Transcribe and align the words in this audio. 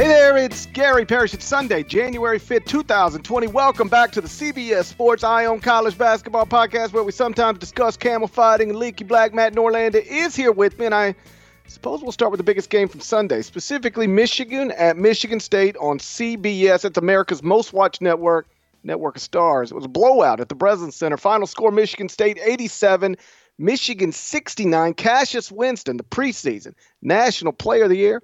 Hey 0.00 0.08
there, 0.08 0.38
it's 0.38 0.64
Gary 0.64 1.04
Parrish. 1.04 1.34
It's 1.34 1.44
Sunday, 1.44 1.82
January 1.82 2.40
5th, 2.40 2.64
2020. 2.64 3.48
Welcome 3.48 3.88
back 3.88 4.10
to 4.12 4.22
the 4.22 4.28
CBS 4.28 4.84
Sports 4.84 5.22
Eye 5.22 5.44
on 5.44 5.60
College 5.60 5.98
Basketball 5.98 6.46
Podcast, 6.46 6.94
where 6.94 7.04
we 7.04 7.12
sometimes 7.12 7.58
discuss 7.58 7.98
camel 7.98 8.26
fighting. 8.26 8.70
And 8.70 8.78
leaky 8.78 9.04
Black 9.04 9.34
Matt 9.34 9.52
Norlander 9.52 10.02
is 10.02 10.34
here 10.34 10.52
with 10.52 10.78
me, 10.78 10.86
and 10.86 10.94
I 10.94 11.14
suppose 11.66 12.00
we'll 12.00 12.12
start 12.12 12.30
with 12.30 12.38
the 12.38 12.44
biggest 12.44 12.70
game 12.70 12.88
from 12.88 13.00
Sunday, 13.00 13.42
specifically 13.42 14.06
Michigan 14.06 14.70
at 14.70 14.96
Michigan 14.96 15.38
State 15.38 15.76
on 15.76 15.98
CBS. 15.98 16.86
It's 16.86 16.96
America's 16.96 17.42
most 17.42 17.74
watched 17.74 18.00
network, 18.00 18.48
Network 18.82 19.16
of 19.16 19.22
Stars. 19.22 19.70
It 19.70 19.74
was 19.74 19.84
a 19.84 19.88
blowout 19.88 20.40
at 20.40 20.48
the 20.48 20.54
Breslin 20.54 20.92
Center. 20.92 21.18
Final 21.18 21.46
score 21.46 21.70
Michigan 21.72 22.08
State 22.08 22.38
87, 22.42 23.18
Michigan 23.58 24.12
69. 24.12 24.94
Cassius 24.94 25.52
Winston, 25.52 25.98
the 25.98 26.04
preseason 26.04 26.72
National 27.02 27.52
Player 27.52 27.82
of 27.82 27.90
the 27.90 27.98
Year 27.98 28.22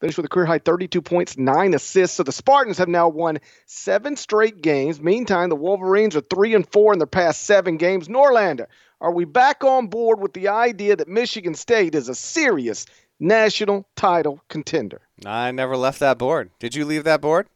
finished 0.00 0.18
with 0.18 0.26
a 0.26 0.28
career 0.28 0.46
high 0.46 0.58
32 0.58 1.02
points, 1.02 1.36
nine 1.36 1.74
assists. 1.74 2.16
So 2.16 2.22
the 2.22 2.32
Spartans 2.32 2.78
have 2.78 2.88
now 2.88 3.08
won 3.08 3.38
seven 3.66 4.16
straight 4.16 4.62
games. 4.62 5.00
Meantime, 5.00 5.48
the 5.48 5.56
Wolverines 5.56 6.16
are 6.16 6.20
three 6.20 6.54
and 6.54 6.70
four 6.70 6.92
in 6.92 6.98
their 6.98 7.06
past 7.06 7.42
seven 7.42 7.76
games. 7.76 8.08
Norlander, 8.08 8.66
are 9.00 9.12
we 9.12 9.24
back 9.24 9.64
on 9.64 9.88
board 9.88 10.20
with 10.20 10.32
the 10.32 10.48
idea 10.48 10.96
that 10.96 11.08
Michigan 11.08 11.54
State 11.54 11.94
is 11.94 12.08
a 12.08 12.14
serious 12.14 12.86
national 13.20 13.86
title 13.96 14.40
contender? 14.48 15.00
I 15.24 15.50
never 15.50 15.76
left 15.76 16.00
that 16.00 16.18
board. 16.18 16.50
Did 16.58 16.74
you 16.74 16.84
leave 16.84 17.04
that 17.04 17.20
board? 17.20 17.48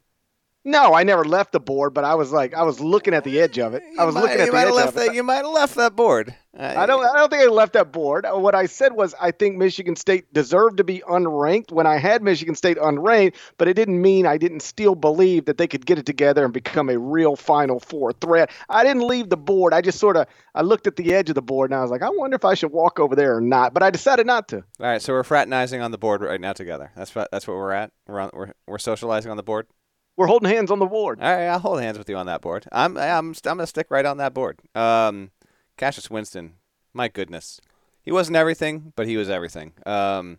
No, 0.64 0.94
I 0.94 1.02
never 1.02 1.24
left 1.24 1.50
the 1.52 1.60
board, 1.60 1.92
but 1.92 2.04
I 2.04 2.14
was 2.14 2.30
like, 2.30 2.54
I 2.54 2.62
was 2.62 2.78
looking 2.78 3.14
at 3.14 3.24
the 3.24 3.40
edge 3.40 3.58
of 3.58 3.74
it. 3.74 3.82
I 3.98 4.04
was 4.04 4.14
might, 4.14 4.20
looking 4.20 4.40
at 4.40 4.46
you 4.46 4.46
the 4.46 4.52
might 4.52 4.68
edge 4.68 4.74
left 4.74 4.88
of 4.88 4.94
that, 4.94 5.06
it. 5.08 5.14
You 5.14 5.24
might 5.24 5.44
have 5.44 5.52
left 5.52 5.74
that 5.74 5.96
board. 5.96 6.36
I 6.56 6.86
don't. 6.86 7.04
I 7.04 7.18
don't 7.18 7.30
think 7.30 7.42
I 7.42 7.46
left 7.46 7.72
that 7.72 7.92
board. 7.92 8.26
What 8.28 8.54
I 8.54 8.66
said 8.66 8.92
was 8.92 9.14
I 9.20 9.30
think 9.30 9.56
Michigan 9.56 9.96
State 9.96 10.32
deserved 10.34 10.76
to 10.76 10.84
be 10.84 11.02
unranked 11.08 11.72
when 11.72 11.86
I 11.86 11.96
had 11.96 12.22
Michigan 12.22 12.54
State 12.54 12.76
unranked, 12.76 13.36
but 13.56 13.68
it 13.68 13.74
didn't 13.74 14.00
mean 14.00 14.26
I 14.26 14.36
didn't 14.36 14.60
still 14.60 14.94
believe 14.94 15.46
that 15.46 15.56
they 15.56 15.66
could 15.66 15.86
get 15.86 15.98
it 15.98 16.04
together 16.04 16.44
and 16.44 16.52
become 16.52 16.90
a 16.90 16.98
real 16.98 17.36
Final 17.36 17.80
Four 17.80 18.12
threat. 18.12 18.50
I 18.68 18.84
didn't 18.84 19.08
leave 19.08 19.30
the 19.30 19.36
board. 19.36 19.72
I 19.72 19.80
just 19.80 19.98
sort 19.98 20.16
of 20.16 20.26
I 20.54 20.60
looked 20.60 20.86
at 20.86 20.96
the 20.96 21.14
edge 21.14 21.30
of 21.30 21.34
the 21.34 21.42
board 21.42 21.70
and 21.70 21.78
I 21.78 21.82
was 21.82 21.90
like, 21.90 22.02
I 22.02 22.10
wonder 22.10 22.36
if 22.36 22.44
I 22.44 22.54
should 22.54 22.70
walk 22.70 23.00
over 23.00 23.16
there 23.16 23.34
or 23.36 23.40
not. 23.40 23.72
But 23.72 23.82
I 23.82 23.90
decided 23.90 24.26
not 24.26 24.46
to. 24.48 24.58
All 24.58 24.64
right, 24.78 25.00
so 25.00 25.14
we're 25.14 25.24
fraternizing 25.24 25.80
on 25.80 25.90
the 25.90 25.98
board 25.98 26.20
right 26.20 26.40
now 26.40 26.52
together. 26.52 26.92
That's 26.94 27.14
what 27.14 27.30
that's 27.32 27.48
what 27.48 27.54
we're 27.54 27.72
at. 27.72 27.92
We're 28.06 28.20
on, 28.20 28.30
we're 28.34 28.52
we're 28.66 28.78
socializing 28.78 29.30
on 29.30 29.38
the 29.38 29.42
board. 29.42 29.66
We're 30.16 30.26
holding 30.26 30.50
hands 30.50 30.70
on 30.70 30.78
the 30.78 30.86
board. 30.86 31.20
All 31.20 31.34
right, 31.34 31.46
I'll 31.46 31.58
hold 31.58 31.80
hands 31.80 31.98
with 31.98 32.08
you 32.08 32.16
on 32.16 32.26
that 32.26 32.42
board. 32.42 32.66
I'm 32.70 32.96
I'm 32.96 33.28
I'm 33.28 33.34
gonna 33.42 33.66
stick 33.66 33.86
right 33.90 34.04
on 34.04 34.18
that 34.18 34.34
board. 34.34 34.60
Um, 34.74 35.30
Cassius 35.76 36.10
Winston, 36.10 36.54
my 36.92 37.08
goodness, 37.08 37.60
he 38.02 38.12
wasn't 38.12 38.36
everything, 38.36 38.92
but 38.94 39.06
he 39.06 39.16
was 39.16 39.30
everything. 39.30 39.72
Um, 39.86 40.38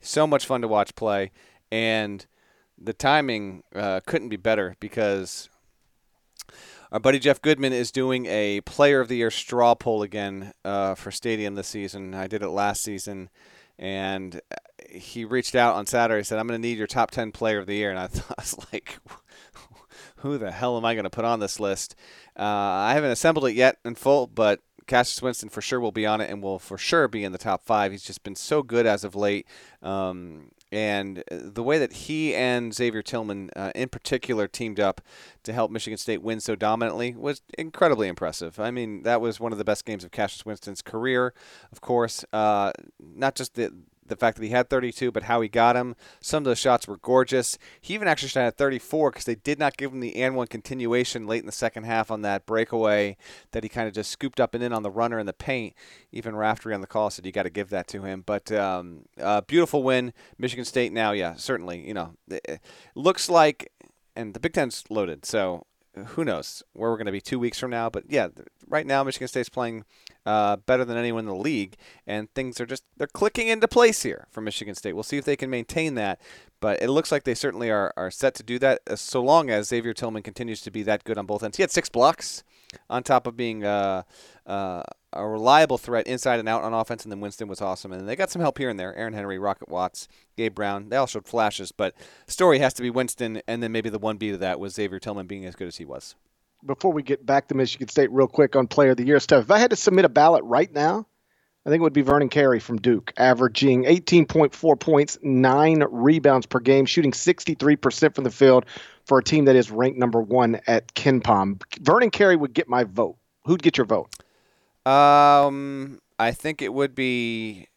so 0.00 0.26
much 0.26 0.44
fun 0.44 0.60
to 0.60 0.68
watch 0.68 0.94
play, 0.94 1.30
and 1.72 2.26
the 2.78 2.92
timing 2.92 3.62
uh, 3.74 4.00
couldn't 4.06 4.28
be 4.28 4.36
better 4.36 4.76
because 4.78 5.48
our 6.92 7.00
buddy 7.00 7.18
Jeff 7.18 7.40
Goodman 7.40 7.72
is 7.72 7.90
doing 7.90 8.26
a 8.26 8.60
Player 8.60 9.00
of 9.00 9.08
the 9.08 9.16
Year 9.16 9.30
straw 9.30 9.74
poll 9.74 10.02
again 10.02 10.52
uh, 10.64 10.94
for 10.94 11.10
Stadium 11.10 11.54
this 11.54 11.68
season. 11.68 12.14
I 12.14 12.26
did 12.26 12.42
it 12.42 12.50
last 12.50 12.82
season, 12.82 13.30
and 13.78 14.40
he 14.94 15.24
reached 15.24 15.54
out 15.54 15.74
on 15.74 15.86
Saturday 15.86 16.18
and 16.18 16.26
said, 16.26 16.38
I'm 16.38 16.46
going 16.46 16.60
to 16.60 16.68
need 16.68 16.78
your 16.78 16.86
top 16.86 17.10
10 17.10 17.32
player 17.32 17.58
of 17.58 17.66
the 17.66 17.74
year. 17.74 17.90
And 17.90 17.98
I, 17.98 18.06
thought, 18.08 18.38
I 18.38 18.42
was 18.42 18.56
like, 18.72 18.98
who 20.16 20.38
the 20.38 20.50
hell 20.50 20.76
am 20.76 20.84
I 20.84 20.94
going 20.94 21.04
to 21.04 21.10
put 21.10 21.24
on 21.24 21.40
this 21.40 21.60
list? 21.60 21.94
Uh, 22.38 22.42
I 22.42 22.94
haven't 22.94 23.10
assembled 23.10 23.46
it 23.46 23.54
yet 23.54 23.78
in 23.84 23.94
full, 23.94 24.26
but 24.26 24.60
Cassius 24.86 25.22
Winston 25.22 25.48
for 25.48 25.62
sure 25.62 25.80
will 25.80 25.92
be 25.92 26.06
on 26.06 26.20
it 26.20 26.30
and 26.30 26.42
will 26.42 26.58
for 26.58 26.78
sure 26.78 27.08
be 27.08 27.24
in 27.24 27.32
the 27.32 27.38
top 27.38 27.64
five. 27.64 27.92
He's 27.92 28.04
just 28.04 28.22
been 28.22 28.36
so 28.36 28.62
good 28.62 28.86
as 28.86 29.04
of 29.04 29.14
late. 29.14 29.46
Um, 29.82 30.50
and 30.74 31.22
the 31.30 31.62
way 31.62 31.78
that 31.78 31.92
he 31.92 32.34
and 32.34 32.74
Xavier 32.74 33.02
Tillman, 33.02 33.50
uh, 33.54 33.70
in 33.76 33.88
particular, 33.88 34.48
teamed 34.48 34.80
up 34.80 35.00
to 35.44 35.52
help 35.52 35.70
Michigan 35.70 35.96
State 35.96 36.20
win 36.20 36.40
so 36.40 36.56
dominantly 36.56 37.14
was 37.14 37.42
incredibly 37.56 38.08
impressive. 38.08 38.58
I 38.58 38.72
mean, 38.72 39.04
that 39.04 39.20
was 39.20 39.38
one 39.38 39.52
of 39.52 39.58
the 39.58 39.64
best 39.64 39.84
games 39.84 40.02
of 40.02 40.10
Cassius 40.10 40.44
Winston's 40.44 40.82
career, 40.82 41.32
of 41.70 41.80
course. 41.80 42.24
Uh, 42.32 42.72
not 42.98 43.36
just 43.36 43.54
the 43.54 43.72
the 44.06 44.16
fact 44.16 44.36
that 44.36 44.44
he 44.44 44.50
had 44.50 44.68
32, 44.68 45.10
but 45.10 45.24
how 45.24 45.40
he 45.40 45.48
got 45.48 45.76
him. 45.76 45.96
Some 46.20 46.38
of 46.38 46.44
those 46.44 46.58
shots 46.58 46.86
were 46.86 46.96
gorgeous. 46.98 47.58
He 47.80 47.94
even 47.94 48.08
actually 48.08 48.28
shot 48.28 48.44
at 48.44 48.56
34 48.56 49.10
because 49.10 49.24
they 49.24 49.34
did 49.34 49.58
not 49.58 49.76
give 49.76 49.92
him 49.92 50.00
the 50.00 50.16
and 50.16 50.36
one 50.36 50.46
continuation 50.46 51.26
late 51.26 51.40
in 51.40 51.46
the 51.46 51.52
second 51.52 51.84
half 51.84 52.10
on 52.10 52.22
that 52.22 52.46
breakaway 52.46 53.16
that 53.52 53.62
he 53.62 53.68
kind 53.68 53.88
of 53.88 53.94
just 53.94 54.10
scooped 54.10 54.40
up 54.40 54.54
and 54.54 54.62
in 54.62 54.72
on 54.72 54.82
the 54.82 54.90
runner 54.90 55.18
in 55.18 55.26
the 55.26 55.32
paint. 55.32 55.74
Even 56.12 56.36
Raftery 56.36 56.74
on 56.74 56.80
the 56.80 56.86
call 56.86 57.10
said 57.10 57.26
you 57.26 57.32
got 57.32 57.44
to 57.44 57.50
give 57.50 57.70
that 57.70 57.88
to 57.88 58.02
him. 58.02 58.22
But 58.24 58.50
um, 58.52 59.02
uh, 59.20 59.40
beautiful 59.42 59.82
win, 59.82 60.12
Michigan 60.38 60.64
State. 60.64 60.92
Now, 60.92 61.12
yeah, 61.12 61.34
certainly, 61.34 61.86
you 61.86 61.94
know, 61.94 62.14
it 62.28 62.60
looks 62.94 63.28
like, 63.28 63.72
and 64.16 64.34
the 64.34 64.40
Big 64.40 64.52
Ten's 64.52 64.84
loaded, 64.90 65.24
so 65.24 65.66
who 65.94 66.24
knows 66.24 66.62
where 66.72 66.90
we're 66.90 66.96
going 66.96 67.06
to 67.06 67.12
be 67.12 67.20
two 67.20 67.38
weeks 67.38 67.58
from 67.58 67.70
now. 67.70 67.88
But 67.88 68.04
yeah, 68.08 68.28
right 68.68 68.86
now 68.86 69.02
Michigan 69.04 69.28
State's 69.28 69.48
playing 69.48 69.84
uh, 70.26 70.56
better 70.56 70.84
than 70.84 70.96
anyone 70.96 71.20
in 71.20 71.28
the 71.28 71.34
league, 71.34 71.76
and 72.06 72.32
things 72.34 72.60
are 72.60 72.66
just 72.66 72.84
they're 72.96 73.06
clicking 73.06 73.48
into 73.48 73.68
place 73.68 74.02
here 74.02 74.26
for 74.30 74.40
Michigan 74.40 74.74
State. 74.74 74.94
We'll 74.94 75.02
see 75.02 75.18
if 75.18 75.24
they 75.24 75.36
can 75.36 75.50
maintain 75.50 75.94
that, 75.94 76.20
but 76.60 76.82
it 76.82 76.90
looks 76.90 77.12
like 77.12 77.24
they 77.24 77.34
certainly 77.34 77.70
are, 77.70 77.92
are 77.96 78.10
set 78.10 78.34
to 78.36 78.42
do 78.42 78.58
that 78.60 78.80
so 78.98 79.22
long 79.22 79.50
as 79.50 79.68
Xavier 79.68 79.94
Tillman 79.94 80.22
continues 80.22 80.60
to 80.62 80.70
be 80.70 80.82
that 80.82 81.04
good 81.04 81.18
on 81.18 81.26
both 81.26 81.42
ends. 81.42 81.56
He 81.56 81.62
had 81.62 81.70
six 81.70 81.88
blocks 81.88 82.42
on 82.88 83.02
top 83.02 83.26
of 83.26 83.36
being 83.36 83.64
uh, 83.64 84.02
uh, 84.46 84.82
a 85.12 85.26
reliable 85.26 85.78
threat 85.78 86.06
inside 86.06 86.40
and 86.40 86.48
out 86.48 86.62
on 86.62 86.74
offense, 86.74 87.04
and 87.04 87.12
then 87.12 87.20
Winston 87.20 87.48
was 87.48 87.60
awesome. 87.60 87.92
And 87.92 88.08
they 88.08 88.16
got 88.16 88.30
some 88.30 88.42
help 88.42 88.58
here 88.58 88.70
and 88.70 88.78
there. 88.78 88.94
Aaron 88.94 89.14
Henry, 89.14 89.38
Rocket 89.38 89.68
Watts, 89.68 90.08
Gabe 90.36 90.54
Brown, 90.54 90.88
they 90.88 90.96
all 90.96 91.06
showed 91.06 91.26
flashes, 91.26 91.72
but 91.72 91.94
story 92.26 92.58
has 92.58 92.74
to 92.74 92.82
be 92.82 92.90
Winston, 92.90 93.40
and 93.46 93.62
then 93.62 93.72
maybe 93.72 93.90
the 93.90 93.98
one 93.98 94.16
B 94.16 94.30
to 94.30 94.38
that 94.38 94.60
was 94.60 94.74
Xavier 94.74 94.98
Tillman 94.98 95.26
being 95.26 95.46
as 95.46 95.54
good 95.54 95.68
as 95.68 95.76
he 95.76 95.84
was 95.84 96.14
before 96.66 96.92
we 96.92 97.02
get 97.02 97.24
back 97.24 97.48
to 97.48 97.54
Michigan 97.54 97.88
State 97.88 98.10
real 98.10 98.26
quick 98.26 98.56
on 98.56 98.66
player 98.66 98.92
of 98.92 98.96
the 98.96 99.04
year 99.04 99.20
stuff, 99.20 99.44
if 99.44 99.50
I 99.50 99.58
had 99.58 99.70
to 99.70 99.76
submit 99.76 100.04
a 100.04 100.08
ballot 100.08 100.44
right 100.44 100.72
now, 100.72 101.06
I 101.66 101.70
think 101.70 101.80
it 101.80 101.82
would 101.82 101.92
be 101.94 102.02
Vernon 102.02 102.28
Carey 102.28 102.60
from 102.60 102.76
Duke, 102.76 103.12
averaging 103.16 103.84
18.4 103.84 104.78
points, 104.78 105.18
nine 105.22 105.82
rebounds 105.90 106.46
per 106.46 106.60
game, 106.60 106.84
shooting 106.84 107.12
63% 107.12 108.14
from 108.14 108.24
the 108.24 108.30
field 108.30 108.66
for 109.04 109.18
a 109.18 109.22
team 109.22 109.44
that 109.44 109.56
is 109.56 109.70
ranked 109.70 109.98
number 109.98 110.20
one 110.20 110.60
at 110.66 110.94
KenPom. 110.94 111.62
Vernon 111.80 112.10
Carey 112.10 112.36
would 112.36 112.54
get 112.54 112.68
my 112.68 112.84
vote. 112.84 113.16
Who'd 113.44 113.62
get 113.62 113.76
your 113.76 113.86
vote? 113.86 114.08
Um, 114.86 116.00
I 116.18 116.32
think 116.32 116.62
it 116.62 116.72
would 116.72 116.94
be 116.94 117.68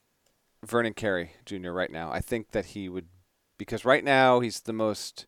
Vernon 0.65 0.93
Carey 0.93 1.31
Jr. 1.45 1.71
right 1.71 1.91
now. 1.91 2.11
I 2.11 2.19
think 2.19 2.51
that 2.51 2.67
he 2.67 2.89
would, 2.89 3.07
because 3.57 3.85
right 3.85 4.03
now 4.03 4.39
he's 4.39 4.61
the 4.61 4.73
most 4.73 5.25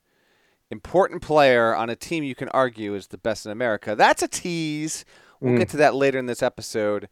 important 0.72 1.22
player 1.22 1.76
on 1.76 1.90
a 1.90 1.96
team 1.96 2.24
you 2.24 2.36
can 2.36 2.50
argue 2.50 2.96
is 2.96 3.08
the 3.08 3.18
best 3.18 3.46
in 3.46 3.52
America. 3.52 3.96
That's 3.96 4.22
a 4.22 4.28
tease. 4.28 5.04
We'll 5.40 5.54
mm. 5.54 5.60
get 5.60 5.70
to 5.70 5.78
that 5.78 5.96
later 5.96 6.20
in 6.20 6.26
this 6.26 6.44
episode. 6.44 7.10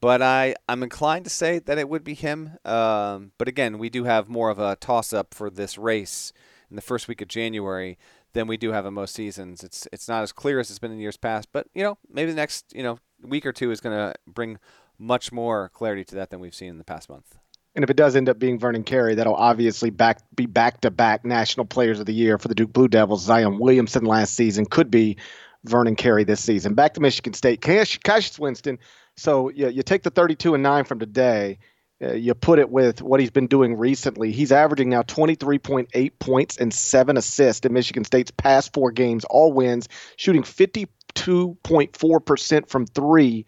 But 0.00 0.20
I, 0.22 0.54
I'm 0.68 0.82
inclined 0.82 1.24
to 1.24 1.30
say 1.30 1.58
that 1.60 1.78
it 1.78 1.88
would 1.88 2.04
be 2.04 2.14
him. 2.14 2.58
Um, 2.64 3.32
but 3.38 3.48
again, 3.48 3.78
we 3.78 3.88
do 3.88 4.04
have 4.04 4.28
more 4.28 4.50
of 4.50 4.58
a 4.58 4.76
toss 4.76 5.12
up 5.12 5.32
for 5.32 5.50
this 5.50 5.78
race 5.78 6.32
in 6.68 6.76
the 6.76 6.82
first 6.82 7.08
week 7.08 7.22
of 7.22 7.28
January 7.28 7.98
than 8.34 8.46
we 8.46 8.56
do 8.56 8.72
have 8.72 8.84
in 8.84 8.94
most 8.94 9.14
seasons. 9.14 9.64
It's 9.64 9.88
it's 9.92 10.08
not 10.08 10.22
as 10.22 10.32
clear 10.32 10.60
as 10.60 10.68
it's 10.68 10.78
been 10.78 10.92
in 10.92 10.98
years 10.98 11.16
past. 11.16 11.48
But 11.52 11.66
you 11.74 11.82
know, 11.82 11.96
maybe 12.10 12.30
the 12.30 12.36
next 12.36 12.72
you 12.74 12.82
know 12.82 12.98
week 13.22 13.46
or 13.46 13.52
two 13.52 13.70
is 13.70 13.80
going 13.80 13.96
to 13.96 14.14
bring 14.26 14.58
much 14.98 15.32
more 15.32 15.70
clarity 15.70 16.04
to 16.04 16.14
that 16.16 16.30
than 16.30 16.40
we've 16.40 16.54
seen 16.54 16.68
in 16.68 16.78
the 16.78 16.84
past 16.84 17.08
month. 17.08 17.36
And 17.74 17.82
if 17.82 17.90
it 17.90 17.96
does 17.96 18.14
end 18.14 18.28
up 18.28 18.38
being 18.38 18.58
Vernon 18.58 18.84
Carey, 18.84 19.16
that'll 19.16 19.34
obviously 19.34 19.90
back 19.90 20.20
be 20.34 20.46
back 20.46 20.82
to 20.82 20.90
back 20.90 21.24
National 21.24 21.66
Players 21.66 21.98
of 21.98 22.06
the 22.06 22.14
Year 22.14 22.38
for 22.38 22.48
the 22.48 22.54
Duke 22.54 22.72
Blue 22.72 22.88
Devils. 22.88 23.24
Zion 23.24 23.58
Williamson 23.58 24.04
last 24.04 24.34
season 24.34 24.66
could 24.66 24.90
be 24.90 25.16
Vernon 25.64 25.96
Carey 25.96 26.24
this 26.24 26.40
season. 26.40 26.74
Back 26.74 26.94
to 26.94 27.00
Michigan 27.00 27.32
State. 27.32 27.60
Cash, 27.60 27.98
Cassius 27.98 28.38
Winston. 28.38 28.78
So 29.16 29.48
you, 29.48 29.68
you 29.68 29.82
take 29.82 30.02
the 30.02 30.10
32 30.10 30.54
and 30.54 30.62
9 30.62 30.84
from 30.84 30.98
today, 30.98 31.58
uh, 32.04 32.12
you 32.12 32.34
put 32.34 32.58
it 32.58 32.68
with 32.70 33.00
what 33.02 33.20
he's 33.20 33.30
been 33.30 33.46
doing 33.46 33.76
recently. 33.76 34.32
He's 34.32 34.50
averaging 34.52 34.90
now 34.90 35.02
23.8 35.02 36.12
points 36.18 36.56
and 36.56 36.74
seven 36.74 37.16
assists 37.16 37.64
in 37.64 37.72
Michigan 37.72 38.04
State's 38.04 38.30
past 38.30 38.72
four 38.72 38.90
games, 38.90 39.24
all 39.24 39.52
wins, 39.52 39.88
shooting 40.16 40.42
52.4% 40.42 42.68
from 42.68 42.86
three 42.86 43.46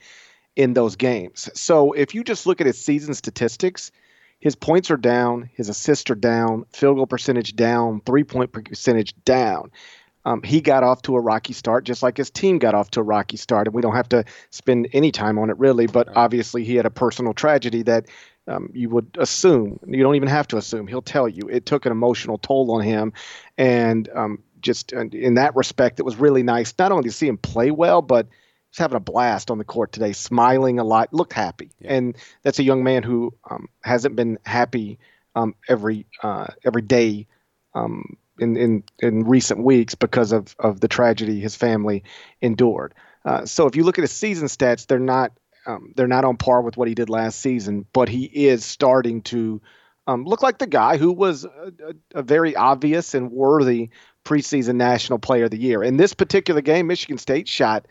in 0.54 0.72
those 0.72 0.94
games. 0.96 1.50
So 1.54 1.92
if 1.92 2.14
you 2.14 2.24
just 2.24 2.46
look 2.46 2.60
at 2.60 2.66
his 2.66 2.80
season 2.80 3.14
statistics, 3.14 3.90
his 4.40 4.56
points 4.56 4.90
are 4.90 4.96
down, 4.96 5.50
his 5.54 5.68
assists 5.68 6.10
are 6.10 6.14
down, 6.14 6.64
field 6.72 6.96
goal 6.96 7.06
percentage 7.06 7.54
down, 7.56 8.00
three 8.04 8.24
point 8.24 8.52
percentage 8.52 9.14
down. 9.24 9.70
Um, 10.26 10.42
he 10.42 10.60
got 10.60 10.82
off 10.82 11.02
to 11.02 11.14
a 11.14 11.20
rocky 11.20 11.52
start, 11.52 11.84
just 11.84 12.02
like 12.02 12.16
his 12.16 12.30
team 12.30 12.58
got 12.58 12.74
off 12.74 12.90
to 12.90 13.00
a 13.00 13.04
rocky 13.04 13.36
start. 13.36 13.68
And 13.68 13.74
we 13.74 13.80
don't 13.80 13.94
have 13.94 14.08
to 14.08 14.24
spend 14.50 14.88
any 14.92 15.12
time 15.12 15.38
on 15.38 15.50
it, 15.50 15.58
really. 15.58 15.86
But 15.86 16.08
obviously, 16.16 16.64
he 16.64 16.74
had 16.74 16.84
a 16.84 16.90
personal 16.90 17.32
tragedy 17.32 17.82
that 17.84 18.06
um, 18.48 18.68
you 18.74 18.90
would 18.90 19.16
assume, 19.20 19.78
you 19.86 20.02
don't 20.02 20.16
even 20.16 20.28
have 20.28 20.48
to 20.48 20.56
assume, 20.56 20.88
he'll 20.88 21.00
tell 21.00 21.28
you 21.28 21.48
it 21.48 21.64
took 21.64 21.86
an 21.86 21.92
emotional 21.92 22.38
toll 22.38 22.72
on 22.72 22.82
him. 22.82 23.12
And 23.56 24.08
um, 24.14 24.42
just 24.60 24.92
in 24.92 25.34
that 25.34 25.54
respect, 25.54 26.00
it 26.00 26.04
was 26.04 26.16
really 26.16 26.42
nice 26.42 26.74
not 26.76 26.90
only 26.90 27.08
to 27.08 27.14
see 27.14 27.28
him 27.28 27.38
play 27.38 27.70
well, 27.70 28.02
but 28.02 28.26
was 28.26 28.78
having 28.78 28.96
a 28.96 29.00
blast 29.00 29.50
on 29.50 29.58
the 29.58 29.64
court 29.64 29.92
today, 29.92 30.12
smiling 30.12 30.80
a 30.80 30.84
lot, 30.84 31.14
looked 31.14 31.32
happy. 31.34 31.70
Yeah. 31.80 31.94
And 31.94 32.16
that's 32.42 32.58
a 32.58 32.64
young 32.64 32.82
man 32.82 33.04
who 33.04 33.32
um, 33.48 33.68
hasn't 33.84 34.16
been 34.16 34.38
happy 34.44 34.98
um, 35.36 35.54
every 35.68 36.06
uh, 36.22 36.48
every 36.64 36.82
day 36.82 37.26
um, 37.74 38.16
in, 38.38 38.56
in, 38.56 38.84
in 38.98 39.24
recent 39.24 39.64
weeks 39.64 39.94
because 39.94 40.32
of, 40.32 40.54
of 40.58 40.80
the 40.80 40.88
tragedy 40.88 41.40
his 41.40 41.56
family 41.56 42.04
endured. 42.40 42.94
Uh, 43.24 43.44
so 43.44 43.66
if 43.66 43.74
you 43.74 43.84
look 43.84 43.98
at 43.98 44.02
his 44.02 44.12
season 44.12 44.46
stats, 44.48 44.86
they're 44.86 44.98
not 44.98 45.32
um, 45.66 45.92
they're 45.96 46.06
not 46.06 46.24
on 46.24 46.36
par 46.36 46.62
with 46.62 46.76
what 46.76 46.86
he 46.86 46.94
did 46.94 47.10
last 47.10 47.40
season, 47.40 47.86
but 47.92 48.08
he 48.08 48.24
is 48.26 48.64
starting 48.64 49.20
to 49.22 49.60
um, 50.06 50.24
look 50.24 50.42
like 50.42 50.58
the 50.58 50.66
guy 50.66 50.96
who 50.96 51.12
was 51.12 51.44
a, 51.44 51.72
a, 52.14 52.22
very 52.22 52.54
obvious 52.54 53.14
and 53.14 53.32
worthy 53.32 53.90
preseason 54.24 54.76
national 54.76 55.18
player 55.18 55.44
of 55.44 55.50
the 55.50 55.58
year. 55.58 55.82
In 55.82 55.96
this 55.96 56.14
particular 56.14 56.60
game, 56.60 56.86
Michigan 56.86 57.18
State 57.18 57.48
shot 57.48 57.86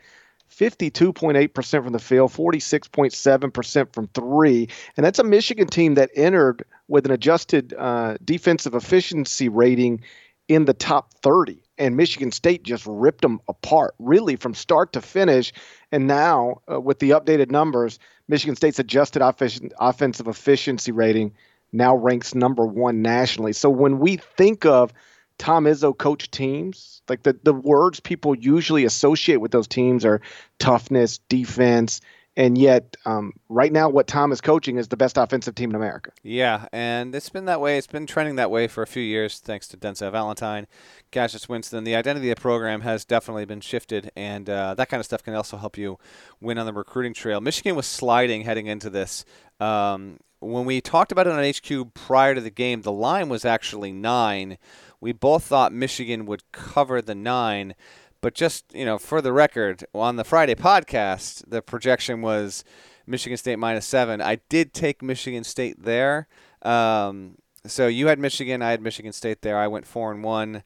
52.8% 0.49 1.83
from 1.83 1.91
the 1.91 1.99
field, 1.99 2.31
46.7% 2.31 3.93
from 3.93 4.07
three. 4.07 4.69
And 4.95 5.05
that's 5.05 5.19
a 5.19 5.23
Michigan 5.23 5.67
team 5.67 5.95
that 5.95 6.11
entered 6.15 6.63
with 6.87 7.05
an 7.05 7.11
adjusted 7.11 7.73
uh, 7.77 8.17
defensive 8.23 8.73
efficiency 8.73 9.49
rating 9.49 10.01
in 10.47 10.65
the 10.65 10.73
top 10.73 11.13
30 11.15 11.61
and 11.77 11.97
Michigan 11.97 12.31
State 12.31 12.63
just 12.63 12.85
ripped 12.87 13.21
them 13.21 13.41
apart, 13.47 13.95
really 13.99 14.35
from 14.35 14.53
start 14.53 14.93
to 14.93 15.01
finish. 15.01 15.51
And 15.91 16.07
now, 16.07 16.61
uh, 16.71 16.79
with 16.79 16.99
the 16.99 17.11
updated 17.11 17.51
numbers, 17.51 17.99
Michigan 18.27 18.55
State's 18.55 18.79
adjusted 18.79 19.21
offensive 19.21 20.27
efficiency 20.27 20.91
rating 20.91 21.33
now 21.71 21.95
ranks 21.95 22.33
number 22.33 22.65
one 22.65 23.01
nationally. 23.01 23.53
So 23.53 23.69
when 23.69 23.99
we 23.99 24.17
think 24.17 24.65
of 24.65 24.93
Tom 25.37 25.65
Izzo 25.65 25.97
coach 25.97 26.31
teams, 26.31 27.01
like 27.09 27.23
the, 27.23 27.37
the 27.43 27.53
words 27.53 27.99
people 27.99 28.35
usually 28.35 28.85
associate 28.85 29.37
with 29.37 29.51
those 29.51 29.67
teams 29.67 30.05
are 30.05 30.21
toughness, 30.59 31.17
defense, 31.29 31.99
and 32.37 32.57
yet 32.57 32.95
um, 33.05 33.33
right 33.49 33.71
now 33.71 33.87
what 33.89 34.07
tom 34.07 34.31
is 34.31 34.41
coaching 34.41 34.77
is 34.77 34.87
the 34.87 34.97
best 34.97 35.17
offensive 35.17 35.55
team 35.55 35.69
in 35.69 35.75
america. 35.75 36.11
Yeah 36.23 36.67
and 36.71 37.15
it's 37.15 37.29
been 37.29 37.45
that 37.45 37.61
way. 37.61 37.77
It's 37.77 37.87
been 37.87 38.07
trending 38.07 38.35
that 38.35 38.51
way 38.51 38.67
for 38.67 38.81
a 38.81 38.87
few 38.87 39.03
years 39.03 39.39
thanks 39.39 39.67
to 39.69 39.77
denzel 39.77 40.11
valentine 40.11 40.67
cassius 41.11 41.47
winston. 41.47 41.83
The 41.83 41.95
identity 41.95 42.29
of 42.29 42.37
the 42.37 42.41
program 42.41 42.81
has 42.81 43.05
definitely 43.05 43.45
been 43.45 43.61
shifted 43.61 44.11
and 44.15 44.49
uh, 44.49 44.73
that 44.75 44.89
kind 44.89 44.99
of 44.99 45.05
stuff 45.05 45.23
can 45.23 45.33
also 45.33 45.57
help 45.57 45.77
you 45.77 45.97
win 46.41 46.57
on 46.57 46.65
the 46.65 46.73
recruiting 46.73 47.13
trail. 47.13 47.41
Michigan 47.41 47.75
was 47.75 47.87
sliding 47.87 48.43
heading 48.43 48.67
into 48.67 48.89
this. 48.89 49.25
Um, 49.59 50.19
when 50.39 50.65
we 50.65 50.81
talked 50.81 51.11
about 51.11 51.27
it 51.27 51.33
on 51.33 51.43
hq 51.43 51.93
prior 51.93 52.35
to 52.35 52.41
the 52.41 52.49
game 52.49 52.81
the 52.81 52.91
line 52.91 53.29
was 53.29 53.45
actually 53.45 53.91
nine. 53.91 54.57
We 54.99 55.11
both 55.11 55.43
thought 55.43 55.73
michigan 55.73 56.25
would 56.25 56.43
cover 56.51 57.01
the 57.01 57.15
nine 57.15 57.75
but 58.21 58.33
just 58.33 58.65
you 58.73 58.85
know, 58.85 58.97
for 58.97 59.21
the 59.21 59.33
record, 59.33 59.85
on 59.93 60.15
the 60.15 60.23
Friday 60.23 60.55
podcast, 60.55 61.43
the 61.47 61.61
projection 61.61 62.21
was 62.21 62.63
Michigan 63.07 63.37
State 63.37 63.59
minus 63.59 63.85
seven. 63.85 64.21
I 64.21 64.37
did 64.49 64.73
take 64.73 65.01
Michigan 65.01 65.43
State 65.43 65.83
there. 65.83 66.27
Um, 66.61 67.35
so 67.65 67.87
you 67.87 68.07
had 68.07 68.19
Michigan, 68.19 68.61
I 68.61 68.71
had 68.71 68.81
Michigan 68.81 69.13
State 69.13 69.41
there. 69.41 69.57
I 69.57 69.67
went 69.67 69.87
four 69.87 70.11
and 70.11 70.23
one. 70.23 70.63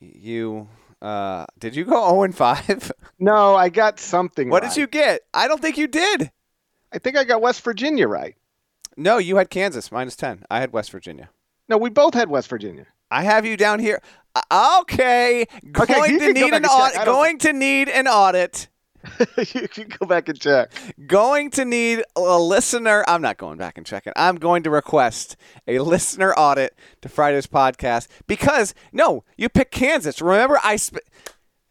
You 0.00 0.68
uh, 1.00 1.46
did 1.58 1.76
you 1.76 1.84
go 1.84 1.92
zero 1.92 2.04
oh 2.06 2.22
and 2.22 2.34
five? 2.34 2.92
No, 3.18 3.54
I 3.54 3.68
got 3.68 3.98
something. 3.98 4.48
What 4.48 4.62
right. 4.62 4.72
did 4.72 4.80
you 4.80 4.86
get? 4.86 5.22
I 5.34 5.48
don't 5.48 5.60
think 5.60 5.78
you 5.78 5.88
did. 5.88 6.30
I 6.92 6.98
think 6.98 7.16
I 7.16 7.24
got 7.24 7.42
West 7.42 7.62
Virginia 7.62 8.08
right. 8.08 8.36
No, 8.96 9.18
you 9.18 9.36
had 9.36 9.50
Kansas 9.50 9.92
minus 9.92 10.16
ten. 10.16 10.44
I 10.50 10.60
had 10.60 10.72
West 10.72 10.90
Virginia. 10.90 11.30
No, 11.68 11.76
we 11.76 11.90
both 11.90 12.14
had 12.14 12.30
West 12.30 12.48
Virginia. 12.48 12.86
I 13.10 13.22
have 13.22 13.46
you 13.46 13.56
down 13.56 13.78
here. 13.78 14.00
Okay, 14.50 15.46
going 15.72 15.90
okay, 15.90 16.18
to 16.18 16.32
need 16.32 16.52
an 16.52 16.64
audit. 16.64 17.04
Going 17.04 17.38
to 17.38 17.52
need 17.52 17.88
an 17.88 18.06
audit. 18.06 18.68
you 19.54 19.68
can 19.68 19.88
go 19.88 20.06
back 20.06 20.28
and 20.28 20.38
check. 20.38 20.72
Going 21.06 21.50
to 21.52 21.64
need 21.64 22.02
a 22.16 22.38
listener. 22.38 23.04
I'm 23.06 23.22
not 23.22 23.38
going 23.38 23.58
back 23.58 23.78
and 23.78 23.86
checking. 23.86 24.12
I'm 24.16 24.36
going 24.36 24.62
to 24.64 24.70
request 24.70 25.36
a 25.66 25.78
listener 25.78 26.32
audit 26.34 26.76
to 27.02 27.08
Friday's 27.08 27.46
podcast 27.46 28.08
because 28.26 28.74
no, 28.92 29.24
you 29.36 29.48
picked 29.48 29.72
Kansas. 29.72 30.20
Remember, 30.20 30.58
I, 30.64 30.76
spe- 30.76 30.98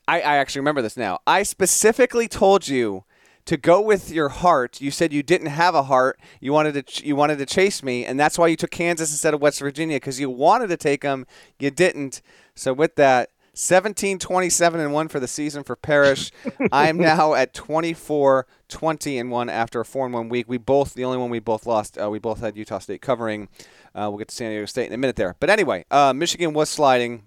I, 0.08 0.22
I 0.22 0.38
actually 0.38 0.62
remember 0.62 0.82
this 0.82 0.98
now. 0.98 1.20
I 1.28 1.44
specifically 1.44 2.28
told 2.28 2.68
you 2.68 3.04
to 3.48 3.58
go 3.58 3.82
with 3.82 4.12
your 4.12 4.30
heart. 4.30 4.82
You 4.82 4.92
said 4.92 5.14
you 5.14 5.24
didn't 5.24 5.48
have 5.48 5.74
a 5.74 5.84
heart. 5.84 6.20
You 6.42 6.54
wanted 6.54 6.74
to 6.74 6.84
ch- 6.84 7.04
you 7.04 7.16
wanted 7.16 7.40
to 7.40 7.46
chase 7.46 7.82
me, 7.82 8.06
and 8.06 8.20
that's 8.20 8.38
why 8.38 8.48
you 8.48 8.56
took 8.56 8.72
Kansas 8.72 9.12
instead 9.12 9.34
of 9.34 9.42
West 9.42 9.60
Virginia 9.60 9.96
because 9.96 10.20
you 10.20 10.30
wanted 10.30 10.68
to 10.68 10.78
take 10.78 11.02
them. 11.02 11.26
You 11.60 11.72
didn't. 11.72 12.22
So 12.58 12.74
with 12.74 12.96
that, 12.96 13.30
17 13.54 14.20
27 14.20 14.80
and 14.80 14.94
1 14.94 15.08
for 15.08 15.20
the 15.20 15.28
season 15.28 15.64
for 15.64 15.76
Parrish. 15.76 16.32
I 16.72 16.90
am 16.90 16.98
now 17.00 17.34
at 17.34 17.54
24 17.56 18.46
20 18.68 19.18
and 19.18 19.32
1 19.32 19.50
after 19.50 19.80
a 19.80 19.86
4 19.86 20.06
and 20.06 20.14
1 20.14 20.30
week. 20.30 20.46
We 20.48 20.58
both, 20.58 20.94
the 20.94 21.04
only 21.06 21.18
one 21.18 21.32
we 21.32 21.40
both 21.40 21.66
lost, 21.66 21.98
uh, 21.98 22.10
we 22.10 22.20
both 22.20 22.40
had 22.40 22.56
Utah 22.56 22.80
State 22.80 23.02
covering. 23.02 23.48
Uh, 23.96 24.10
we'll 24.10 24.20
get 24.20 24.28
to 24.28 24.36
San 24.36 24.52
Diego 24.52 24.66
State 24.66 24.88
in 24.88 24.94
a 24.94 24.98
minute 24.98 25.16
there. 25.16 25.36
But 25.40 25.50
anyway, 25.50 25.86
uh, 25.90 26.14
Michigan 26.14 26.54
was 26.54 26.70
sliding 26.70 27.24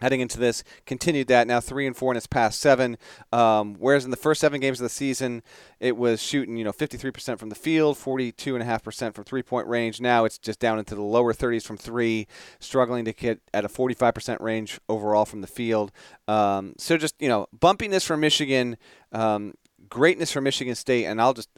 heading 0.00 0.20
into 0.20 0.38
this 0.38 0.64
continued 0.86 1.28
that. 1.28 1.46
Now 1.46 1.60
three 1.60 1.86
and 1.86 1.96
four 1.96 2.12
in 2.12 2.16
its 2.16 2.26
past 2.26 2.60
seven. 2.60 2.96
Um, 3.32 3.76
whereas 3.78 4.04
in 4.04 4.10
the 4.10 4.16
first 4.16 4.40
seven 4.40 4.60
games 4.60 4.80
of 4.80 4.84
the 4.84 4.90
season 4.90 5.42
it 5.80 5.96
was 5.96 6.22
shooting 6.22 6.56
you 6.56 6.64
know 6.64 6.72
53% 6.72 7.38
from 7.38 7.48
the 7.48 7.54
field 7.54 7.96
42.5% 7.96 9.14
from 9.14 9.24
three 9.24 9.42
point 9.42 9.66
range. 9.66 10.00
Now 10.00 10.24
it's 10.24 10.38
just 10.38 10.58
down 10.58 10.78
into 10.78 10.94
the 10.94 11.02
lower 11.02 11.32
30s 11.32 11.64
from 11.64 11.76
three 11.76 12.26
struggling 12.58 13.04
to 13.04 13.12
get 13.12 13.40
at 13.52 13.64
a 13.64 13.68
45% 13.68 14.40
range 14.40 14.80
overall 14.88 15.24
from 15.24 15.40
the 15.40 15.46
field. 15.46 15.92
Um, 16.28 16.74
so 16.78 16.96
just 16.96 17.20
you 17.20 17.28
know 17.28 17.46
bumpiness 17.56 18.04
for 18.04 18.16
michigan 18.16 18.76
um, 19.12 19.54
greatness 19.88 20.32
for 20.32 20.40
Michigan 20.40 20.74
State, 20.74 21.06
and 21.06 21.20
I'll 21.20 21.34
just 21.34 21.48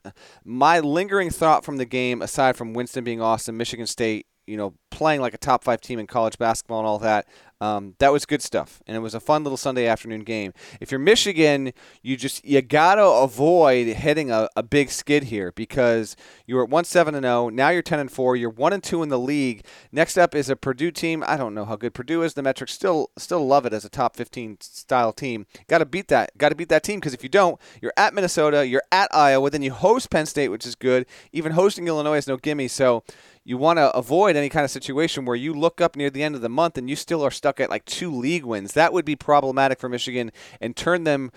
my 0.44 0.80
lingering 0.80 1.30
thought 1.30 1.64
from 1.64 1.78
the 1.78 1.84
game, 1.84 2.22
aside 2.22 2.56
from 2.56 2.74
Winston 2.74 3.04
being 3.04 3.20
awesome, 3.20 3.56
Michigan 3.56 3.86
State, 3.86 4.26
you 4.46 4.56
know, 4.56 4.74
playing 4.90 5.20
like 5.20 5.34
a 5.34 5.38
top 5.38 5.64
five 5.64 5.80
team 5.80 5.98
in 5.98 6.06
college 6.06 6.38
basketball 6.38 6.78
and 6.78 6.86
all 6.86 6.98
that. 6.98 7.26
Um, 7.58 7.94
that 8.00 8.12
was 8.12 8.26
good 8.26 8.42
stuff, 8.42 8.82
and 8.86 8.94
it 8.94 9.00
was 9.00 9.14
a 9.14 9.20
fun 9.20 9.42
little 9.42 9.56
Sunday 9.56 9.86
afternoon 9.86 10.24
game. 10.24 10.52
If 10.78 10.90
you're 10.90 10.98
Michigan, 10.98 11.72
you 12.02 12.18
just 12.18 12.44
you 12.44 12.60
gotta 12.60 13.02
avoid 13.02 13.86
hitting 13.86 14.30
a, 14.30 14.50
a 14.54 14.62
big 14.62 14.90
skid 14.90 15.24
here 15.24 15.52
because 15.52 16.16
you 16.46 16.56
were 16.56 16.64
at 16.64 16.68
one 16.68 16.84
seven 16.84 17.14
and 17.14 17.24
zero. 17.24 17.48
Now 17.48 17.70
you're 17.70 17.80
ten 17.80 17.98
and 17.98 18.12
four. 18.12 18.36
You're 18.36 18.50
one 18.50 18.74
and 18.74 18.82
two 18.82 19.02
in 19.02 19.08
the 19.08 19.18
league. 19.18 19.64
Next 19.90 20.18
up 20.18 20.34
is 20.34 20.50
a 20.50 20.56
Purdue 20.56 20.90
team. 20.90 21.24
I 21.26 21.38
don't 21.38 21.54
know 21.54 21.64
how 21.64 21.76
good 21.76 21.94
Purdue 21.94 22.22
is. 22.22 22.34
The 22.34 22.42
metrics 22.42 22.74
still 22.74 23.10
still 23.16 23.46
love 23.46 23.64
it 23.64 23.72
as 23.72 23.86
a 23.86 23.90
top 23.90 24.16
fifteen 24.16 24.58
style 24.60 25.14
team. 25.14 25.46
Got 25.66 25.78
to 25.78 25.86
beat 25.86 26.08
that. 26.08 26.36
Got 26.36 26.50
to 26.50 26.56
beat 26.56 26.68
that 26.68 26.82
team 26.82 27.00
because 27.00 27.14
if 27.14 27.22
you 27.22 27.30
don't, 27.30 27.58
you're 27.80 27.94
at 27.96 28.12
Minnesota. 28.12 28.66
You're 28.66 28.82
at 28.92 29.08
Iowa. 29.14 29.48
Then 29.48 29.62
you 29.62 29.72
host 29.72 30.10
Penn 30.10 30.26
State, 30.26 30.48
which 30.50 30.66
is 30.66 30.74
good. 30.74 31.06
Even 31.32 31.52
hosting 31.52 31.88
Illinois 31.88 32.18
is 32.18 32.28
no 32.28 32.36
gimme. 32.36 32.68
So 32.68 33.02
you 33.46 33.56
want 33.56 33.78
to 33.78 33.96
avoid 33.96 34.34
any 34.34 34.48
kind 34.48 34.64
of 34.64 34.72
situation 34.72 35.24
where 35.24 35.36
you 35.36 35.54
look 35.54 35.80
up 35.80 35.94
near 35.94 36.10
the 36.10 36.24
end 36.24 36.34
of 36.34 36.40
the 36.40 36.48
month 36.48 36.76
and 36.76 36.90
you 36.90 36.96
still 36.96 37.22
are 37.22 37.30
stuck 37.30 37.60
at 37.60 37.70
like 37.70 37.84
two 37.84 38.12
league 38.12 38.44
wins. 38.44 38.72
That 38.72 38.92
would 38.92 39.04
be 39.04 39.14
problematic 39.14 39.78
for 39.78 39.88
Michigan 39.88 40.32
and 40.60 40.74
turn 40.74 41.04
them 41.04 41.30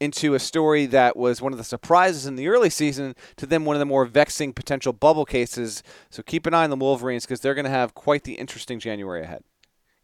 into 0.00 0.34
a 0.34 0.40
story 0.40 0.86
that 0.86 1.16
was 1.16 1.40
one 1.40 1.52
of 1.52 1.58
the 1.58 1.64
surprises 1.64 2.26
in 2.26 2.34
the 2.34 2.48
early 2.48 2.68
season 2.68 3.14
to 3.36 3.46
then 3.46 3.64
one 3.64 3.76
of 3.76 3.80
the 3.80 3.86
more 3.86 4.04
vexing 4.04 4.52
potential 4.52 4.92
bubble 4.92 5.24
cases. 5.24 5.84
So 6.10 6.24
keep 6.24 6.46
an 6.46 6.54
eye 6.54 6.64
on 6.64 6.70
the 6.70 6.76
Wolverines 6.76 7.24
because 7.24 7.38
they're 7.38 7.54
going 7.54 7.64
to 7.64 7.70
have 7.70 7.94
quite 7.94 8.24
the 8.24 8.34
interesting 8.34 8.80
January 8.80 9.22
ahead. 9.22 9.44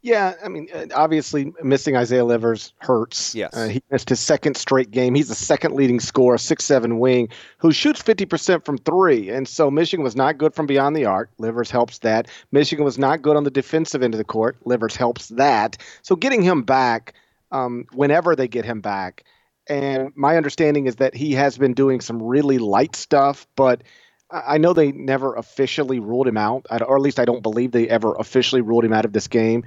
Yeah, 0.01 0.35
I 0.43 0.47
mean, 0.47 0.69
uh, 0.73 0.85
obviously 0.95 1.51
missing 1.61 1.97
Isaiah 1.97 2.23
Livers 2.23 2.73
hurts. 2.77 3.35
Yes, 3.35 3.53
uh, 3.53 3.67
he 3.67 3.83
missed 3.91 4.07
his 4.07 4.19
second 4.19 4.55
straight 4.55 4.91
game. 4.91 5.13
He's 5.13 5.27
the 5.27 5.35
second 5.35 5.75
leading 5.75 5.99
scorer, 5.99 6.37
six 6.37 6.63
seven 6.63 6.99
wing, 6.99 7.27
who 7.57 7.73
shoots 7.73 8.01
fifty 8.01 8.25
percent 8.25 8.63
from 8.63 8.77
three, 8.77 9.29
and 9.29 9.45
so 9.45 9.69
Michigan 9.69 10.03
was 10.03 10.15
not 10.15 10.37
good 10.37 10.53
from 10.53 10.67
beyond 10.67 10.95
the 10.95 11.03
arc. 11.03 11.29
Livers 11.37 11.69
helps 11.69 11.99
that. 11.99 12.29
Michigan 12.53 12.85
was 12.85 12.97
not 12.97 13.21
good 13.21 13.35
on 13.35 13.43
the 13.43 13.51
defensive 13.51 14.01
end 14.01 14.13
of 14.13 14.19
the 14.19 14.23
court. 14.23 14.55
Livers 14.65 14.95
helps 14.95 15.27
that. 15.29 15.77
So 16.01 16.15
getting 16.15 16.41
him 16.43 16.63
back, 16.63 17.13
um, 17.51 17.85
whenever 17.93 18.37
they 18.37 18.47
get 18.47 18.63
him 18.63 18.79
back, 18.79 19.25
and 19.67 20.13
my 20.15 20.37
understanding 20.37 20.87
is 20.87 20.95
that 20.95 21.13
he 21.13 21.33
has 21.33 21.57
been 21.57 21.73
doing 21.73 21.99
some 21.99 22.23
really 22.23 22.57
light 22.57 22.95
stuff, 22.95 23.47
but 23.57 23.83
I 24.31 24.57
know 24.57 24.73
they 24.73 24.91
never 24.91 25.35
officially 25.35 25.99
ruled 25.99 26.27
him 26.27 26.37
out, 26.37 26.67
or 26.69 26.95
at 26.95 27.01
least 27.01 27.19
I 27.19 27.25
don't 27.25 27.41
believe 27.41 27.71
they 27.71 27.89
ever 27.89 28.13
officially 28.15 28.61
ruled 28.61 28.85
him 28.85 28.93
out 28.93 29.05
of 29.05 29.13
this 29.13 29.27
game. 29.27 29.63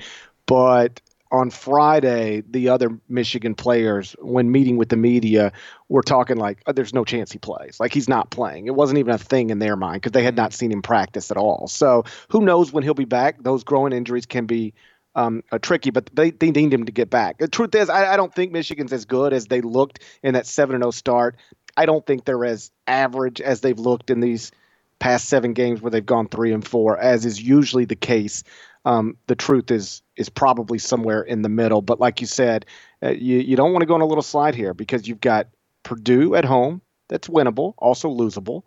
But 0.46 1.00
on 1.32 1.50
Friday, 1.50 2.42
the 2.48 2.68
other 2.68 2.90
Michigan 3.08 3.54
players, 3.54 4.14
when 4.20 4.52
meeting 4.52 4.76
with 4.76 4.90
the 4.90 4.96
media, 4.96 5.52
were 5.88 6.02
talking 6.02 6.36
like, 6.36 6.62
oh, 6.66 6.72
"There's 6.72 6.92
no 6.94 7.04
chance 7.04 7.32
he 7.32 7.38
plays. 7.38 7.80
Like 7.80 7.92
he's 7.92 8.08
not 8.08 8.30
playing." 8.30 8.66
It 8.66 8.74
wasn't 8.74 8.98
even 8.98 9.14
a 9.14 9.18
thing 9.18 9.50
in 9.50 9.58
their 9.58 9.74
mind 9.74 10.02
because 10.02 10.12
they 10.12 10.22
had 10.22 10.36
not 10.36 10.52
seen 10.52 10.70
him 10.70 10.82
practice 10.82 11.30
at 11.30 11.36
all. 11.36 11.66
So 11.68 12.04
who 12.28 12.42
knows 12.42 12.72
when 12.72 12.84
he'll 12.84 12.94
be 12.94 13.06
back? 13.06 13.42
Those 13.42 13.64
growing 13.64 13.92
injuries 13.92 14.26
can 14.26 14.46
be 14.46 14.74
um, 15.14 15.42
uh, 15.50 15.58
tricky, 15.58 15.90
but 15.90 16.10
they, 16.14 16.30
they 16.30 16.50
need 16.50 16.72
him 16.72 16.84
to 16.84 16.92
get 16.92 17.10
back. 17.10 17.38
The 17.38 17.48
truth 17.48 17.74
is, 17.74 17.90
I, 17.90 18.14
I 18.14 18.16
don't 18.16 18.34
think 18.34 18.52
Michigan's 18.52 18.92
as 18.92 19.04
good 19.04 19.32
as 19.32 19.46
they 19.46 19.60
looked 19.60 20.00
in 20.22 20.34
that 20.34 20.46
seven 20.46 20.74
and 20.74 20.82
zero 20.82 20.88
oh 20.88 20.92
start. 20.92 21.36
I 21.76 21.86
don't 21.86 22.04
think 22.04 22.24
they're 22.24 22.44
as 22.44 22.70
average 22.86 23.40
as 23.40 23.60
they've 23.60 23.78
looked 23.78 24.10
in 24.10 24.20
these 24.20 24.52
past 24.98 25.28
seven 25.28 25.52
games 25.52 25.80
where 25.80 25.90
they've 25.90 26.04
gone 26.04 26.28
three 26.28 26.52
and 26.52 26.66
four, 26.66 26.98
as 26.98 27.24
is 27.24 27.40
usually 27.40 27.84
the 27.84 27.96
case. 27.96 28.44
Um, 28.84 29.16
the 29.26 29.36
truth 29.36 29.70
is 29.70 30.02
is 30.16 30.28
probably 30.28 30.78
somewhere 30.78 31.22
in 31.22 31.42
the 31.42 31.48
middle. 31.48 31.82
But 31.82 32.00
like 32.00 32.20
you 32.20 32.26
said, 32.26 32.66
uh, 33.02 33.10
you 33.10 33.38
you 33.38 33.56
don't 33.56 33.72
want 33.72 33.82
to 33.82 33.86
go 33.86 33.94
on 33.94 34.00
a 34.00 34.06
little 34.06 34.22
slide 34.22 34.54
here 34.54 34.74
because 34.74 35.06
you've 35.06 35.20
got 35.20 35.48
Purdue 35.82 36.34
at 36.34 36.44
home, 36.44 36.80
that's 37.08 37.28
winnable, 37.28 37.74
also 37.78 38.08
losable. 38.08 38.62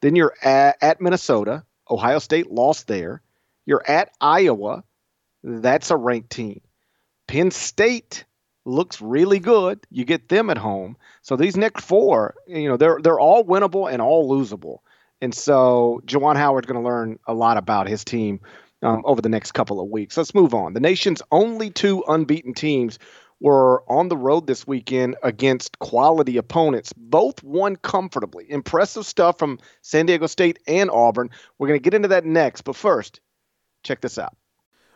Then 0.00 0.16
you're 0.16 0.34
at, 0.42 0.76
at 0.80 1.00
Minnesota. 1.00 1.64
Ohio 1.90 2.18
State 2.18 2.50
lost 2.50 2.86
there. 2.86 3.20
You're 3.66 3.84
at 3.86 4.12
Iowa. 4.20 4.84
That's 5.42 5.90
a 5.90 5.96
ranked 5.96 6.30
team. 6.30 6.60
Penn 7.26 7.50
State 7.50 8.24
looks 8.70 9.02
really 9.02 9.38
good. 9.38 9.80
You 9.90 10.04
get 10.04 10.28
them 10.28 10.50
at 10.50 10.58
home. 10.58 10.96
So 11.22 11.36
these 11.36 11.56
next 11.56 11.84
four, 11.84 12.34
you 12.46 12.68
know, 12.68 12.76
they're 12.76 12.98
they're 13.02 13.20
all 13.20 13.44
winnable 13.44 13.90
and 13.92 14.00
all 14.00 14.30
losable. 14.30 14.78
And 15.20 15.34
so 15.34 16.00
Juwan 16.06 16.36
Howard's 16.36 16.66
going 16.66 16.80
to 16.82 16.88
learn 16.88 17.18
a 17.26 17.34
lot 17.34 17.58
about 17.58 17.88
his 17.88 18.04
team 18.04 18.40
um, 18.82 19.02
over 19.04 19.20
the 19.20 19.28
next 19.28 19.52
couple 19.52 19.80
of 19.80 19.88
weeks. 19.88 20.16
Let's 20.16 20.34
move 20.34 20.54
on. 20.54 20.72
The 20.72 20.80
nation's 20.80 21.20
only 21.30 21.70
two 21.70 22.02
unbeaten 22.08 22.54
teams 22.54 22.98
were 23.40 23.82
on 23.90 24.08
the 24.08 24.16
road 24.16 24.46
this 24.46 24.66
weekend 24.66 25.16
against 25.22 25.78
quality 25.78 26.36
opponents. 26.36 26.92
Both 26.94 27.42
won 27.42 27.76
comfortably. 27.76 28.50
Impressive 28.50 29.06
stuff 29.06 29.38
from 29.38 29.58
San 29.82 30.06
Diego 30.06 30.26
State 30.26 30.58
and 30.66 30.90
Auburn. 30.90 31.30
We're 31.58 31.68
going 31.68 31.80
to 31.80 31.82
get 31.82 31.94
into 31.94 32.08
that 32.08 32.24
next. 32.24 32.62
But 32.62 32.76
first, 32.76 33.20
check 33.82 34.00
this 34.00 34.18
out. 34.18 34.36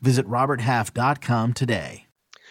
Visit 0.00 0.26
RobertHalf.com 0.26 1.52
today. 1.54 2.08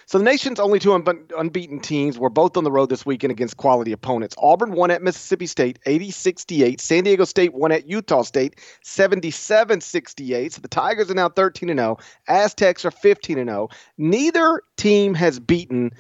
So 0.08 0.18
the 0.18 0.24
nation's 0.24 0.58
only 0.58 0.80
two 0.80 0.94
unbeaten 0.94 1.82
teams 1.82 2.18
were 2.18 2.30
both 2.30 2.56
on 2.56 2.64
the 2.64 2.72
road 2.72 2.88
this 2.88 3.06
weekend 3.06 3.32
against 3.32 3.58
quality 3.58 3.92
opponents. 3.92 4.36
Auburn 4.38 4.72
won 4.72 4.90
at 4.90 5.02
Mississippi 5.02 5.48
State 5.48 5.80
80-68. 5.86 6.80
San 6.80 7.04
Diego 7.04 7.26
State 7.26 7.54
won 7.54 7.74
at 7.74 7.90
Utah 7.90 8.22
State 8.22 8.56
77-68. 8.86 10.54
So 10.54 10.62
the 10.62 10.70
Tigers 10.70 11.12
are 11.12 11.14
now 11.14 11.28
13 11.28 11.70
and 11.70 11.80
0. 11.80 11.98
Aztecs 12.30 12.86
are 12.86 12.92
15 12.92 13.38
and 13.38 13.50
0. 13.50 13.68
Neither 13.98 14.62
team 14.78 15.14
has 15.14 15.42
beaten 15.42 15.92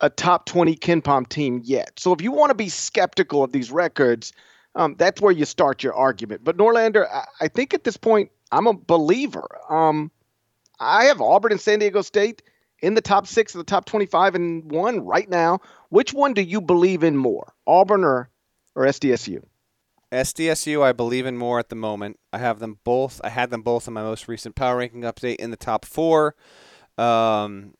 a 0.00 0.10
top 0.10 0.46
20 0.46 0.74
KenPom 0.74 1.28
team 1.28 1.60
yet. 1.62 1.92
So 2.00 2.12
if 2.12 2.20
you 2.20 2.32
want 2.32 2.50
to 2.50 2.56
be 2.56 2.68
skeptical 2.68 3.44
of 3.44 3.52
these 3.52 3.70
records, 3.70 4.32
um, 4.74 4.96
that's 4.98 5.20
where 5.20 5.30
you 5.30 5.44
start 5.44 5.84
your 5.84 5.94
argument. 5.94 6.42
But 6.42 6.56
Norlander, 6.56 7.06
I, 7.08 7.26
I 7.42 7.46
think 7.46 7.74
at 7.74 7.84
this 7.84 7.96
point, 7.96 8.32
I'm 8.50 8.66
a 8.66 8.74
believer. 8.74 9.46
Um, 9.70 10.10
I 10.82 11.04
have 11.04 11.20
Auburn 11.20 11.52
and 11.52 11.60
San 11.60 11.78
Diego 11.78 12.02
State 12.02 12.42
in 12.80 12.94
the 12.94 13.00
top 13.00 13.26
six 13.26 13.54
of 13.54 13.58
the 13.60 13.64
top 13.64 13.84
25 13.84 14.34
and 14.34 14.70
one 14.70 15.00
right 15.00 15.28
now. 15.28 15.60
Which 15.88 16.12
one 16.12 16.34
do 16.34 16.42
you 16.42 16.60
believe 16.60 17.04
in 17.04 17.16
more, 17.16 17.54
Auburn 17.66 18.04
or, 18.04 18.30
or 18.74 18.84
SDSU? 18.84 19.44
SDSU, 20.10 20.82
I 20.82 20.92
believe 20.92 21.24
in 21.24 21.38
more 21.38 21.58
at 21.58 21.70
the 21.70 21.76
moment. 21.76 22.18
I 22.32 22.38
have 22.38 22.58
them 22.58 22.78
both. 22.84 23.20
I 23.24 23.30
had 23.30 23.50
them 23.50 23.62
both 23.62 23.88
in 23.88 23.94
my 23.94 24.02
most 24.02 24.28
recent 24.28 24.56
power 24.56 24.76
ranking 24.76 25.02
update 25.02 25.36
in 25.36 25.50
the 25.50 25.56
top 25.56 25.84
four. 25.84 26.34
Um, 26.98 27.74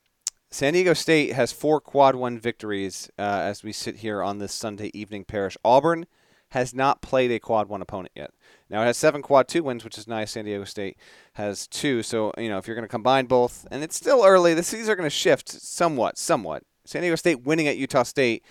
San 0.49 0.73
Diego 0.73 0.93
State 0.93 1.33
has 1.33 1.51
four 1.51 1.81
quad 1.81 2.15
one 2.15 2.39
victories 2.39 3.09
uh, 3.19 3.21
as 3.21 3.63
we 3.63 3.71
sit 3.71 3.97
here 3.97 4.23
on 4.23 4.39
this 4.39 4.53
Sunday 4.53 4.89
evening. 4.93 5.25
Parrish. 5.25 5.57
Auburn 5.63 6.07
has 6.49 6.73
not 6.73 7.01
played 7.01 7.31
a 7.31 7.39
quad 7.39 7.67
one 7.67 7.81
opponent 7.81 8.11
yet. 8.15 8.31
Now 8.69 8.81
it 8.81 8.85
has 8.85 8.97
seven 8.97 9.21
quad 9.21 9.47
two 9.47 9.63
wins, 9.63 9.83
which 9.83 9.97
is 9.97 10.07
nice. 10.07 10.31
San 10.31 10.45
Diego 10.45 10.63
State 10.63 10.97
has 11.33 11.67
two. 11.67 12.03
So, 12.03 12.31
you 12.37 12.49
know, 12.49 12.57
if 12.57 12.67
you're 12.67 12.75
going 12.75 12.83
to 12.83 12.89
combine 12.89 13.25
both, 13.25 13.67
and 13.71 13.83
it's 13.83 13.95
still 13.95 14.23
early, 14.25 14.53
the 14.53 14.63
seasons 14.63 14.89
are 14.89 14.95
going 14.95 15.05
to 15.05 15.15
shift 15.15 15.49
somewhat, 15.49 16.17
somewhat. 16.17 16.63
San 16.85 17.01
Diego 17.01 17.15
State 17.15 17.43
winning 17.43 17.67
at 17.67 17.77
Utah 17.77 18.03
State. 18.03 18.43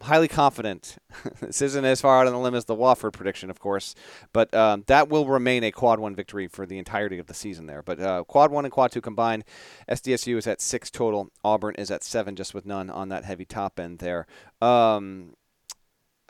I'm 0.00 0.06
highly 0.06 0.28
confident. 0.28 0.98
this 1.40 1.60
isn't 1.60 1.84
as 1.84 2.00
far 2.00 2.20
out 2.20 2.26
on 2.26 2.32
the 2.32 2.38
limb 2.38 2.54
as 2.54 2.66
the 2.66 2.76
Wofford 2.76 3.12
prediction, 3.12 3.50
of 3.50 3.58
course, 3.58 3.94
but 4.32 4.52
um, 4.54 4.84
that 4.86 5.08
will 5.08 5.26
remain 5.26 5.64
a 5.64 5.72
quad 5.72 5.98
one 5.98 6.14
victory 6.14 6.46
for 6.46 6.66
the 6.66 6.78
entirety 6.78 7.18
of 7.18 7.26
the 7.26 7.34
season 7.34 7.66
there. 7.66 7.82
But 7.82 7.98
uh, 8.00 8.24
quad 8.24 8.50
one 8.50 8.64
and 8.64 8.72
quad 8.72 8.92
two 8.92 9.00
combined, 9.00 9.44
SDSU 9.90 10.36
is 10.36 10.46
at 10.46 10.60
six 10.60 10.90
total. 10.90 11.30
Auburn 11.42 11.74
is 11.76 11.90
at 11.90 12.04
seven, 12.04 12.36
just 12.36 12.54
with 12.54 12.64
none 12.64 12.90
on 12.90 13.08
that 13.08 13.24
heavy 13.24 13.44
top 13.44 13.80
end 13.80 13.98
there. 13.98 14.26
Um, 14.60 15.34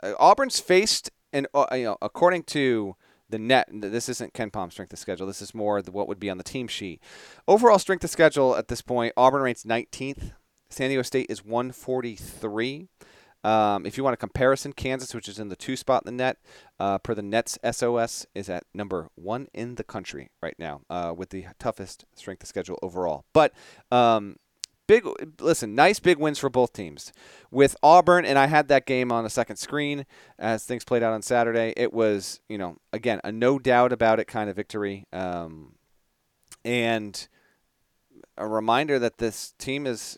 uh, 0.01 0.13
Auburn's 0.17 0.59
faced, 0.59 1.11
and 1.31 1.47
uh, 1.53 1.67
you 1.73 1.83
know, 1.83 1.97
according 2.01 2.43
to 2.43 2.95
the 3.29 3.39
net. 3.39 3.69
This 3.71 4.09
isn't 4.09 4.33
KenPom 4.33 4.71
strength 4.71 4.93
of 4.93 4.99
schedule. 4.99 5.27
This 5.27 5.41
is 5.41 5.53
more 5.53 5.81
the, 5.81 5.91
what 5.91 6.07
would 6.07 6.19
be 6.19 6.29
on 6.29 6.37
the 6.37 6.43
team 6.43 6.67
sheet. 6.67 7.01
Overall 7.47 7.79
strength 7.79 8.03
of 8.03 8.09
schedule 8.09 8.55
at 8.55 8.67
this 8.67 8.81
point, 8.81 9.13
Auburn 9.15 9.41
ranks 9.41 9.63
19th. 9.63 10.33
San 10.69 10.89
Diego 10.89 11.01
State 11.01 11.27
is 11.29 11.43
143. 11.43 12.87
Um, 13.43 13.85
if 13.85 13.97
you 13.97 14.03
want 14.03 14.13
a 14.13 14.17
comparison, 14.17 14.73
Kansas, 14.73 15.13
which 15.13 15.29
is 15.29 15.39
in 15.39 15.47
the 15.47 15.55
two 15.55 15.75
spot 15.75 16.03
in 16.05 16.17
the 16.17 16.23
net, 16.23 16.37
uh, 16.79 16.97
per 16.97 17.15
the 17.15 17.21
Nets 17.21 17.57
SOS, 17.71 18.25
is 18.35 18.49
at 18.49 18.63
number 18.73 19.07
one 19.15 19.47
in 19.53 19.75
the 19.75 19.83
country 19.83 20.29
right 20.41 20.55
now 20.59 20.81
uh, 20.89 21.13
with 21.15 21.29
the 21.29 21.45
toughest 21.57 22.05
strength 22.15 22.43
of 22.43 22.49
schedule 22.49 22.77
overall. 22.81 23.23
But 23.33 23.53
um, 23.91 24.35
big 24.89 25.07
listen, 25.39 25.75
nice 25.75 25.99
big 25.99 26.17
wins 26.17 26.39
for 26.39 26.49
both 26.49 26.73
teams. 26.73 27.13
With 27.51 27.77
Auburn, 27.83 28.25
and 28.25 28.39
I 28.39 28.47
had 28.47 28.67
that 28.69 28.87
game 28.87 29.11
on 29.11 29.23
the 29.23 29.29
second 29.29 29.57
screen 29.57 30.07
as 30.39 30.65
things 30.65 30.83
played 30.83 31.03
out 31.03 31.13
on 31.13 31.21
Saturday. 31.21 31.73
It 31.77 31.93
was, 31.93 32.41
you 32.49 32.57
know, 32.57 32.77
again 32.91 33.21
a 33.23 33.31
no 33.31 33.59
doubt 33.59 33.93
about 33.93 34.19
it 34.19 34.25
kind 34.25 34.49
of 34.49 34.55
victory, 34.55 35.05
um, 35.13 35.75
and 36.65 37.27
a 38.35 38.47
reminder 38.47 38.97
that 38.97 39.19
this 39.19 39.53
team 39.59 39.85
is 39.85 40.17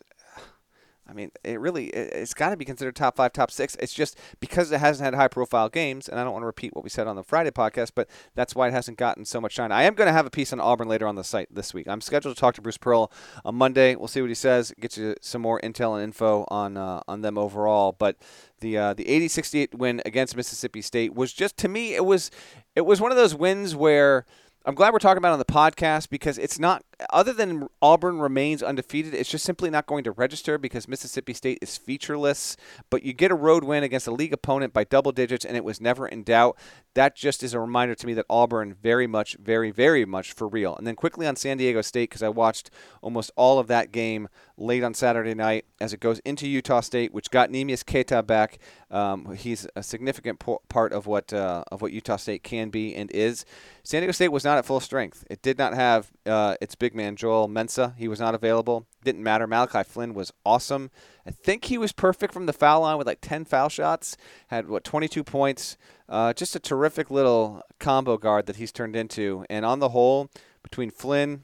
I 1.07 1.13
mean, 1.13 1.31
it 1.43 1.59
really 1.59 1.87
it's 1.87 2.33
got 2.33 2.49
to 2.49 2.57
be 2.57 2.63
considered 2.63 2.95
top 2.95 3.17
five, 3.17 3.33
top 3.33 3.51
six. 3.51 3.75
It's 3.79 3.93
just 3.93 4.17
because 4.39 4.71
it 4.71 4.79
hasn't 4.79 5.03
had 5.03 5.13
high 5.13 5.27
profile 5.27 5.67
games, 5.67 6.07
and 6.07 6.19
I 6.19 6.23
don't 6.23 6.31
want 6.33 6.43
to 6.43 6.47
repeat 6.47 6.73
what 6.73 6.83
we 6.83 6.89
said 6.89 7.07
on 7.07 7.15
the 7.15 7.23
Friday 7.23 7.51
podcast, 7.51 7.91
but 7.95 8.07
that's 8.35 8.55
why 8.55 8.67
it 8.67 8.73
hasn't 8.73 8.97
gotten 8.97 9.25
so 9.25 9.41
much 9.41 9.53
shine. 9.53 9.71
I 9.71 9.83
am 9.83 9.93
going 9.93 10.07
to 10.07 10.13
have 10.13 10.25
a 10.25 10.29
piece 10.29 10.53
on 10.53 10.59
Auburn 10.59 10.87
later 10.87 11.07
on 11.07 11.15
the 11.15 11.23
site 11.23 11.53
this 11.53 11.73
week. 11.73 11.87
I'm 11.87 12.01
scheduled 12.01 12.35
to 12.35 12.39
talk 12.39 12.55
to 12.55 12.61
Bruce 12.61 12.77
Pearl 12.77 13.11
on 13.43 13.55
Monday. 13.55 13.95
We'll 13.95 14.07
see 14.07 14.21
what 14.21 14.29
he 14.29 14.35
says. 14.35 14.73
Get 14.79 14.95
you 14.95 15.15
some 15.21 15.41
more 15.41 15.59
intel 15.61 15.95
and 15.95 16.03
info 16.03 16.45
on 16.49 16.77
uh, 16.77 17.01
on 17.07 17.21
them 17.21 17.37
overall, 17.37 17.95
but 17.97 18.17
the 18.61 18.77
uh, 18.77 18.93
the 18.93 19.05
80-68 19.05 19.75
win 19.75 20.01
against 20.05 20.35
Mississippi 20.35 20.81
State 20.81 21.13
was 21.13 21.33
just 21.33 21.57
to 21.57 21.67
me 21.67 21.95
it 21.95 22.05
was 22.05 22.31
it 22.75 22.81
was 22.81 23.01
one 23.01 23.11
of 23.11 23.17
those 23.17 23.35
wins 23.35 23.75
where 23.75 24.25
I'm 24.63 24.75
glad 24.75 24.93
we're 24.93 24.99
talking 24.99 25.17
about 25.17 25.33
on 25.33 25.39
the 25.39 25.45
podcast 25.45 26.09
because 26.09 26.37
it's 26.37 26.59
not 26.59 26.83
other 27.09 27.33
than 27.33 27.67
Auburn 27.81 28.19
remains 28.19 28.61
undefeated, 28.61 29.13
it's 29.13 29.29
just 29.29 29.45
simply 29.45 29.69
not 29.69 29.87
going 29.87 30.03
to 30.03 30.11
register 30.11 30.57
because 30.57 30.87
Mississippi 30.87 31.33
State 31.33 31.59
is 31.61 31.77
featureless. 31.77 32.57
But 32.89 33.03
you 33.03 33.13
get 33.13 33.31
a 33.31 33.35
road 33.35 33.63
win 33.63 33.83
against 33.83 34.07
a 34.07 34.11
league 34.11 34.33
opponent 34.33 34.73
by 34.73 34.83
double 34.83 35.11
digits, 35.11 35.45
and 35.45 35.57
it 35.57 35.63
was 35.63 35.81
never 35.81 36.07
in 36.07 36.23
doubt. 36.23 36.57
That 36.93 37.15
just 37.15 37.43
is 37.43 37.53
a 37.53 37.59
reminder 37.59 37.95
to 37.95 38.07
me 38.07 38.13
that 38.13 38.25
Auburn 38.29 38.75
very 38.81 39.07
much, 39.07 39.37
very, 39.39 39.71
very 39.71 40.05
much 40.05 40.33
for 40.33 40.47
real. 40.47 40.75
And 40.75 40.85
then 40.85 40.95
quickly 40.95 41.25
on 41.25 41.35
San 41.35 41.57
Diego 41.57 41.81
State 41.81 42.09
because 42.09 42.23
I 42.23 42.29
watched 42.29 42.69
almost 43.01 43.31
all 43.35 43.59
of 43.59 43.67
that 43.67 43.91
game 43.91 44.27
late 44.57 44.83
on 44.83 44.93
Saturday 44.93 45.33
night 45.33 45.65
as 45.79 45.93
it 45.93 45.99
goes 45.99 46.19
into 46.19 46.47
Utah 46.47 46.81
State, 46.81 47.13
which 47.13 47.31
got 47.31 47.49
Neemias 47.49 47.85
Queta 47.85 48.21
back. 48.21 48.59
Um, 48.89 49.33
he's 49.35 49.67
a 49.75 49.83
significant 49.83 50.39
po- 50.39 50.61
part 50.69 50.93
of 50.93 51.07
what 51.07 51.33
uh, 51.33 51.63
of 51.71 51.81
what 51.81 51.91
Utah 51.91 52.17
State 52.17 52.43
can 52.43 52.69
be 52.69 52.93
and 52.95 53.09
is. 53.11 53.45
San 53.83 54.01
Diego 54.01 54.11
State 54.11 54.29
was 54.29 54.43
not 54.43 54.57
at 54.57 54.65
full 54.65 54.79
strength. 54.79 55.25
It 55.29 55.41
did 55.41 55.57
not 55.57 55.73
have 55.73 56.11
uh, 56.25 56.55
its 56.61 56.75
big 56.75 56.90
man 56.93 57.15
Joel 57.15 57.47
Mensah. 57.47 57.95
He 57.97 58.07
was 58.07 58.19
not 58.19 58.35
available. 58.35 58.87
Didn't 59.03 59.23
matter. 59.23 59.47
Malachi 59.47 59.83
Flynn 59.83 60.13
was 60.13 60.33
awesome. 60.45 60.91
I 61.25 61.31
think 61.31 61.65
he 61.65 61.77
was 61.77 61.91
perfect 61.91 62.33
from 62.33 62.45
the 62.45 62.53
foul 62.53 62.81
line 62.81 62.97
with 62.97 63.07
like 63.07 63.19
10 63.21 63.45
foul 63.45 63.69
shots. 63.69 64.17
Had 64.47 64.67
what 64.67 64.83
22 64.83 65.23
points. 65.23 65.77
Uh, 66.09 66.33
just 66.33 66.55
a 66.55 66.59
terrific 66.59 67.09
little 67.09 67.61
combo 67.79 68.17
guard 68.17 68.45
that 68.45 68.57
he's 68.57 68.71
turned 68.71 68.95
into. 68.95 69.45
And 69.49 69.65
on 69.65 69.79
the 69.79 69.89
whole, 69.89 70.29
between 70.63 70.91
Flynn, 70.91 71.43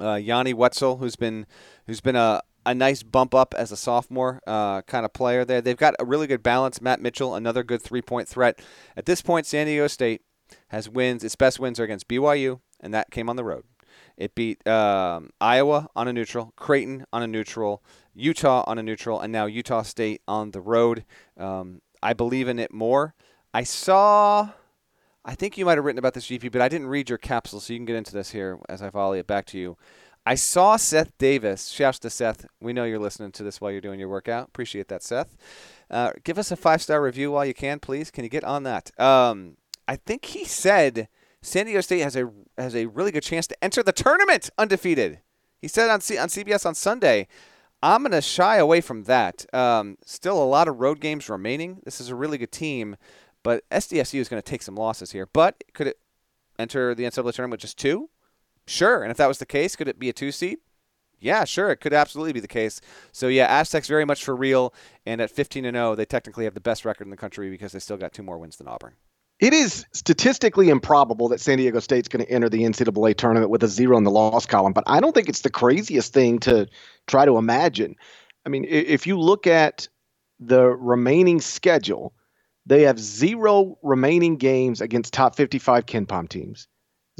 uh, 0.00 0.14
Yanni 0.14 0.54
Wetzell, 0.54 0.98
who's 0.98 1.16
been 1.16 1.46
who's 1.86 2.00
been 2.00 2.16
a 2.16 2.42
a 2.66 2.74
nice 2.74 3.02
bump 3.02 3.34
up 3.34 3.54
as 3.56 3.72
a 3.72 3.76
sophomore 3.76 4.42
uh, 4.46 4.82
kind 4.82 5.06
of 5.06 5.12
player 5.14 5.44
there. 5.44 5.62
They've 5.62 5.76
got 5.76 5.94
a 5.98 6.04
really 6.04 6.26
good 6.26 6.42
balance. 6.42 6.82
Matt 6.82 7.00
Mitchell, 7.00 7.34
another 7.34 7.62
good 7.62 7.80
three 7.80 8.02
point 8.02 8.28
threat. 8.28 8.60
At 8.96 9.06
this 9.06 9.22
point, 9.22 9.46
San 9.46 9.66
Diego 9.66 9.86
State 9.86 10.22
has 10.68 10.88
wins. 10.88 11.24
Its 11.24 11.36
best 11.36 11.58
wins 11.58 11.80
are 11.80 11.84
against 11.84 12.08
BYU, 12.08 12.60
and 12.80 12.92
that 12.92 13.10
came 13.10 13.28
on 13.30 13.36
the 13.36 13.44
road 13.44 13.64
It 14.18 14.34
beat 14.34 14.66
um, 14.66 15.30
Iowa 15.40 15.88
on 15.94 16.08
a 16.08 16.12
neutral, 16.12 16.52
Creighton 16.56 17.06
on 17.12 17.22
a 17.22 17.28
neutral, 17.28 17.84
Utah 18.14 18.64
on 18.66 18.76
a 18.76 18.82
neutral, 18.82 19.20
and 19.20 19.32
now 19.32 19.46
Utah 19.46 19.82
State 19.82 20.22
on 20.26 20.50
the 20.50 20.60
road. 20.60 21.04
Um, 21.38 21.82
I 22.02 22.14
believe 22.14 22.48
in 22.48 22.58
it 22.58 22.72
more. 22.72 23.14
I 23.54 23.62
saw. 23.62 24.50
I 25.24 25.34
think 25.34 25.56
you 25.56 25.64
might 25.64 25.78
have 25.78 25.84
written 25.84 26.00
about 26.00 26.14
this, 26.14 26.26
GP, 26.26 26.50
but 26.50 26.60
I 26.60 26.68
didn't 26.68 26.88
read 26.88 27.08
your 27.08 27.18
capsule, 27.18 27.60
so 27.60 27.72
you 27.72 27.78
can 27.78 27.86
get 27.86 27.96
into 27.96 28.12
this 28.12 28.30
here 28.30 28.58
as 28.68 28.82
I 28.82 28.90
volley 28.90 29.20
it 29.20 29.26
back 29.26 29.46
to 29.46 29.58
you. 29.58 29.76
I 30.26 30.34
saw 30.34 30.76
Seth 30.76 31.16
Davis. 31.18 31.68
Shouts 31.68 32.00
to 32.00 32.10
Seth. 32.10 32.44
We 32.60 32.72
know 32.72 32.84
you're 32.84 32.98
listening 32.98 33.32
to 33.32 33.44
this 33.44 33.60
while 33.60 33.70
you're 33.70 33.80
doing 33.80 34.00
your 34.00 34.08
workout. 34.08 34.48
Appreciate 34.48 34.88
that, 34.88 35.02
Seth. 35.04 35.36
Uh, 35.90 36.10
give 36.24 36.38
us 36.38 36.50
a 36.50 36.56
five 36.56 36.82
star 36.82 37.00
review 37.00 37.30
while 37.30 37.46
you 37.46 37.54
can, 37.54 37.78
please. 37.78 38.10
Can 38.10 38.24
you 38.24 38.30
get 38.30 38.44
on 38.44 38.64
that? 38.64 38.98
Um, 39.00 39.58
I 39.86 39.96
think 39.96 40.24
he 40.24 40.44
said 40.44 41.08
San 41.42 41.66
Diego 41.66 41.80
State 41.80 42.00
has 42.00 42.16
a 42.16 42.30
has 42.56 42.74
a 42.74 42.86
really 42.86 43.12
good 43.12 43.22
chance 43.22 43.46
to 43.46 43.64
enter 43.64 43.82
the 43.82 43.92
tournament 43.92 44.50
undefeated. 44.58 45.20
He 45.60 45.68
said 45.68 45.90
on 45.90 46.00
C- 46.00 46.18
on 46.18 46.28
CBS 46.28 46.66
on 46.66 46.74
Sunday. 46.74 47.28
I'm 47.80 48.02
going 48.02 48.10
to 48.10 48.20
shy 48.20 48.56
away 48.56 48.80
from 48.80 49.04
that. 49.04 49.46
Um, 49.54 49.98
still 50.04 50.42
a 50.42 50.44
lot 50.44 50.66
of 50.66 50.80
road 50.80 51.00
games 51.00 51.28
remaining. 51.28 51.80
This 51.84 52.00
is 52.00 52.08
a 52.08 52.16
really 52.16 52.36
good 52.36 52.50
team, 52.50 52.96
but 53.44 53.62
SDSU 53.70 54.18
is 54.18 54.28
going 54.28 54.42
to 54.42 54.50
take 54.50 54.62
some 54.62 54.74
losses 54.74 55.12
here. 55.12 55.28
But 55.32 55.62
could 55.74 55.86
it 55.86 56.00
enter 56.58 56.92
the 56.92 57.04
NCAA 57.04 57.32
tournament 57.34 57.52
with 57.52 57.60
just 57.60 57.78
two? 57.78 58.10
Sure. 58.66 59.02
And 59.02 59.12
if 59.12 59.16
that 59.18 59.28
was 59.28 59.38
the 59.38 59.46
case, 59.46 59.76
could 59.76 59.86
it 59.86 59.98
be 59.98 60.08
a 60.08 60.12
two 60.12 60.32
seed? 60.32 60.58
Yeah, 61.20 61.44
sure. 61.44 61.70
It 61.70 61.76
could 61.76 61.92
absolutely 61.92 62.32
be 62.32 62.40
the 62.40 62.48
case. 62.48 62.80
So 63.12 63.28
yeah, 63.28 63.46
Aztecs 63.46 63.88
very 63.88 64.04
much 64.04 64.24
for 64.24 64.34
real. 64.34 64.74
And 65.06 65.20
at 65.20 65.30
15 65.30 65.64
and 65.64 65.76
0, 65.76 65.94
they 65.94 66.04
technically 66.04 66.44
have 66.44 66.54
the 66.54 66.60
best 66.60 66.84
record 66.84 67.04
in 67.04 67.10
the 67.10 67.16
country 67.16 67.48
because 67.50 67.72
they 67.72 67.78
still 67.78 67.96
got 67.96 68.12
two 68.12 68.22
more 68.22 68.38
wins 68.38 68.56
than 68.56 68.68
Auburn. 68.68 68.94
It 69.40 69.52
is 69.52 69.86
statistically 69.92 70.68
improbable 70.68 71.28
that 71.28 71.40
San 71.40 71.58
Diego 71.58 71.78
State's 71.78 72.08
going 72.08 72.24
to 72.24 72.30
enter 72.30 72.48
the 72.48 72.62
NCAA 72.62 73.16
tournament 73.16 73.50
with 73.50 73.62
a 73.62 73.68
zero 73.68 73.96
in 73.96 74.02
the 74.02 74.10
loss 74.10 74.46
column, 74.46 74.72
but 74.72 74.84
I 74.86 74.98
don't 74.98 75.14
think 75.14 75.28
it's 75.28 75.42
the 75.42 75.50
craziest 75.50 76.12
thing 76.12 76.40
to 76.40 76.66
try 77.06 77.24
to 77.24 77.38
imagine. 77.38 77.94
I 78.44 78.48
mean, 78.48 78.64
if 78.68 79.06
you 79.06 79.18
look 79.18 79.46
at 79.46 79.88
the 80.40 80.64
remaining 80.64 81.40
schedule, 81.40 82.14
they 82.66 82.82
have 82.82 82.98
zero 82.98 83.78
remaining 83.82 84.36
games 84.36 84.80
against 84.80 85.14
top 85.14 85.36
55 85.36 85.86
KenPom 85.86 86.28
teams, 86.28 86.66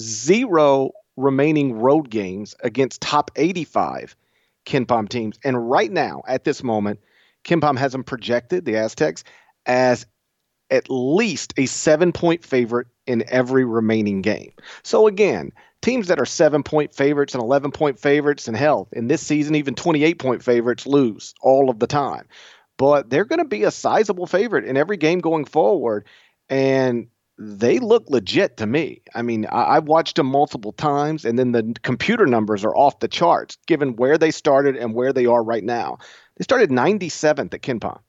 zero 0.00 0.90
remaining 1.16 1.74
road 1.78 2.10
games 2.10 2.56
against 2.62 3.00
top 3.00 3.30
85 3.36 4.16
KenPom 4.66 5.08
teams. 5.08 5.38
And 5.44 5.70
right 5.70 5.90
now, 5.90 6.22
at 6.26 6.44
this 6.44 6.64
moment, 6.64 7.00
KenPom 7.44 7.78
has 7.78 7.92
them 7.92 8.04
projected, 8.04 8.64
the 8.64 8.76
Aztecs, 8.76 9.22
as 9.66 10.06
at 10.70 10.90
least 10.90 11.54
a 11.56 11.66
seven 11.66 12.12
point 12.12 12.44
favorite 12.44 12.86
in 13.06 13.24
every 13.28 13.64
remaining 13.64 14.22
game. 14.22 14.52
So 14.82 15.06
again, 15.06 15.52
teams 15.82 16.08
that 16.08 16.20
are 16.20 16.26
seven 16.26 16.62
point 16.62 16.94
favorites 16.94 17.34
and 17.34 17.42
11 17.42 17.72
point 17.72 17.98
favorites, 17.98 18.48
and 18.48 18.56
hell, 18.56 18.88
in 18.92 19.08
this 19.08 19.22
season, 19.26 19.54
even 19.54 19.74
28 19.74 20.18
point 20.18 20.42
favorites 20.42 20.86
lose 20.86 21.34
all 21.40 21.70
of 21.70 21.78
the 21.78 21.86
time. 21.86 22.26
But 22.76 23.10
they're 23.10 23.24
going 23.24 23.40
to 23.40 23.44
be 23.44 23.64
a 23.64 23.70
sizable 23.70 24.26
favorite 24.26 24.64
in 24.64 24.76
every 24.76 24.96
game 24.96 25.20
going 25.20 25.44
forward. 25.44 26.06
And 26.48 27.08
they 27.38 27.78
look 27.78 28.10
legit 28.10 28.56
to 28.56 28.66
me. 28.66 29.02
I 29.14 29.22
mean, 29.22 29.46
I, 29.46 29.74
have 29.74 29.84
watched 29.84 30.16
them 30.16 30.26
multiple 30.26 30.72
times, 30.72 31.24
and 31.24 31.38
then 31.38 31.52
the 31.52 31.74
computer 31.82 32.26
numbers 32.26 32.64
are 32.64 32.74
off 32.74 32.98
the 32.98 33.08
charts 33.08 33.56
given 33.66 33.94
where 33.96 34.18
they 34.18 34.32
started 34.32 34.76
and 34.76 34.92
where 34.92 35.12
they 35.12 35.26
are 35.26 35.42
right 35.42 35.62
now. 35.62 35.98
They 36.36 36.42
started 36.42 36.70
97th 36.70 37.54
at 37.54 37.62
KenPom. 37.62 38.00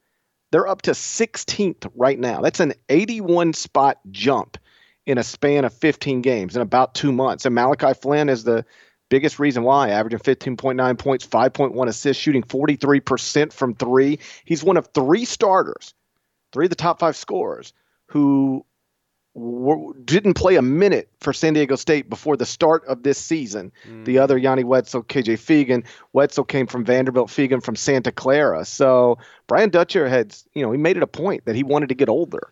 They're 0.52 0.68
up 0.68 0.82
to 0.84 0.92
16th 0.92 1.90
right 1.96 2.20
now. 2.20 2.42
That's 2.42 2.60
an 2.60 2.74
81 2.90 3.54
spot 3.54 4.00
jump 4.12 4.58
in 5.06 5.18
a 5.18 5.24
span 5.24 5.66
of 5.66 5.74
15 5.74 6.22
games 6.22 6.56
in 6.56 6.62
about 6.62 6.96
two 6.96 7.12
months. 7.12 7.46
And 7.46 7.56
Malachi 7.56 7.94
Flynn 7.94 8.30
is 8.30 8.44
the 8.44 8.66
biggest 9.10 9.40
reason 9.40 9.64
why, 9.64 9.90
averaging 9.90 10.20
15.9 10.20 10.98
points, 10.98 11.26
5.1 11.26 11.88
assists, 11.88 12.22
shooting 12.22 12.44
43% 12.44 13.52
from 13.52 13.76
three. 13.76 14.20
He's 14.46 14.64
one 14.64 14.78
of 14.78 14.90
three 14.94 15.26
starters, 15.26 15.94
three 16.52 16.66
of 16.66 16.70
the 16.70 16.76
top 16.76 17.00
five 17.00 17.16
scorers 17.16 17.74
who 18.08 18.66
didn't 20.06 20.34
play 20.34 20.56
a 20.56 20.62
minute 20.62 21.10
for 21.20 21.34
San 21.34 21.54
Diego 21.54 21.76
State 21.76 22.10
before 22.10 22.38
the 22.38 22.46
start 22.46 22.86
of 22.86 23.04
this 23.04 23.18
season. 23.18 23.72
Mm. 23.88 24.06
The 24.06 24.20
other 24.20 24.38
Yanni 24.38 24.64
Wetzell, 24.64 25.06
KJ 25.06 25.38
Feagin. 25.38 25.86
Wetzell 26.14 26.48
came 26.48 26.68
from 26.68 26.86
Vanderbilt, 26.86 27.30
Feagin 27.30 27.64
from 27.64 27.76
Santa 27.76 28.12
Clara. 28.12 28.66
So 28.66 29.18
Brian 29.48 29.70
Dutcher 29.70 30.08
had, 30.08 30.36
you 30.54 30.64
know, 30.64 30.72
he 30.72 30.78
made 30.78 30.98
it 30.98 31.04
a 31.04 31.08
point 31.08 31.46
that 31.46 31.56
he 31.56 31.64
wanted 31.64 31.90
to 31.90 31.96
get 31.96 32.10
older 32.10 32.52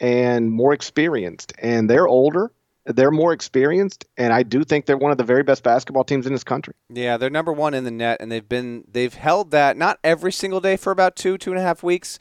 and 0.00 0.50
more 0.50 0.72
experienced. 0.72 1.52
And 1.58 1.88
they're 1.88 2.06
older, 2.06 2.52
they're 2.84 3.10
more 3.10 3.32
experienced, 3.32 4.06
and 4.16 4.32
I 4.32 4.42
do 4.42 4.64
think 4.64 4.86
they're 4.86 4.96
one 4.96 5.12
of 5.12 5.18
the 5.18 5.24
very 5.24 5.42
best 5.42 5.62
basketball 5.62 6.04
teams 6.04 6.26
in 6.26 6.32
this 6.32 6.44
country. 6.44 6.74
Yeah, 6.88 7.18
they're 7.18 7.28
number 7.28 7.52
one 7.52 7.74
in 7.74 7.84
the 7.84 7.90
net, 7.90 8.18
and 8.20 8.32
they've 8.32 8.48
been 8.48 8.84
they've 8.90 9.12
held 9.12 9.50
that 9.50 9.76
not 9.76 9.98
every 10.02 10.32
single 10.32 10.60
day 10.60 10.76
for 10.76 10.90
about 10.90 11.14
two 11.14 11.36
two 11.36 11.50
and 11.50 11.58
a 11.58 11.62
half 11.62 11.82
weeks 11.82 12.18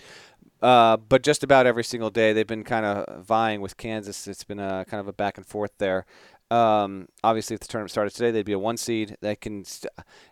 uh, 0.61 0.97
but 0.97 1.23
just 1.23 1.43
about 1.43 1.65
every 1.65 1.83
single 1.83 2.09
day, 2.09 2.33
they've 2.33 2.47
been 2.47 2.63
kind 2.63 2.85
of 2.85 3.25
vying 3.25 3.61
with 3.61 3.77
Kansas. 3.77 4.27
It's 4.27 4.43
been 4.43 4.59
a 4.59 4.85
kind 4.87 4.99
of 4.99 5.07
a 5.07 5.13
back 5.13 5.37
and 5.37 5.45
forth 5.45 5.71
there. 5.77 6.05
Um, 6.49 7.09
obviously, 7.25 7.55
if 7.55 7.59
the 7.59 7.67
tournament 7.67 7.91
started 7.91 8.13
today, 8.13 8.31
they'd 8.31 8.45
be 8.45 8.53
a 8.53 8.59
one 8.59 8.77
seed. 8.77 9.17
They 9.19 9.35
can, 9.35 9.65
st- 9.65 9.91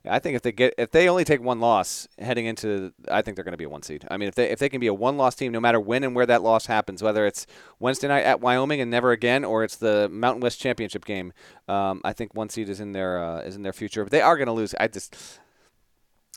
I 0.09 0.19
think, 0.19 0.37
if 0.37 0.43
they 0.43 0.53
get 0.53 0.73
if 0.77 0.91
they 0.91 1.09
only 1.09 1.25
take 1.25 1.41
one 1.41 1.59
loss 1.59 2.07
heading 2.19 2.45
into, 2.45 2.93
I 3.11 3.21
think 3.21 3.35
they're 3.35 3.43
going 3.43 3.51
to 3.51 3.57
be 3.57 3.65
a 3.65 3.69
one 3.69 3.83
seed. 3.83 4.05
I 4.09 4.15
mean, 4.15 4.29
if 4.29 4.35
they 4.35 4.49
if 4.49 4.59
they 4.59 4.69
can 4.69 4.79
be 4.79 4.87
a 4.87 4.93
one 4.93 5.17
loss 5.17 5.35
team, 5.35 5.51
no 5.51 5.59
matter 5.59 5.79
when 5.79 6.05
and 6.05 6.15
where 6.15 6.25
that 6.25 6.41
loss 6.41 6.67
happens, 6.67 7.03
whether 7.03 7.25
it's 7.25 7.45
Wednesday 7.79 8.07
night 8.07 8.23
at 8.23 8.39
Wyoming 8.39 8.79
and 8.79 8.89
never 8.89 9.11
again, 9.11 9.43
or 9.43 9.65
it's 9.65 9.75
the 9.75 10.07
Mountain 10.09 10.41
West 10.41 10.59
Championship 10.61 11.03
game, 11.03 11.33
um, 11.67 11.99
I 12.05 12.13
think 12.13 12.33
one 12.33 12.47
seed 12.47 12.69
is 12.69 12.79
in 12.79 12.93
their 12.93 13.21
uh, 13.21 13.41
is 13.41 13.57
in 13.57 13.63
their 13.63 13.73
future. 13.73 14.03
But 14.03 14.11
they 14.11 14.21
are 14.21 14.37
going 14.37 14.47
to 14.47 14.53
lose. 14.53 14.73
I 14.79 14.87
just 14.87 15.17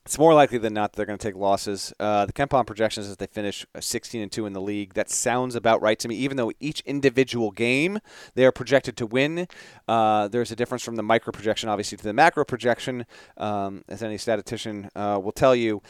it's 0.08 0.18
more 0.18 0.32
likely 0.32 0.56
than 0.56 0.72
not 0.72 0.92
that 0.92 0.96
they're 0.96 1.04
going 1.04 1.18
to 1.18 1.22
take 1.22 1.36
losses. 1.36 1.92
Uh, 2.00 2.24
the 2.24 2.32
KenPom 2.32 2.66
projections 2.66 3.06
is 3.06 3.18
they 3.18 3.26
finish 3.26 3.66
uh, 3.74 3.80
16 3.82 4.22
and 4.22 4.32
two 4.32 4.46
in 4.46 4.54
the 4.54 4.60
league. 4.60 4.94
That 4.94 5.10
sounds 5.10 5.54
about 5.54 5.82
right 5.82 5.98
to 5.98 6.08
me. 6.08 6.14
Even 6.14 6.38
though 6.38 6.50
each 6.60 6.80
individual 6.86 7.50
game 7.50 7.98
they 8.34 8.46
are 8.46 8.50
projected 8.50 8.96
to 8.96 9.06
win, 9.06 9.46
uh, 9.86 10.28
there's 10.28 10.50
a 10.50 10.56
difference 10.56 10.82
from 10.82 10.96
the 10.96 11.02
micro 11.02 11.30
projection, 11.30 11.68
obviously, 11.68 11.98
to 11.98 12.04
the 12.04 12.14
macro 12.14 12.46
projection. 12.46 13.04
Um, 13.36 13.84
as 13.86 14.02
any 14.02 14.16
statistician 14.16 14.88
uh, 14.96 15.20
will 15.22 15.30
tell 15.30 15.54
you, 15.54 15.82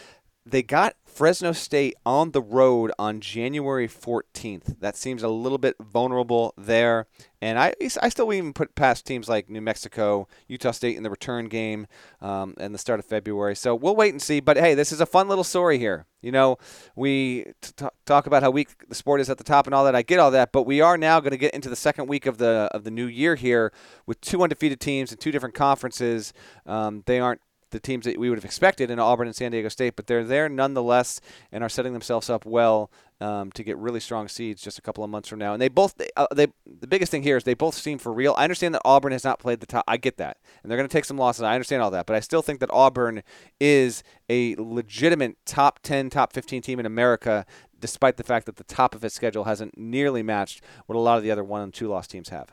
they 0.50 0.62
got 0.62 0.94
Fresno 1.04 1.52
State 1.52 1.96
on 2.06 2.30
the 2.30 2.40
road 2.40 2.92
on 2.98 3.20
January 3.20 3.88
14th. 3.88 4.78
That 4.80 4.96
seems 4.96 5.22
a 5.22 5.28
little 5.28 5.58
bit 5.58 5.76
vulnerable 5.80 6.54
there. 6.56 7.06
And 7.40 7.58
I, 7.58 7.74
I 8.02 8.08
still 8.08 8.32
even 8.32 8.52
put 8.52 8.74
past 8.74 9.04
teams 9.06 9.28
like 9.28 9.48
New 9.48 9.61
Mexico, 9.61 10.28
Utah 10.46 10.70
State 10.70 10.96
in 10.96 11.02
the 11.02 11.11
return 11.11 11.48
game 11.48 11.87
um, 12.20 12.54
and 12.58 12.74
the 12.74 12.78
start 12.78 13.00
of 13.00 13.06
February. 13.06 13.56
So 13.56 13.74
we'll 13.74 13.96
wait 13.96 14.12
and 14.12 14.22
see. 14.22 14.40
But 14.40 14.56
hey, 14.56 14.74
this 14.74 14.92
is 14.92 15.00
a 15.00 15.06
fun 15.06 15.28
little 15.28 15.44
story 15.44 15.78
here. 15.78 16.06
You 16.20 16.32
know, 16.32 16.58
we 16.96 17.46
t- 17.61 17.87
talk 18.06 18.26
about 18.26 18.42
how 18.42 18.50
weak 18.50 18.88
the 18.88 18.94
sport 18.94 19.20
is 19.20 19.30
at 19.30 19.38
the 19.38 19.44
top 19.44 19.66
and 19.66 19.74
all 19.74 19.84
that. 19.84 19.94
I 19.94 20.02
get 20.02 20.18
all 20.18 20.32
that, 20.32 20.50
but 20.50 20.64
we 20.64 20.80
are 20.80 20.98
now 20.98 21.20
going 21.20 21.30
to 21.30 21.37
get 21.37 21.54
into 21.54 21.68
the 21.68 21.76
second 21.76 22.08
week 22.08 22.26
of 22.26 22.38
the 22.38 22.68
of 22.72 22.82
the 22.82 22.90
new 22.90 23.06
year 23.06 23.37
here 23.37 23.72
with 24.06 24.20
two 24.20 24.42
undefeated 24.42 24.80
teams 24.80 25.12
in 25.12 25.18
two 25.18 25.30
different 25.30 25.54
conferences. 25.54 26.32
Um, 26.66 27.04
they 27.06 27.20
aren't 27.20 27.40
the 27.70 27.81
teams 27.81 28.04
that 28.04 28.18
we 28.18 28.28
would 28.28 28.38
have 28.38 28.44
expected 28.44 28.90
in 28.90 28.98
Auburn 28.98 29.26
and 29.26 29.37
San 29.37 29.52
Diego 29.52 29.68
State, 29.68 29.96
but 29.96 30.07
they're 30.07 30.24
there 30.24 30.48
nonetheless 30.48 31.20
and 31.52 31.62
are 31.62 31.68
setting 31.68 31.92
themselves 31.92 32.31
up 32.31 32.44
well 32.44 32.90
um, 33.20 33.50
to 33.52 33.64
get 33.64 33.76
really 33.78 34.00
strong 34.00 34.28
seeds 34.28 34.62
just 34.62 34.78
a 34.78 34.83
couple 34.83 35.02
of 35.02 35.11
months 35.11 35.28
from 35.28 35.38
now. 35.38 35.52
And 35.52 35.61
they 35.61 35.68
both, 35.68 35.96
they, 35.96 36.09
uh, 36.16 36.26
they, 36.35 36.46
the 36.66 36.87
biggest 36.87 37.11
thing 37.11 37.22
here 37.22 37.37
is 37.37 37.44
they 37.44 37.54
both 37.54 37.74
seem 37.74 37.98
for 37.98 38.12
real. 38.12 38.35
I 38.37 38.44
understand 38.44 38.74
that 38.74 38.83
Auburn 38.85 39.12
has 39.12 39.24
not 39.24 39.38
played 39.38 39.61
the 39.61 39.66
top. 39.66 39.85
I 39.88 39.96
get 39.96 40.16
that, 40.18 40.38
and 40.62 40.70
they're 40.70 40.78
going 40.78 40.88
to 40.88 40.92
take 40.92 41.04
some 41.04 41.18
losses. 41.18 41.42
I 41.42 41.54
understand 41.54 41.83
all 41.83 41.90
that, 41.90 42.07
but 42.07 42.16
I 42.16 42.20
still 42.20 42.42
think 42.42 42.61
that 42.61 42.70
Auburn 42.72 43.22
is 43.61 44.02
a 44.28 44.54
legitimate 44.57 45.37
top 45.44 45.81
10, 45.83 46.11
top 46.11 46.33
15 46.33 46.62
team 46.62 46.81
in 46.81 46.87
America, 46.87 47.44
despite 47.81 48.16
the 48.16 48.24
fact 48.24 48.46
that 48.46 48.57
the 48.57 48.64
top 48.64 48.94
of 48.94 49.04
its 49.04 49.14
schedule 49.14 49.44
hasn't 49.44 49.76
nearly 49.76 50.22
matched 50.22 50.62
what 50.87 50.96
a 50.96 51.00
lot 51.00 51.16
of 51.16 51.22
the 51.22 51.31
other 51.31 51.44
one 51.44 51.62
and 51.62 51.74
two 51.74 51.88
loss 51.88 52.07
teams 52.07 52.28
have. 52.28 52.50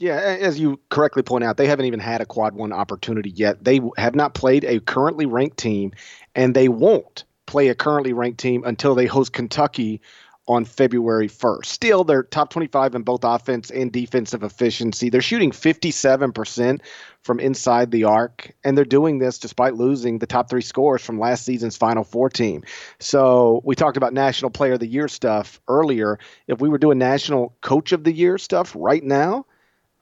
Yeah, 0.00 0.14
as 0.16 0.60
you 0.60 0.78
correctly 0.90 1.22
point 1.24 1.42
out, 1.42 1.56
they 1.56 1.66
haven't 1.66 1.86
even 1.86 1.98
had 1.98 2.20
a 2.20 2.26
quad 2.26 2.54
one 2.54 2.72
opportunity 2.72 3.30
yet. 3.30 3.64
They 3.64 3.80
have 3.96 4.14
not 4.14 4.32
played 4.34 4.64
a 4.64 4.78
currently 4.78 5.26
ranked 5.26 5.56
team, 5.56 5.92
and 6.36 6.54
they 6.54 6.68
won't 6.68 7.24
play 7.46 7.68
a 7.68 7.74
currently 7.74 8.12
ranked 8.12 8.38
team 8.38 8.62
until 8.64 8.94
they 8.94 9.06
host 9.06 9.32
Kentucky 9.32 10.00
on 10.46 10.64
February 10.64 11.28
1st. 11.28 11.66
Still, 11.66 12.04
they're 12.04 12.22
top 12.22 12.48
25 12.50 12.94
in 12.94 13.02
both 13.02 13.24
offense 13.24 13.70
and 13.72 13.90
defensive 13.92 14.44
efficiency. 14.44 15.10
They're 15.10 15.20
shooting 15.20 15.50
57% 15.50 16.80
from 17.22 17.40
inside 17.40 17.90
the 17.90 18.04
arc, 18.04 18.54
and 18.64 18.78
they're 18.78 18.84
doing 18.84 19.18
this 19.18 19.38
despite 19.38 19.74
losing 19.74 20.20
the 20.20 20.26
top 20.26 20.48
three 20.48 20.62
scores 20.62 21.02
from 21.02 21.18
last 21.18 21.44
season's 21.44 21.76
Final 21.76 22.04
Four 22.04 22.30
team. 22.30 22.62
So, 23.00 23.62
we 23.64 23.74
talked 23.74 23.96
about 23.96 24.12
National 24.14 24.50
Player 24.52 24.74
of 24.74 24.80
the 24.80 24.86
Year 24.86 25.08
stuff 25.08 25.60
earlier. 25.66 26.18
If 26.46 26.60
we 26.60 26.68
were 26.68 26.78
doing 26.78 26.98
National 26.98 27.56
Coach 27.62 27.90
of 27.90 28.04
the 28.04 28.12
Year 28.12 28.38
stuff 28.38 28.74
right 28.78 29.02
now, 29.02 29.44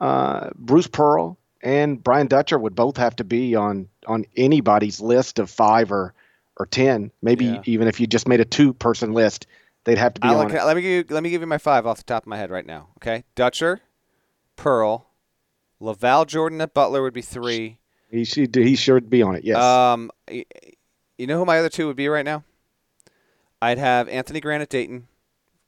uh, 0.00 0.50
Bruce 0.56 0.86
Pearl 0.86 1.38
and 1.62 2.02
Brian 2.02 2.26
Dutcher 2.26 2.58
would 2.58 2.74
both 2.74 2.96
have 2.96 3.16
to 3.16 3.24
be 3.24 3.54
on 3.54 3.88
on 4.06 4.24
anybody's 4.36 5.00
list 5.00 5.38
of 5.38 5.50
five 5.50 5.90
or 5.90 6.14
or 6.58 6.66
ten. 6.66 7.10
Maybe 7.22 7.46
yeah. 7.46 7.62
even 7.64 7.88
if 7.88 8.00
you 8.00 8.06
just 8.06 8.28
made 8.28 8.40
a 8.40 8.44
two 8.44 8.72
person 8.72 9.12
list, 9.12 9.46
they'd 9.84 9.98
have 9.98 10.14
to 10.14 10.20
be 10.20 10.28
on. 10.28 10.48
Let 10.48 10.76
me 10.76 10.82
give 10.82 10.90
you, 10.90 11.14
let 11.14 11.22
me 11.22 11.30
give 11.30 11.40
you 11.40 11.46
my 11.46 11.58
five 11.58 11.86
off 11.86 11.98
the 11.98 12.04
top 12.04 12.24
of 12.24 12.28
my 12.28 12.36
head 12.36 12.50
right 12.50 12.66
now. 12.66 12.88
Okay, 12.98 13.24
Dutcher, 13.34 13.80
Pearl, 14.56 15.06
LaVall 15.80 16.26
Jordan 16.26 16.60
at 16.60 16.74
Butler 16.74 17.02
would 17.02 17.14
be 17.14 17.22
three. 17.22 17.78
he 18.10 18.24
should 18.24 18.54
he 18.54 18.76
should 18.76 19.10
be 19.10 19.22
on 19.22 19.36
it. 19.36 19.44
Yes. 19.44 19.58
Um, 19.58 20.10
you 20.28 21.26
know 21.26 21.38
who 21.38 21.44
my 21.44 21.58
other 21.58 21.68
two 21.68 21.86
would 21.86 21.96
be 21.96 22.08
right 22.08 22.24
now? 22.24 22.44
I'd 23.60 23.78
have 23.78 24.08
Anthony 24.08 24.40
Grant 24.40 24.62
at 24.62 24.68
Dayton, 24.68 25.08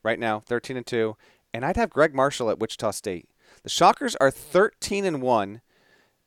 right 0.02 0.18
now, 0.18 0.40
thirteen 0.40 0.76
and 0.76 0.86
two, 0.86 1.16
and 1.52 1.64
I'd 1.64 1.76
have 1.76 1.90
Gregg 1.90 2.14
Marshall 2.14 2.50
at 2.50 2.58
Wichita 2.58 2.90
State. 2.92 3.28
The 3.68 3.74
Shockers 3.74 4.16
are 4.16 4.31
thirteen 4.31 5.04
and 5.04 5.20
one. 5.20 5.61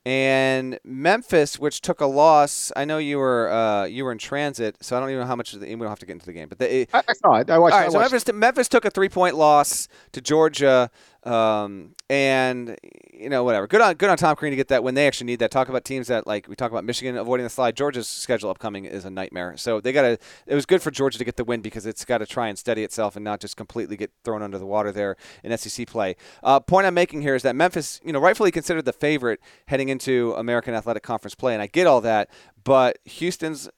And 0.06 0.78
Memphis, 0.84 1.58
which 1.58 1.80
took 1.80 2.00
a 2.00 2.06
loss, 2.06 2.70
I 2.76 2.84
know 2.84 2.98
you 2.98 3.18
were 3.18 3.50
uh, 3.50 3.84
you 3.86 4.04
were 4.04 4.12
in 4.12 4.18
transit, 4.18 4.76
so 4.80 4.96
I 4.96 5.00
don't 5.00 5.10
even 5.10 5.22
know 5.22 5.26
how 5.26 5.34
much. 5.34 5.50
The, 5.50 5.58
we 5.58 5.74
don't 5.74 5.88
have 5.88 5.98
to 5.98 6.06
get 6.06 6.12
into 6.12 6.26
the 6.26 6.32
game, 6.32 6.48
but 6.48 6.60
they, 6.60 6.86
I, 6.94 7.02
I 7.08 7.12
saw 7.14 7.34
it. 7.34 7.50
I 7.50 7.58
watched. 7.58 7.74
All 7.74 7.80
right, 7.80 7.88
I 7.88 7.90
so. 7.90 7.98
Memphis, 7.98 8.32
Memphis 8.32 8.68
took 8.68 8.84
a 8.84 8.90
three 8.90 9.08
point 9.08 9.34
loss 9.34 9.88
to 10.12 10.20
Georgia, 10.20 10.88
um, 11.24 11.94
and 12.10 12.76
you 13.12 13.28
know 13.28 13.44
whatever. 13.44 13.66
Good 13.66 13.80
on 13.80 13.94
good 13.94 14.10
on 14.10 14.16
Tom 14.16 14.34
Crean 14.36 14.50
to 14.50 14.56
get 14.56 14.68
that 14.68 14.82
when 14.82 14.94
they 14.94 15.06
actually 15.06 15.26
need 15.26 15.38
that. 15.38 15.50
Talk 15.50 15.68
about 15.68 15.84
teams 15.84 16.08
that 16.08 16.26
like 16.26 16.48
we 16.48 16.56
talk 16.56 16.70
about 16.70 16.84
Michigan 16.84 17.16
avoiding 17.16 17.44
the 17.44 17.50
slide. 17.50 17.76
Georgia's 17.76 18.08
schedule 18.08 18.50
upcoming 18.50 18.84
is 18.84 19.04
a 19.04 19.10
nightmare, 19.10 19.56
so 19.56 19.80
they 19.80 19.92
got 19.92 20.02
to. 20.02 20.18
It 20.46 20.54
was 20.54 20.66
good 20.66 20.82
for 20.82 20.90
Georgia 20.90 21.18
to 21.18 21.24
get 21.24 21.36
the 21.36 21.44
win 21.44 21.60
because 21.60 21.86
it's 21.86 22.04
got 22.04 22.18
to 22.18 22.26
try 22.26 22.48
and 22.48 22.58
steady 22.58 22.82
itself 22.82 23.16
and 23.16 23.24
not 23.24 23.40
just 23.40 23.56
completely 23.56 23.96
get 23.96 24.10
thrown 24.24 24.42
under 24.42 24.58
the 24.58 24.66
water 24.66 24.90
there 24.90 25.16
in 25.44 25.56
SEC 25.56 25.86
play. 25.86 26.16
Uh, 26.42 26.58
point 26.60 26.86
I'm 26.86 26.94
making 26.94 27.22
here 27.22 27.34
is 27.34 27.42
that 27.42 27.54
Memphis, 27.54 28.00
you 28.04 28.12
know, 28.12 28.20
rightfully 28.20 28.50
considered 28.50 28.84
the 28.84 28.92
favorite 28.92 29.40
heading 29.66 29.88
into 29.88 30.34
American 30.34 30.74
Athletic 30.74 31.02
Conference 31.02 31.34
play, 31.34 31.52
and 31.52 31.62
I 31.62 31.66
get 31.66 31.86
all 31.86 32.00
that, 32.00 32.30
but 32.64 32.98
Houston's 33.04 33.68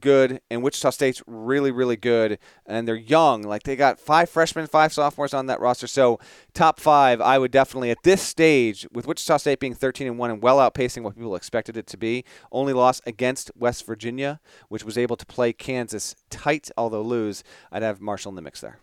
good 0.00 0.40
and 0.50 0.62
Wichita 0.62 0.90
State's 0.90 1.22
really 1.26 1.70
really 1.70 1.96
good 1.96 2.38
and 2.66 2.86
they're 2.86 2.96
young 2.96 3.42
like 3.42 3.62
they 3.62 3.76
got 3.76 4.00
five 4.00 4.28
freshmen 4.28 4.66
five 4.66 4.92
sophomores 4.92 5.32
on 5.32 5.46
that 5.46 5.60
roster 5.60 5.86
so 5.86 6.18
top 6.52 6.80
5 6.80 7.20
I 7.20 7.38
would 7.38 7.50
definitely 7.50 7.90
at 7.90 7.98
this 8.02 8.20
stage 8.22 8.86
with 8.92 9.06
Wichita 9.06 9.36
State 9.36 9.60
being 9.60 9.74
13 9.74 10.06
and 10.06 10.18
1 10.18 10.30
and 10.30 10.42
well 10.42 10.58
outpacing 10.58 11.02
what 11.02 11.14
people 11.14 11.36
expected 11.36 11.76
it 11.76 11.86
to 11.88 11.96
be 11.96 12.24
only 12.50 12.72
loss 12.72 13.00
against 13.06 13.50
West 13.56 13.86
Virginia 13.86 14.40
which 14.68 14.84
was 14.84 14.98
able 14.98 15.16
to 15.16 15.26
play 15.26 15.52
Kansas 15.52 16.16
tight 16.28 16.70
although 16.76 17.02
lose 17.02 17.44
I'd 17.70 17.82
have 17.82 18.00
Marshall 18.00 18.30
in 18.30 18.36
the 18.36 18.42
mix 18.42 18.60
there 18.60 18.80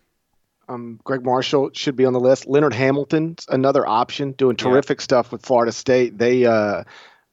um, 0.70 1.00
Gregg 1.04 1.26
Marshall 1.26 1.72
should 1.74 1.98
be 1.98 2.06
on 2.06 2.14
the 2.14 2.20
list. 2.20 2.48
Leonard 2.48 2.74
Hamilton's 2.74 3.46
another 3.50 3.86
option, 3.86 4.32
doing 4.32 4.56
terrific 4.56 5.00
yeah. 5.00 5.04
stuff 5.04 5.32
with 5.32 5.46
Florida 5.46 5.74
State. 5.74 6.18
They 6.18 6.46
uh, 6.46 6.84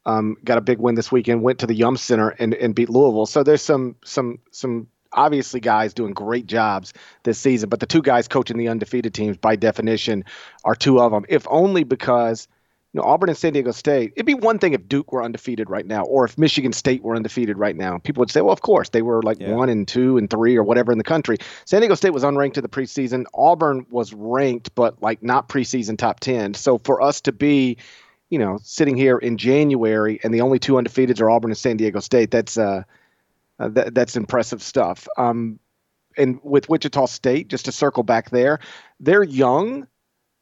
um, 0.09 0.39
got 0.43 0.57
a 0.57 0.63
big 0.63 0.79
win 0.79 0.95
this 0.95 1.13
weekend. 1.13 1.43
Went 1.43 1.59
to 1.59 1.67
the 1.67 1.75
Yum 1.75 1.97
Center 1.97 2.31
and, 2.31 2.55
and 2.55 2.75
beat 2.75 2.89
Louisville. 2.89 3.27
So 3.27 3.43
there's 3.43 3.63
some 3.63 3.95
some 4.05 4.39
some 4.51 4.89
obviously 5.13 5.61
guys 5.61 5.93
doing 5.93 6.15
great 6.15 6.47
jobs 6.47 6.95
this 7.25 7.39
season. 7.39 7.69
But 7.69 7.81
the 7.81 7.87
two 7.87 8.01
guys 8.01 8.27
coaching 8.27 8.57
the 8.57 8.69
undefeated 8.69 9.13
teams, 9.13 9.37
by 9.37 9.57
definition, 9.57 10.25
are 10.65 10.75
two 10.75 10.99
of 10.99 11.13
them. 11.13 11.27
If 11.29 11.47
only 11.51 11.85
because 11.85 12.49
you 12.95 13.03
know 13.03 13.07
Auburn 13.07 13.29
and 13.29 13.37
San 13.37 13.53
Diego 13.53 13.71
State. 13.71 14.15
It'd 14.17 14.25
be 14.25 14.33
one 14.33 14.59
thing 14.59 14.73
if 14.73 14.89
Duke 14.89 15.13
were 15.13 15.23
undefeated 15.23 15.69
right 15.69 15.85
now, 15.85 16.05
or 16.05 16.25
if 16.25 16.39
Michigan 16.39 16.73
State 16.73 17.03
were 17.03 17.15
undefeated 17.15 17.59
right 17.59 17.77
now. 17.77 17.99
People 17.99 18.23
would 18.23 18.31
say, 18.31 18.41
well, 18.41 18.55
of 18.55 18.63
course 18.63 18.89
they 18.89 19.03
were 19.03 19.21
like 19.23 19.39
yeah. 19.39 19.53
one 19.53 19.69
and 19.69 19.87
two 19.87 20.17
and 20.17 20.31
three 20.31 20.57
or 20.57 20.63
whatever 20.63 20.91
in 20.91 20.97
the 20.97 21.05
country. 21.05 21.37
San 21.67 21.83
Diego 21.83 21.95
State 21.97 22.15
was 22.15 22.23
unranked 22.23 22.55
to 22.55 22.63
the 22.63 22.69
preseason. 22.69 23.27
Auburn 23.35 23.85
was 23.91 24.15
ranked, 24.15 24.75
but 24.75 25.03
like 25.03 25.23
not 25.23 25.51
preseason 25.51 25.99
top 25.99 26.21
ten. 26.21 26.55
So 26.55 26.79
for 26.79 27.03
us 27.03 27.21
to 27.23 27.33
be 27.33 27.77
you 28.31 28.39
know, 28.39 28.59
sitting 28.63 28.97
here 28.97 29.19
in 29.19 29.37
January 29.37 30.21
and 30.23 30.33
the 30.33 30.41
only 30.41 30.59
two 30.59 30.75
undefeateds 30.75 31.21
are 31.21 31.31
Auburn 31.31 31.51
and 31.51 31.59
San 31.59 31.77
Diego 31.77 32.01
State. 32.01 32.31
That's 32.31 32.59
uh, 32.59 32.83
uh 33.59 33.69
that, 33.69 33.95
that's 33.95 34.17
impressive 34.17 34.63
stuff. 34.63 35.09
Um, 35.17 35.59
and 36.17 36.41
with 36.43 36.69
Wichita 36.69 37.07
State, 37.07 37.49
just 37.49 37.67
to 37.67 37.73
circle 37.73 38.03
back 38.03 38.31
there, 38.31 38.59
they're 39.01 39.23
young, 39.23 39.87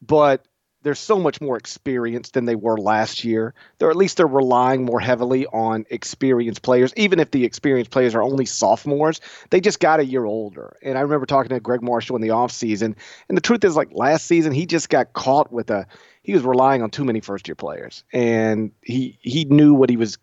but 0.01 0.45
they're 0.83 0.95
so 0.95 1.19
much 1.19 1.41
more 1.41 1.57
experienced 1.57 2.33
than 2.33 2.45
they 2.45 2.55
were 2.55 2.77
last 2.77 3.23
year. 3.23 3.53
They're 3.77 3.89
at 3.89 3.95
least 3.95 4.17
they're 4.17 4.27
relying 4.27 4.85
more 4.85 4.99
heavily 4.99 5.45
on 5.47 5.85
experienced 5.89 6.61
players, 6.61 6.93
even 6.95 7.19
if 7.19 7.31
the 7.31 7.43
experienced 7.43 7.91
players 7.91 8.15
are 8.15 8.21
only 8.21 8.45
sophomores. 8.45 9.19
They 9.49 9.59
just 9.59 9.79
got 9.79 9.99
a 9.99 10.05
year 10.05 10.25
older. 10.25 10.77
And 10.81 10.97
I 10.97 11.01
remember 11.01 11.25
talking 11.25 11.49
to 11.49 11.59
Gregg 11.59 11.81
Marshall 11.81 12.15
in 12.15 12.21
the 12.21 12.29
offseason, 12.29 12.95
and 13.27 13.37
the 13.37 13.41
truth 13.41 13.65
is, 13.65 13.75
like 13.75 13.89
last 13.91 14.27
season, 14.27 14.51
he 14.51 14.65
just 14.65 14.89
got 14.89 15.13
caught 15.13 15.51
with 15.51 15.69
a 15.71 15.87
he 16.27 16.33
was 16.33 16.43
relying 16.43 16.83
on 16.83 16.89
too 16.89 17.05
many 17.05 17.21
first 17.21 17.47
year 17.47 17.55
players, 17.55 18.03
and 18.11 18.71
he 18.81 19.17
he 19.21 19.45
knew 19.45 19.73
what 19.73 19.89
he 19.89 19.95
was. 19.95 20.17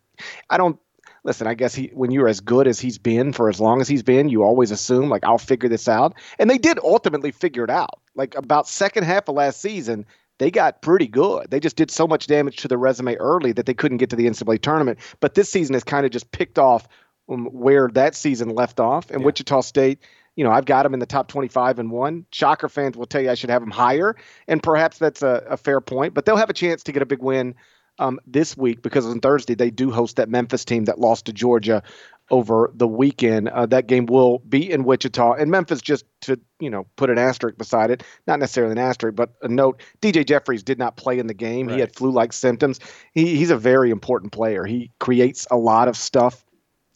I 0.50 0.58
don't 0.58 0.78
listen. 1.24 1.46
I 1.46 1.54
guess 1.54 1.74
he 1.74 1.90
when 1.94 2.10
you're 2.10 2.28
as 2.28 2.40
good 2.40 2.68
as 2.68 2.78
he's 2.78 2.98
been 2.98 3.32
for 3.32 3.48
as 3.48 3.58
long 3.58 3.80
as 3.80 3.88
he's 3.88 4.02
been, 4.02 4.28
you 4.28 4.42
always 4.42 4.70
assume 4.70 5.08
like 5.08 5.24
I'll 5.24 5.38
figure 5.38 5.70
this 5.70 5.88
out, 5.88 6.14
and 6.38 6.50
they 6.50 6.58
did 6.58 6.78
ultimately 6.84 7.30
figure 7.30 7.64
it 7.64 7.70
out. 7.70 8.00
Like 8.14 8.34
about 8.34 8.68
second 8.68 9.04
half 9.04 9.30
of 9.30 9.34
last 9.34 9.62
season, 9.62 10.04
they 10.36 10.50
got 10.50 10.82
pretty 10.82 11.08
good. 11.08 11.50
They 11.50 11.58
just 11.58 11.76
did 11.76 11.90
so 11.90 12.06
much 12.06 12.26
damage 12.26 12.58
to 12.58 12.68
their 12.68 12.76
resume 12.76 13.16
early 13.16 13.52
that 13.52 13.64
they 13.64 13.74
couldn't 13.74 13.96
get 13.96 14.10
to 14.10 14.16
the 14.16 14.26
NCAA 14.26 14.60
tournament. 14.60 14.98
But 15.20 15.34
this 15.34 15.48
season 15.48 15.72
has 15.72 15.84
kind 15.84 16.04
of 16.04 16.12
just 16.12 16.32
picked 16.32 16.58
off 16.58 16.86
um, 17.30 17.46
where 17.46 17.88
that 17.94 18.14
season 18.14 18.50
left 18.50 18.78
off, 18.78 19.10
and 19.10 19.20
yeah. 19.20 19.24
Wichita 19.24 19.62
State 19.62 20.00
you 20.36 20.44
know, 20.44 20.50
I've 20.50 20.64
got 20.64 20.84
him 20.84 20.94
in 20.94 21.00
the 21.00 21.06
top 21.06 21.28
25 21.28 21.78
and 21.78 21.90
one. 21.90 22.26
Shocker 22.32 22.68
fans 22.68 22.96
will 22.96 23.06
tell 23.06 23.22
you 23.22 23.30
I 23.30 23.34
should 23.34 23.50
have 23.50 23.62
him 23.62 23.70
higher, 23.70 24.16
and 24.48 24.62
perhaps 24.62 24.98
that's 24.98 25.22
a, 25.22 25.44
a 25.48 25.56
fair 25.56 25.80
point. 25.80 26.14
But 26.14 26.24
they'll 26.24 26.36
have 26.36 26.50
a 26.50 26.54
chance 26.54 26.82
to 26.84 26.92
get 26.92 27.02
a 27.02 27.06
big 27.06 27.22
win 27.22 27.54
um, 27.98 28.18
this 28.26 28.56
week 28.56 28.82
because 28.82 29.06
on 29.06 29.20
Thursday 29.20 29.54
they 29.54 29.70
do 29.70 29.90
host 29.90 30.16
that 30.16 30.28
Memphis 30.28 30.64
team 30.64 30.86
that 30.86 30.98
lost 30.98 31.26
to 31.26 31.32
Georgia 31.32 31.82
over 32.30 32.70
the 32.74 32.88
weekend. 32.88 33.48
Uh, 33.48 33.66
that 33.66 33.86
game 33.86 34.06
will 34.06 34.40
be 34.40 34.70
in 34.70 34.84
Wichita 34.84 35.34
and 35.34 35.50
Memphis. 35.50 35.80
Just 35.80 36.04
to 36.22 36.40
you 36.58 36.70
know, 36.70 36.86
put 36.96 37.10
an 37.10 37.18
asterisk 37.18 37.56
beside 37.56 37.90
it, 37.90 38.02
not 38.26 38.40
necessarily 38.40 38.72
an 38.72 38.78
asterisk, 38.78 39.14
but 39.14 39.34
a 39.42 39.48
note: 39.48 39.80
DJ 40.00 40.26
Jeffries 40.26 40.62
did 40.62 40.78
not 40.78 40.96
play 40.96 41.18
in 41.18 41.26
the 41.26 41.34
game. 41.34 41.68
Right. 41.68 41.74
He 41.74 41.80
had 41.80 41.94
flu-like 41.94 42.32
symptoms. 42.32 42.80
He, 43.12 43.36
he's 43.36 43.50
a 43.50 43.56
very 43.56 43.90
important 43.90 44.32
player. 44.32 44.64
He 44.64 44.90
creates 44.98 45.46
a 45.50 45.56
lot 45.56 45.86
of 45.88 45.96
stuff 45.96 46.44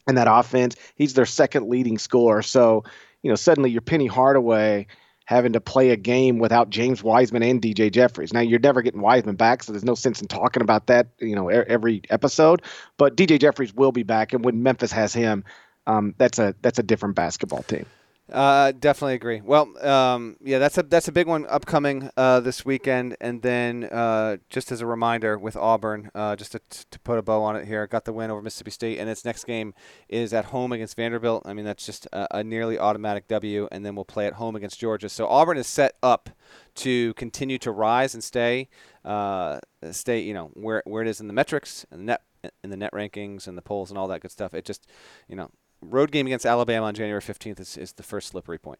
in 0.07 0.15
that 0.15 0.27
offense. 0.29 0.75
He's 0.95 1.13
their 1.13 1.25
second 1.25 1.69
leading 1.69 1.97
scorer. 1.97 2.41
So 2.41 2.83
you 3.23 3.29
know, 3.29 3.35
suddenly 3.35 3.71
you're 3.71 3.81
Penny 3.81 4.07
Hardaway 4.07 4.87
having 5.25 5.53
to 5.53 5.61
play 5.61 5.91
a 5.91 5.95
game 5.95 6.39
without 6.39 6.71
James 6.71 7.03
Wiseman 7.03 7.43
and 7.43 7.61
DJ 7.61 7.91
Jeffries. 7.91 8.33
Now 8.33 8.39
you're 8.39 8.59
never 8.59 8.81
getting 8.81 9.01
Wiseman 9.01 9.35
back, 9.35 9.61
so 9.61 9.71
there's 9.71 9.85
no 9.85 9.93
sense 9.93 10.21
in 10.21 10.27
talking 10.27 10.63
about 10.63 10.87
that, 10.87 11.09
you 11.19 11.35
know, 11.35 11.49
every 11.49 12.01
episode. 12.09 12.63
But 12.97 13.15
DJ 13.15 13.39
Jeffries 13.39 13.73
will 13.73 13.91
be 13.91 14.03
back, 14.03 14.33
and 14.33 14.43
when 14.43 14.63
Memphis 14.63 14.91
has 14.91 15.13
him, 15.13 15.43
um, 15.85 16.15
that's 16.17 16.39
a 16.39 16.55
that's 16.61 16.79
a 16.79 16.83
different 16.83 17.15
basketball 17.15 17.63
team. 17.63 17.85
Uh, 18.31 18.71
definitely 18.73 19.15
agree. 19.15 19.41
Well, 19.41 19.75
um, 19.85 20.37
yeah, 20.39 20.59
that's 20.59 20.77
a 20.77 20.83
that's 20.83 21.07
a 21.07 21.11
big 21.11 21.25
one 21.25 21.47
upcoming 21.47 22.11
uh, 22.15 22.39
this 22.41 22.63
weekend, 22.63 23.17
and 23.19 23.41
then 23.41 23.85
uh, 23.85 24.37
just 24.49 24.71
as 24.71 24.81
a 24.81 24.85
reminder 24.85 25.35
with 25.37 25.55
Auburn, 25.55 26.11
uh, 26.13 26.35
just 26.35 26.51
to, 26.51 26.61
to 26.91 26.99
put 26.99 27.17
a 27.17 27.23
bow 27.23 27.41
on 27.41 27.55
it 27.55 27.65
here, 27.65 27.87
got 27.87 28.05
the 28.05 28.13
win 28.13 28.29
over 28.29 28.39
Mississippi 28.41 28.69
State, 28.69 28.99
and 28.99 29.09
its 29.09 29.25
next 29.25 29.45
game 29.45 29.73
is 30.09 30.31
at 30.31 30.45
home 30.45 30.71
against 30.71 30.95
Vanderbilt. 30.95 31.41
I 31.45 31.53
mean, 31.53 31.65
that's 31.65 31.83
just 31.83 32.05
a, 32.13 32.37
a 32.37 32.43
nearly 32.43 32.77
automatic 32.77 33.27
W, 33.27 33.67
and 33.71 33.83
then 33.83 33.95
we'll 33.95 34.05
play 34.05 34.27
at 34.27 34.33
home 34.33 34.55
against 34.55 34.79
Georgia. 34.79 35.09
So 35.09 35.27
Auburn 35.27 35.57
is 35.57 35.65
set 35.65 35.95
up 36.03 36.29
to 36.75 37.15
continue 37.15 37.57
to 37.57 37.71
rise 37.71 38.13
and 38.13 38.23
stay, 38.23 38.69
uh, 39.03 39.59
stay, 39.89 40.19
you 40.19 40.35
know, 40.35 40.51
where 40.53 40.83
where 40.85 41.01
it 41.01 41.07
is 41.07 41.19
in 41.19 41.25
the 41.25 41.33
metrics 41.33 41.83
and 41.89 42.01
the 42.01 42.05
net 42.05 42.21
in 42.63 42.69
the 42.69 42.77
net 42.77 42.91
rankings 42.93 43.47
and 43.47 43.57
the 43.57 43.63
polls 43.63 43.89
and 43.89 43.97
all 43.97 44.07
that 44.07 44.21
good 44.21 44.31
stuff. 44.31 44.53
It 44.53 44.65
just, 44.65 44.85
you 45.27 45.35
know, 45.35 45.49
road 45.81 46.11
game 46.11 46.25
against 46.25 46.45
Alabama 46.45 46.87
on 46.87 46.95
January 46.95 47.21
15th 47.21 47.59
is, 47.59 47.77
is 47.77 47.93
the 47.93 48.03
first 48.03 48.29
slippery 48.29 48.57
point. 48.57 48.79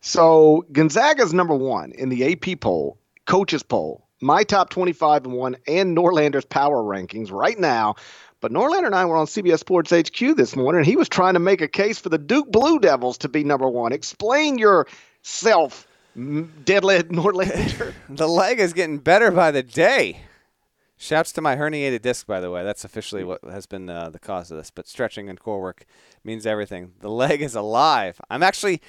So 0.00 0.64
Gonzaga's 0.72 1.32
number 1.32 1.54
one 1.54 1.92
in 1.92 2.08
the 2.08 2.32
AP 2.32 2.60
poll, 2.60 2.98
coaches 3.26 3.62
poll, 3.62 4.06
my 4.20 4.42
top 4.44 4.70
25 4.70 5.24
and 5.24 5.34
one, 5.34 5.56
and 5.66 5.96
Norlander's 5.96 6.44
power 6.44 6.82
rankings 6.82 7.30
right 7.30 7.58
now. 7.58 7.96
But 8.40 8.50
Norlander 8.50 8.86
and 8.86 8.94
I 8.94 9.04
were 9.04 9.16
on 9.16 9.26
CBS 9.26 9.60
Sports 9.60 9.92
HQ 9.92 10.36
this 10.36 10.56
morning, 10.56 10.80
and 10.80 10.86
he 10.86 10.96
was 10.96 11.08
trying 11.08 11.34
to 11.34 11.40
make 11.40 11.60
a 11.60 11.68
case 11.68 12.00
for 12.00 12.08
the 12.08 12.18
Duke 12.18 12.50
Blue 12.50 12.80
Devils 12.80 13.18
to 13.18 13.28
be 13.28 13.44
number 13.44 13.68
one. 13.68 13.92
Explain 13.92 14.58
yourself, 14.58 15.86
deadhead 16.16 17.08
Norlander. 17.10 17.92
the 18.08 18.28
leg 18.28 18.58
is 18.58 18.72
getting 18.72 18.98
better 18.98 19.30
by 19.30 19.52
the 19.52 19.62
day. 19.62 20.20
Shouts 21.02 21.32
to 21.32 21.40
my 21.40 21.56
herniated 21.56 22.02
disc, 22.02 22.28
by 22.28 22.38
the 22.38 22.48
way. 22.48 22.62
That's 22.62 22.84
officially 22.84 23.24
what 23.24 23.42
has 23.42 23.66
been 23.66 23.90
uh, 23.90 24.10
the 24.10 24.20
cause 24.20 24.52
of 24.52 24.56
this. 24.56 24.70
But 24.70 24.86
stretching 24.86 25.28
and 25.28 25.36
core 25.36 25.60
work 25.60 25.84
means 26.22 26.46
everything. 26.46 26.92
The 27.00 27.10
leg 27.10 27.42
is 27.42 27.56
alive. 27.56 28.20
I'm 28.30 28.44
actually, 28.44 28.80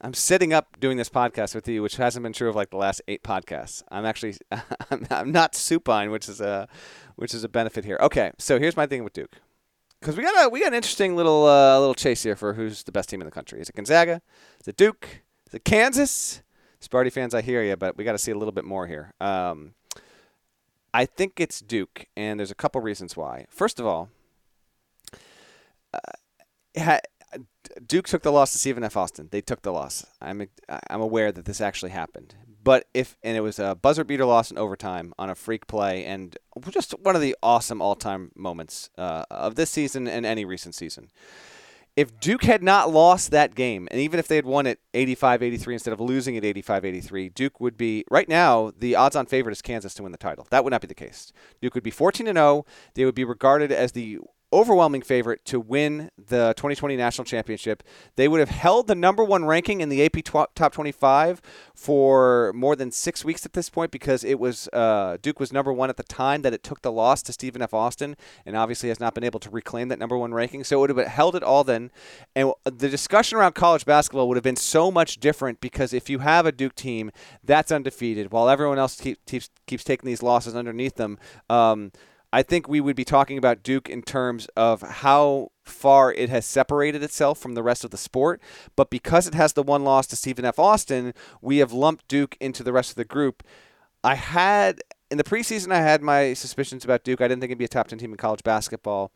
I'm 0.00 0.14
sitting 0.14 0.52
up 0.52 0.78
doing 0.78 0.96
this 0.96 1.08
podcast 1.08 1.56
with 1.56 1.66
you, 1.66 1.82
which 1.82 1.96
hasn't 1.96 2.22
been 2.22 2.32
true 2.32 2.48
of 2.48 2.54
like 2.54 2.70
the 2.70 2.76
last 2.76 3.02
eight 3.08 3.24
podcasts. 3.24 3.82
I'm 3.90 4.06
actually, 4.06 4.36
I'm, 4.92 5.04
I'm 5.10 5.32
not 5.32 5.56
supine, 5.56 6.12
which 6.12 6.28
is 6.28 6.40
a, 6.40 6.68
which 7.16 7.34
is 7.34 7.42
a 7.42 7.48
benefit 7.48 7.84
here. 7.84 7.98
Okay, 8.00 8.30
so 8.38 8.60
here's 8.60 8.76
my 8.76 8.86
thing 8.86 9.02
with 9.02 9.12
Duke, 9.12 9.38
because 9.98 10.16
we 10.16 10.22
got 10.22 10.46
a 10.46 10.48
we 10.50 10.60
got 10.60 10.68
an 10.68 10.74
interesting 10.74 11.16
little 11.16 11.48
uh, 11.48 11.80
little 11.80 11.96
chase 11.96 12.22
here 12.22 12.36
for 12.36 12.54
who's 12.54 12.84
the 12.84 12.92
best 12.92 13.08
team 13.08 13.20
in 13.20 13.24
the 13.24 13.32
country. 13.32 13.60
Is 13.60 13.68
it 13.68 13.74
Gonzaga? 13.74 14.22
Is 14.60 14.68
it 14.68 14.76
Duke? 14.76 15.22
Is 15.48 15.54
it 15.54 15.64
Kansas? 15.64 16.42
Sparty 16.80 17.12
fans, 17.12 17.34
I 17.34 17.42
hear 17.42 17.60
you, 17.64 17.76
but 17.76 17.96
we 17.96 18.04
got 18.04 18.12
to 18.12 18.18
see 18.18 18.30
a 18.30 18.38
little 18.38 18.52
bit 18.52 18.64
more 18.64 18.86
here. 18.86 19.14
Um, 19.20 19.74
I 20.92 21.06
think 21.06 21.38
it's 21.38 21.60
Duke, 21.60 22.06
and 22.16 22.40
there's 22.40 22.50
a 22.50 22.56
couple 22.56 22.80
reasons 22.80 23.16
why. 23.16 23.46
First 23.48 23.78
of 23.78 23.86
all, 23.86 24.10
uh, 25.94 26.98
Duke 27.86 28.08
took 28.08 28.22
the 28.22 28.32
loss 28.32 28.52
to 28.52 28.58
Stephen 28.58 28.84
F. 28.84 28.96
Austin. 28.96 29.28
They 29.30 29.40
took 29.40 29.62
the 29.62 29.72
loss. 29.72 30.04
I'm 30.20 30.48
I'm 30.88 31.00
aware 31.00 31.30
that 31.32 31.44
this 31.44 31.60
actually 31.60 31.90
happened, 31.90 32.34
but 32.62 32.86
if 32.94 33.16
and 33.22 33.36
it 33.36 33.40
was 33.40 33.58
a 33.58 33.74
buzzer 33.74 34.04
beater 34.04 34.24
loss 34.24 34.50
in 34.50 34.58
overtime 34.58 35.12
on 35.18 35.30
a 35.30 35.34
freak 35.34 35.66
play, 35.66 36.04
and 36.04 36.36
just 36.70 36.92
one 36.98 37.14
of 37.14 37.22
the 37.22 37.36
awesome 37.42 37.80
all-time 37.80 38.32
moments 38.34 38.90
uh, 38.98 39.24
of 39.30 39.54
this 39.54 39.70
season 39.70 40.08
and 40.08 40.26
any 40.26 40.44
recent 40.44 40.74
season. 40.74 41.10
If 41.96 42.18
Duke 42.20 42.44
had 42.44 42.62
not 42.62 42.92
lost 42.92 43.30
that 43.32 43.54
game, 43.54 43.88
and 43.90 44.00
even 44.00 44.18
if 44.20 44.28
they 44.28 44.36
had 44.36 44.46
won 44.46 44.66
it 44.66 44.78
85 44.94 45.42
83 45.42 45.74
instead 45.74 45.92
of 45.92 46.00
losing 46.00 46.36
it 46.36 46.44
85 46.44 46.84
83, 46.84 47.28
Duke 47.30 47.60
would 47.60 47.76
be, 47.76 48.04
right 48.10 48.28
now, 48.28 48.72
the 48.78 48.94
odds 48.94 49.16
on 49.16 49.26
favorite 49.26 49.52
is 49.52 49.62
Kansas 49.62 49.94
to 49.94 50.02
win 50.04 50.12
the 50.12 50.18
title. 50.18 50.46
That 50.50 50.64
would 50.64 50.70
not 50.70 50.80
be 50.80 50.86
the 50.86 50.94
case. 50.94 51.32
Duke 51.60 51.74
would 51.74 51.82
be 51.82 51.90
14 51.90 52.26
0. 52.26 52.64
They 52.94 53.04
would 53.04 53.14
be 53.14 53.24
regarded 53.24 53.72
as 53.72 53.92
the 53.92 54.18
overwhelming 54.52 55.02
favorite 55.02 55.44
to 55.44 55.60
win 55.60 56.10
the 56.18 56.52
2020 56.56 56.96
national 56.96 57.24
championship. 57.24 57.82
They 58.16 58.28
would 58.28 58.40
have 58.40 58.50
held 58.50 58.86
the 58.86 58.94
number 58.94 59.22
one 59.22 59.44
ranking 59.44 59.80
in 59.80 59.88
the 59.88 60.04
AP 60.04 60.24
tw- 60.24 60.54
top 60.54 60.72
25 60.72 61.40
for 61.74 62.52
more 62.54 62.74
than 62.74 62.90
six 62.90 63.24
weeks 63.24 63.46
at 63.46 63.52
this 63.52 63.70
point 63.70 63.90
because 63.90 64.24
it 64.24 64.38
was 64.40 64.68
uh, 64.72 65.18
Duke 65.22 65.38
was 65.38 65.52
number 65.52 65.72
one 65.72 65.90
at 65.90 65.96
the 65.96 66.02
time 66.02 66.42
that 66.42 66.52
it 66.52 66.62
took 66.62 66.82
the 66.82 66.92
loss 66.92 67.22
to 67.22 67.32
Stephen 67.32 67.62
F. 67.62 67.72
Austin, 67.72 68.16
and 68.44 68.56
obviously 68.56 68.88
has 68.88 69.00
not 69.00 69.14
been 69.14 69.24
able 69.24 69.40
to 69.40 69.50
reclaim 69.50 69.88
that 69.88 69.98
number 69.98 70.18
one 70.18 70.34
ranking. 70.34 70.64
So 70.64 70.78
it 70.78 70.80
would 70.80 70.96
have 70.96 71.08
held 71.08 71.36
it 71.36 71.42
all 71.42 71.64
then, 71.64 71.90
and 72.34 72.52
the 72.64 72.88
discussion 72.88 73.38
around 73.38 73.54
college 73.54 73.84
basketball 73.84 74.28
would 74.28 74.36
have 74.36 74.44
been 74.44 74.56
so 74.56 74.90
much 74.90 75.18
different 75.20 75.60
because 75.60 75.92
if 75.92 76.10
you 76.10 76.20
have 76.20 76.46
a 76.46 76.52
Duke 76.52 76.74
team 76.74 77.10
that's 77.44 77.70
undefeated, 77.70 78.32
while 78.32 78.48
everyone 78.48 78.78
else 78.78 79.00
keep, 79.00 79.24
keeps 79.26 79.50
keeps 79.66 79.84
taking 79.84 80.06
these 80.06 80.22
losses 80.22 80.54
underneath 80.56 80.96
them. 80.96 81.18
Um, 81.48 81.92
I 82.32 82.42
think 82.42 82.68
we 82.68 82.80
would 82.80 82.96
be 82.96 83.04
talking 83.04 83.38
about 83.38 83.62
Duke 83.62 83.88
in 83.88 84.02
terms 84.02 84.46
of 84.56 84.82
how 84.82 85.50
far 85.64 86.12
it 86.12 86.28
has 86.28 86.46
separated 86.46 87.02
itself 87.02 87.38
from 87.38 87.54
the 87.54 87.62
rest 87.62 87.84
of 87.84 87.90
the 87.90 87.96
sport. 87.96 88.40
But 88.76 88.90
because 88.90 89.26
it 89.26 89.34
has 89.34 89.52
the 89.52 89.62
one 89.62 89.84
loss 89.84 90.06
to 90.08 90.16
Stephen 90.16 90.44
F. 90.44 90.58
Austin, 90.58 91.12
we 91.40 91.58
have 91.58 91.72
lumped 91.72 92.06
Duke 92.08 92.36
into 92.40 92.62
the 92.62 92.72
rest 92.72 92.90
of 92.90 92.96
the 92.96 93.04
group. 93.04 93.42
I 94.04 94.14
had 94.14 94.80
in 95.10 95.18
the 95.18 95.24
preseason, 95.24 95.72
I 95.72 95.82
had 95.82 96.02
my 96.02 96.34
suspicions 96.34 96.84
about 96.84 97.02
Duke. 97.02 97.20
I 97.20 97.26
didn't 97.26 97.40
think 97.40 97.50
it'd 97.50 97.58
be 97.58 97.64
a 97.64 97.68
top 97.68 97.88
10 97.88 97.98
team 97.98 98.12
in 98.12 98.16
college 98.16 98.44
basketball 98.44 99.10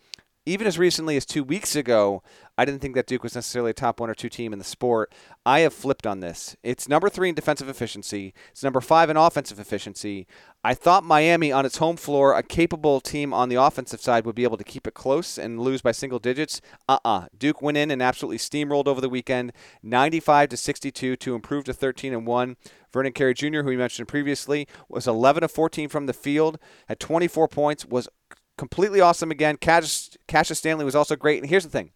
even 0.46 0.66
as 0.66 0.78
recently 0.78 1.16
as 1.16 1.24
two 1.24 1.42
weeks 1.42 1.74
ago, 1.74 2.22
I 2.57 2.64
didn't 2.64 2.80
think 2.80 2.94
that 2.94 3.07
Duke 3.07 3.22
was 3.22 3.35
necessarily 3.35 3.70
a 3.70 3.74
top 3.74 3.98
one 3.98 4.11
or 4.11 4.14
two 4.14 4.28
team 4.28 4.52
in 4.52 4.59
the 4.59 4.64
sport. 4.64 5.12
I 5.46 5.61
have 5.61 5.72
flipped 5.72 6.07
on 6.07 6.20
this. 6.20 6.54
It's 6.62 6.88
number 6.88 7.09
three 7.09 7.30
in 7.30 7.35
defensive 7.35 7.68
efficiency. 7.68 8.35
It's 8.52 8.62
number 8.62 8.80
five 8.80 9.09
in 9.09 9.16
offensive 9.16 9.59
efficiency. 9.59 10.26
I 10.62 10.74
thought 10.74 11.02
Miami 11.02 11.50
on 11.50 11.64
its 11.64 11.78
home 11.78 11.96
floor, 11.96 12.37
a 12.37 12.42
capable 12.42 13.00
team 13.00 13.33
on 13.33 13.48
the 13.48 13.57
offensive 13.57 14.00
side, 14.00 14.26
would 14.26 14.35
be 14.35 14.44
able 14.44 14.59
to 14.59 14.64
keep 14.64 14.87
it 14.87 14.94
close 14.94 15.38
and 15.38 15.61
lose 15.61 15.83
by 15.83 15.92
single 15.92 16.18
digits. 16.18 16.61
Uh-uh. 16.88 17.26
Duke 17.37 17.62
went 17.62 17.78
in 17.78 17.90
and 17.90 18.02
absolutely 18.02 18.38
steamrolled 18.38 18.87
over 18.87 19.00
the 19.00 19.09
weekend, 19.09 19.52
95 19.83 20.50
to 20.50 20.57
62 20.57 21.16
to 21.16 21.35
improve 21.35 21.64
to 21.64 21.72
13 21.72 22.12
and 22.12 22.26
one. 22.26 22.57
Vernon 22.92 23.12
Carey 23.12 23.35
Jr., 23.35 23.62
who 23.62 23.70
we 23.70 23.76
mentioned 23.76 24.09
previously, 24.09 24.68
was 24.88 25.09
11 25.09 25.42
of 25.42 25.50
14 25.50 25.88
from 25.88 26.07
the 26.07 26.12
field, 26.12 26.59
had 26.87 27.00
24 27.00 27.48
points, 27.48 27.85
was 27.85 28.09
completely 28.56 29.00
awesome 29.00 29.30
again. 29.30 29.56
Cassius, 29.56 30.16
Cassius 30.26 30.58
Stanley 30.58 30.84
was 30.84 30.94
also 30.94 31.16
great. 31.16 31.40
And 31.40 31.48
here's 31.48 31.64
the 31.64 31.70
thing. 31.70 31.90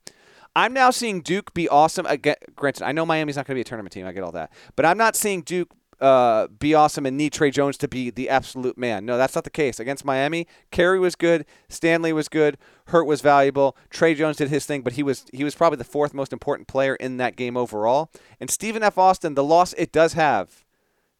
I'm 0.57 0.73
now 0.73 0.91
seeing 0.91 1.21
Duke 1.21 1.55
be 1.55 1.69
awesome 1.69 2.07
again. 2.07 2.37
Granted, 2.57 2.85
I 2.85 2.93
know 2.93 3.07
Miami's 3.07 3.37
not 3.37 3.47
going 3.47 3.55
to 3.55 3.59
be 3.59 3.63
a 3.63 3.65
tournament 3.65 3.93
team. 3.93 4.07
I 4.07 4.13
get 4.13 4.25
all 4.25 4.33
that. 4.33 4.53
But 4.77 4.87
I'm 4.87 4.99
not 4.99 5.15
seeing 5.15 5.43
Duke 5.43 5.73
uh, 6.01 6.47
be 6.47 6.75
awesome 6.75 7.07
and 7.07 7.17
need 7.17 7.33
Tre 7.33 7.51
Jones 7.51 7.77
to 7.79 7.89
be 7.89 8.11
the 8.11 8.29
absolute 8.29 8.79
man. 8.79 9.05
No, 9.05 9.17
that's 9.17 9.35
not 9.35 9.45
the 9.45 9.51
case. 9.51 9.81
Against 9.81 10.05
Miami, 10.05 10.47
Carey 10.71 10.99
was 10.99 11.17
good, 11.17 11.45
Stanley 11.69 12.13
was 12.13 12.29
good, 12.29 12.57
Hurt 12.87 13.05
was 13.05 13.21
valuable, 13.21 13.77
Tre 13.91 14.15
Jones 14.15 14.37
did 14.37 14.49
his 14.49 14.65
thing, 14.65 14.83
but 14.83 14.95
he 14.95 15.03
was 15.03 15.27
he 15.33 15.45
was 15.45 15.55
probably 15.55 15.77
the 15.77 15.85
fourth 15.85 16.15
most 16.15 16.33
important 16.33 16.69
player 16.69 16.95
in 16.95 17.17
that 17.17 17.37
game 17.37 17.57
overall. 17.57 18.11
And 18.41 18.51
Stephen 18.51 18.83
F. 18.83 18.99
Austin, 18.99 19.35
the 19.35 19.45
loss 19.45 19.73
it 19.75 19.93
does 19.93 20.13
have. 20.13 20.65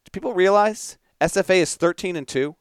Do 0.05 0.11
people 0.13 0.33
realize 0.33 0.97
SFA 1.21 1.57
is 1.57 1.75
13 1.75 2.17
and 2.17 2.29
2? 2.29 2.55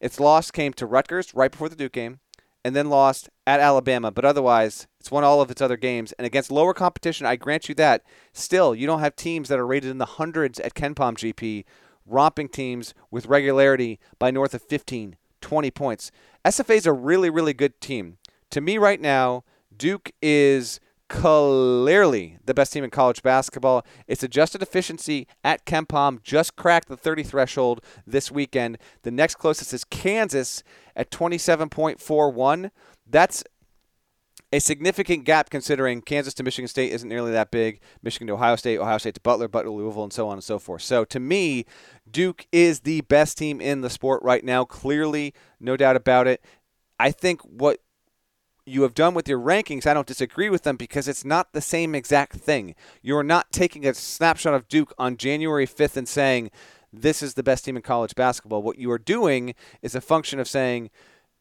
Its 0.00 0.18
loss 0.18 0.50
came 0.50 0.72
to 0.74 0.86
Rutgers 0.86 1.34
right 1.34 1.50
before 1.50 1.68
the 1.68 1.76
Duke 1.76 1.92
game, 1.92 2.20
and 2.64 2.76
then 2.76 2.90
lost 2.90 3.28
at 3.46 3.60
Alabama. 3.60 4.10
But 4.10 4.24
otherwise, 4.24 4.86
it's 4.98 5.10
won 5.10 5.24
all 5.24 5.40
of 5.40 5.50
its 5.50 5.62
other 5.62 5.76
games. 5.76 6.12
And 6.12 6.26
against 6.26 6.50
lower 6.50 6.74
competition, 6.74 7.26
I 7.26 7.36
grant 7.36 7.68
you 7.68 7.74
that. 7.76 8.02
Still, 8.32 8.74
you 8.74 8.86
don't 8.86 9.00
have 9.00 9.16
teams 9.16 9.48
that 9.48 9.58
are 9.58 9.66
rated 9.66 9.90
in 9.90 9.98
the 9.98 10.04
hundreds 10.04 10.60
at 10.60 10.74
KenPom 10.74 11.16
GP, 11.16 11.64
romping 12.06 12.48
teams 12.48 12.94
with 13.10 13.26
regularity 13.26 13.98
by 14.18 14.30
north 14.30 14.54
of 14.54 14.62
15, 14.62 15.16
20 15.40 15.70
points. 15.70 16.10
SFA 16.44 16.76
is 16.76 16.86
a 16.86 16.92
really, 16.92 17.30
really 17.30 17.54
good 17.54 17.80
team. 17.80 18.18
To 18.50 18.60
me, 18.60 18.78
right 18.78 19.00
now, 19.00 19.44
Duke 19.74 20.10
is 20.20 20.80
clearly 21.10 22.38
the 22.46 22.54
best 22.54 22.72
team 22.72 22.84
in 22.84 22.90
college 22.90 23.22
basketball. 23.22 23.84
Its 24.06 24.22
adjusted 24.22 24.62
efficiency 24.62 25.26
at 25.42 25.66
KenPom 25.66 26.22
just 26.22 26.54
cracked 26.54 26.88
the 26.88 26.96
30 26.96 27.24
threshold 27.24 27.84
this 28.06 28.30
weekend. 28.30 28.78
The 29.02 29.10
next 29.10 29.34
closest 29.34 29.74
is 29.74 29.84
Kansas 29.84 30.62
at 30.94 31.10
27.41. 31.10 32.70
That's 33.06 33.42
a 34.52 34.60
significant 34.60 35.24
gap 35.24 35.50
considering 35.50 36.00
Kansas 36.00 36.32
to 36.34 36.44
Michigan 36.44 36.68
State 36.68 36.92
isn't 36.92 37.08
nearly 37.08 37.32
that 37.32 37.50
big. 37.50 37.80
Michigan 38.02 38.28
to 38.28 38.34
Ohio 38.34 38.54
State, 38.54 38.78
Ohio 38.78 38.98
State 38.98 39.14
to 39.14 39.20
Butler, 39.20 39.48
Butler 39.48 39.72
Louisville, 39.72 40.04
and 40.04 40.12
so 40.12 40.28
on 40.28 40.34
and 40.34 40.44
so 40.44 40.60
forth. 40.60 40.82
So 40.82 41.04
to 41.04 41.18
me, 41.18 41.66
Duke 42.08 42.46
is 42.52 42.80
the 42.80 43.00
best 43.02 43.36
team 43.36 43.60
in 43.60 43.80
the 43.80 43.90
sport 43.90 44.22
right 44.22 44.44
now. 44.44 44.64
Clearly, 44.64 45.34
no 45.58 45.76
doubt 45.76 45.96
about 45.96 46.28
it. 46.28 46.40
I 47.00 47.10
think 47.10 47.40
what 47.42 47.80
you 48.70 48.82
have 48.82 48.94
done 48.94 49.14
with 49.14 49.28
your 49.28 49.38
rankings, 49.38 49.86
I 49.86 49.94
don't 49.94 50.06
disagree 50.06 50.48
with 50.48 50.62
them 50.62 50.76
because 50.76 51.08
it's 51.08 51.24
not 51.24 51.52
the 51.52 51.60
same 51.60 51.94
exact 51.94 52.36
thing. 52.36 52.74
You're 53.02 53.22
not 53.22 53.52
taking 53.52 53.86
a 53.86 53.94
snapshot 53.94 54.54
of 54.54 54.68
Duke 54.68 54.94
on 54.98 55.16
January 55.16 55.66
5th 55.66 55.96
and 55.96 56.08
saying, 56.08 56.50
this 56.92 57.22
is 57.22 57.34
the 57.34 57.42
best 57.42 57.64
team 57.64 57.76
in 57.76 57.82
college 57.82 58.14
basketball. 58.14 58.62
What 58.62 58.78
you 58.78 58.90
are 58.90 58.98
doing 58.98 59.54
is 59.82 59.94
a 59.94 60.00
function 60.00 60.40
of 60.40 60.48
saying, 60.48 60.90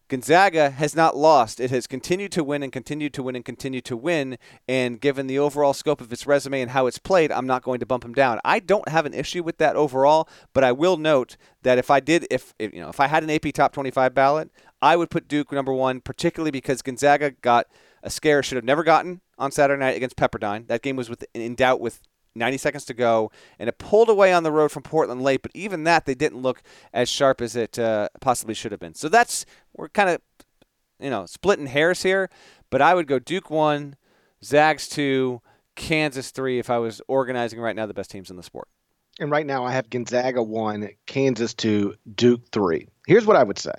Gonzaga 0.10 0.72
has 0.72 0.96
not 0.96 1.16
lost. 1.16 1.60
It 1.60 1.70
has 1.70 1.86
continued 1.86 2.32
to 2.32 2.44
win 2.44 2.64
and 2.64 2.72
continued 2.72 3.14
to 3.14 3.22
win 3.22 3.36
and 3.36 3.46
continued 3.46 3.86
to 3.86 3.96
win. 3.96 4.40
And 4.68 5.00
given 5.00 5.28
the 5.28 5.38
overall 5.38 5.74
scope 5.74 6.02
of 6.02 6.12
its 6.12 6.26
resume 6.26 6.62
and 6.62 6.72
how 6.72 6.88
it's 6.88 6.98
played, 6.98 7.32
I'm 7.32 7.46
not 7.46 7.62
going 7.62 7.80
to 7.80 7.86
bump 7.86 8.04
him 8.04 8.14
down. 8.14 8.40
I 8.44 8.58
don't 8.58 8.90
have 8.90 9.06
an 9.06 9.14
issue 9.14 9.44
with 9.44 9.60
that 9.60 9.76
overall, 9.76 10.28
but 10.52 10.64
I 10.64 10.72
will 10.72 10.98
note 10.98 11.38
that 11.62 11.78
if 11.78 11.92
I 11.92 12.00
did, 12.00 12.26
if, 12.32 12.56
if 12.58 12.74
you 12.74 12.82
know, 12.82 12.90
if 12.90 13.00
I 13.00 13.06
had 13.06 13.24
an 13.24 13.30
AP 13.30 13.54
top 13.54 13.72
25 13.72 14.16
ballot, 14.16 14.50
I 14.82 14.96
would 14.96 15.10
put 15.10 15.28
Duke 15.28 15.52
number 15.52 15.74
one, 15.74 16.02
particularly 16.02 16.52
because 16.52 16.82
Gonzaga 16.82 17.32
got 17.32 17.68
a 18.04 18.10
scare 18.10 18.42
should 18.42 18.56
have 18.56 18.66
never 18.66 18.84
gotten 18.84 19.22
on 19.38 19.52
Saturday 19.52 19.80
night 19.80 19.98
against 19.98 20.16
Pepperdine. 20.16 20.68
That 20.68 20.82
game 20.82 20.96
was 20.96 21.10
with, 21.10 21.26
in 21.34 21.56
doubt 21.56 21.82
with 21.82 22.02
90 22.36 22.58
seconds 22.58 22.86
to 22.86 22.94
go, 22.94 23.32
and 23.58 23.68
it 23.68 23.78
pulled 23.78 24.10
away 24.10 24.32
on 24.32 24.44
the 24.44 24.52
road 24.52 24.72
from 24.72 24.84
Portland 24.84 25.22
late. 25.22 25.42
But 25.42 25.52
even 25.54 25.84
that, 25.84 26.06
they 26.06 26.16
didn't 26.16 26.42
look 26.42 26.62
as 26.94 27.10
sharp 27.10 27.42
as 27.42 27.56
it 27.56 27.78
uh, 27.78 28.10
possibly 28.22 28.54
should 28.54 28.72
have 28.72 28.80
been. 28.80 28.96
So 28.96 29.10
that's 29.10 29.46
we're 29.76 29.90
kind 29.90 30.10
of 30.10 30.22
you 31.00 31.10
know 31.10 31.26
splitting 31.26 31.68
hairs 31.68 32.04
here. 32.04 32.30
But 32.70 32.82
I 32.82 32.94
would 32.94 33.08
go 33.08 33.20
Duke 33.20 33.50
one, 33.50 33.96
Zags 34.44 34.88
two, 34.88 35.42
Kansas 35.76 36.32
three 36.32 36.60
if 36.60 36.70
I 36.70 36.78
was 36.78 37.02
organizing 37.08 37.60
right 37.60 37.76
now 37.76 37.86
the 37.86 37.94
best 37.94 38.12
teams 38.12 38.30
in 38.30 38.38
the 38.38 38.44
sport. 38.44 38.68
And 39.20 39.32
right 39.32 39.46
now 39.46 39.66
I 39.66 39.74
have 39.74 39.90
Gonzaga 39.90 40.42
one, 40.42 40.90
Kansas 41.06 41.54
two, 41.54 41.96
Duke 42.16 42.50
three. 42.52 42.88
Here's 43.08 43.26
what 43.26 43.36
I 43.36 43.44
would 43.44 43.60
say. 43.60 43.74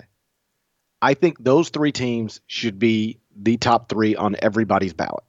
I 1.01 1.13
think 1.13 1.43
those 1.43 1.69
three 1.69 1.91
teams 1.91 2.41
should 2.47 2.77
be 2.79 3.19
the 3.35 3.57
top 3.57 3.89
three 3.89 4.15
on 4.15 4.35
everybody's 4.41 4.93
ballot. 4.93 5.23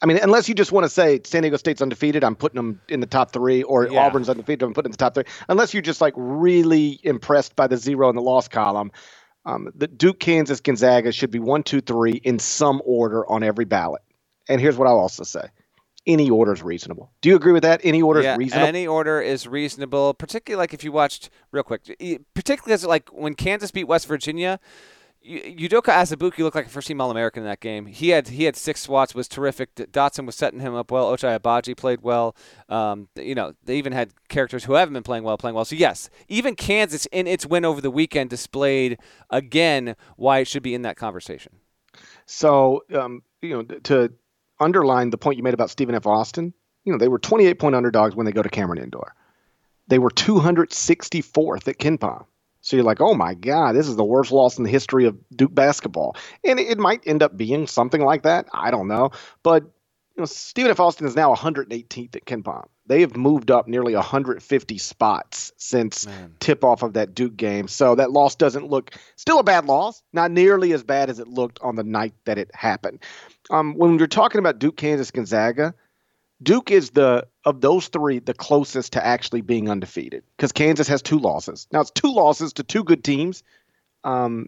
I 0.00 0.06
mean, 0.06 0.18
unless 0.22 0.48
you 0.48 0.54
just 0.54 0.70
want 0.70 0.84
to 0.84 0.88
say 0.88 1.20
San 1.24 1.42
Diego 1.42 1.56
State's 1.56 1.82
undefeated, 1.82 2.22
I'm 2.22 2.36
putting 2.36 2.56
them 2.56 2.80
in 2.88 3.00
the 3.00 3.06
top 3.06 3.32
three, 3.32 3.64
or 3.64 3.88
yeah. 3.88 4.06
Auburn's 4.06 4.28
undefeated, 4.28 4.62
I'm 4.62 4.72
putting 4.72 4.90
in 4.90 4.92
the 4.92 4.98
top 4.98 5.14
three. 5.14 5.24
Unless 5.48 5.74
you're 5.74 5.82
just 5.82 6.00
like 6.00 6.14
really 6.16 7.00
impressed 7.02 7.56
by 7.56 7.66
the 7.66 7.76
zero 7.76 8.08
in 8.08 8.14
the 8.14 8.22
loss 8.22 8.46
column, 8.46 8.92
um, 9.44 9.72
the 9.74 9.88
Duke, 9.88 10.20
Kansas, 10.20 10.60
Gonzaga 10.60 11.10
should 11.10 11.30
be 11.30 11.40
one, 11.40 11.64
two, 11.64 11.80
three 11.80 12.12
in 12.12 12.38
some 12.38 12.80
order 12.84 13.28
on 13.28 13.42
every 13.42 13.64
ballot. 13.64 14.02
And 14.48 14.60
here's 14.60 14.76
what 14.76 14.86
I'll 14.86 14.98
also 14.98 15.24
say: 15.24 15.48
any 16.06 16.30
order 16.30 16.52
is 16.52 16.62
reasonable. 16.62 17.10
Do 17.20 17.28
you 17.28 17.36
agree 17.36 17.52
with 17.52 17.64
that? 17.64 17.80
Any 17.82 18.00
order 18.00 18.22
yeah, 18.22 18.34
is 18.34 18.38
reasonable. 18.38 18.66
Any 18.68 18.86
order 18.86 19.20
is 19.20 19.48
reasonable, 19.48 20.14
particularly 20.14 20.62
like 20.62 20.74
if 20.74 20.84
you 20.84 20.92
watched 20.92 21.28
real 21.50 21.64
quick, 21.64 21.82
particularly 22.34 22.74
as 22.74 22.84
like 22.84 23.08
when 23.08 23.34
Kansas 23.34 23.72
beat 23.72 23.84
West 23.84 24.06
Virginia 24.06 24.60
Udoka 25.28 25.92
Azubuike 25.92 26.38
looked 26.38 26.56
like 26.56 26.66
a 26.66 26.70
first-team 26.70 27.00
All-American 27.00 27.42
in 27.42 27.48
that 27.48 27.60
game. 27.60 27.84
He 27.86 28.08
had 28.08 28.28
he 28.28 28.44
had 28.44 28.56
six 28.56 28.80
swats, 28.80 29.14
was 29.14 29.28
terrific. 29.28 29.74
Dotson 29.74 30.24
was 30.24 30.36
setting 30.36 30.60
him 30.60 30.74
up 30.74 30.90
well. 30.90 31.12
Ochai 31.14 31.38
Agbaji 31.38 31.76
played 31.76 32.00
well. 32.00 32.34
Um, 32.68 33.08
you 33.14 33.34
know, 33.34 33.52
they 33.64 33.76
even 33.76 33.92
had 33.92 34.12
characters 34.28 34.64
who 34.64 34.72
haven't 34.72 34.94
been 34.94 35.02
playing 35.02 35.24
well 35.24 35.36
playing 35.36 35.54
well. 35.54 35.66
So 35.66 35.76
yes, 35.76 36.08
even 36.28 36.56
Kansas 36.56 37.06
in 37.12 37.26
its 37.26 37.44
win 37.44 37.66
over 37.66 37.80
the 37.80 37.90
weekend 37.90 38.30
displayed 38.30 38.98
again 39.28 39.96
why 40.16 40.38
it 40.38 40.46
should 40.46 40.62
be 40.62 40.74
in 40.74 40.82
that 40.82 40.96
conversation. 40.96 41.52
So 42.24 42.84
um, 42.94 43.22
you 43.42 43.50
know, 43.50 43.62
to 43.62 44.12
underline 44.60 45.10
the 45.10 45.18
point 45.18 45.36
you 45.36 45.42
made 45.42 45.54
about 45.54 45.70
Stephen 45.70 45.94
F. 45.94 46.06
Austin, 46.06 46.54
you 46.84 46.92
know, 46.92 46.98
they 46.98 47.08
were 47.08 47.18
28-point 47.18 47.74
underdogs 47.74 48.16
when 48.16 48.24
they 48.24 48.32
go 48.32 48.42
to 48.42 48.48
Cameron 48.48 48.82
Indoor. 48.82 49.14
They 49.88 49.98
were 49.98 50.10
264th 50.10 51.68
at 51.68 51.78
KenPom. 51.78 52.24
So 52.68 52.76
you're 52.76 52.84
like, 52.84 53.00
oh 53.00 53.14
my 53.14 53.32
God, 53.32 53.74
this 53.74 53.88
is 53.88 53.96
the 53.96 54.04
worst 54.04 54.30
loss 54.30 54.58
in 54.58 54.64
the 54.64 54.70
history 54.70 55.06
of 55.06 55.16
Duke 55.34 55.54
basketball. 55.54 56.16
And 56.44 56.60
it 56.60 56.78
might 56.78 57.00
end 57.06 57.22
up 57.22 57.34
being 57.34 57.66
something 57.66 58.02
like 58.02 58.24
that. 58.24 58.46
I 58.52 58.70
don't 58.70 58.88
know. 58.88 59.12
But 59.42 59.62
you 59.62 60.22
know, 60.22 60.26
Stephen 60.26 60.70
F. 60.70 60.78
Austin 60.78 61.06
is 61.06 61.16
now 61.16 61.34
118th 61.34 62.16
at 62.16 62.26
KenPom. 62.26 62.66
They 62.86 63.00
have 63.00 63.16
moved 63.16 63.50
up 63.50 63.68
nearly 63.68 63.94
150 63.94 64.78
spots 64.78 65.52
since 65.56 66.06
Man. 66.06 66.34
tip 66.40 66.62
off 66.62 66.82
of 66.82 66.92
that 66.94 67.14
Duke 67.14 67.36
game. 67.36 67.68
So 67.68 67.94
that 67.94 68.10
loss 68.10 68.34
doesn't 68.34 68.68
look 68.68 68.90
still 69.16 69.38
a 69.38 69.44
bad 69.44 69.64
loss, 69.64 70.02
not 70.12 70.30
nearly 70.30 70.72
as 70.72 70.82
bad 70.82 71.08
as 71.08 71.20
it 71.20 71.28
looked 71.28 71.60
on 71.62 71.74
the 71.74 71.84
night 71.84 72.12
that 72.26 72.36
it 72.36 72.50
happened. 72.54 73.02
Um, 73.48 73.76
when 73.76 73.96
you're 73.98 74.08
talking 74.08 74.40
about 74.40 74.58
Duke, 74.58 74.76
Kansas, 74.76 75.10
Gonzaga, 75.10 75.74
Duke 76.42 76.70
is 76.70 76.90
the 76.90 77.26
of 77.48 77.60
those 77.60 77.88
three 77.88 78.18
the 78.18 78.34
closest 78.34 78.92
to 78.94 79.04
actually 79.04 79.40
being 79.40 79.68
undefeated 79.70 80.22
because 80.36 80.52
Kansas 80.52 80.88
has 80.88 81.02
two 81.02 81.18
losses. 81.18 81.66
Now 81.72 81.80
it's 81.80 81.90
two 81.90 82.12
losses 82.12 82.52
to 82.54 82.62
two 82.62 82.84
good 82.84 83.02
teams 83.02 83.42
um, 84.04 84.46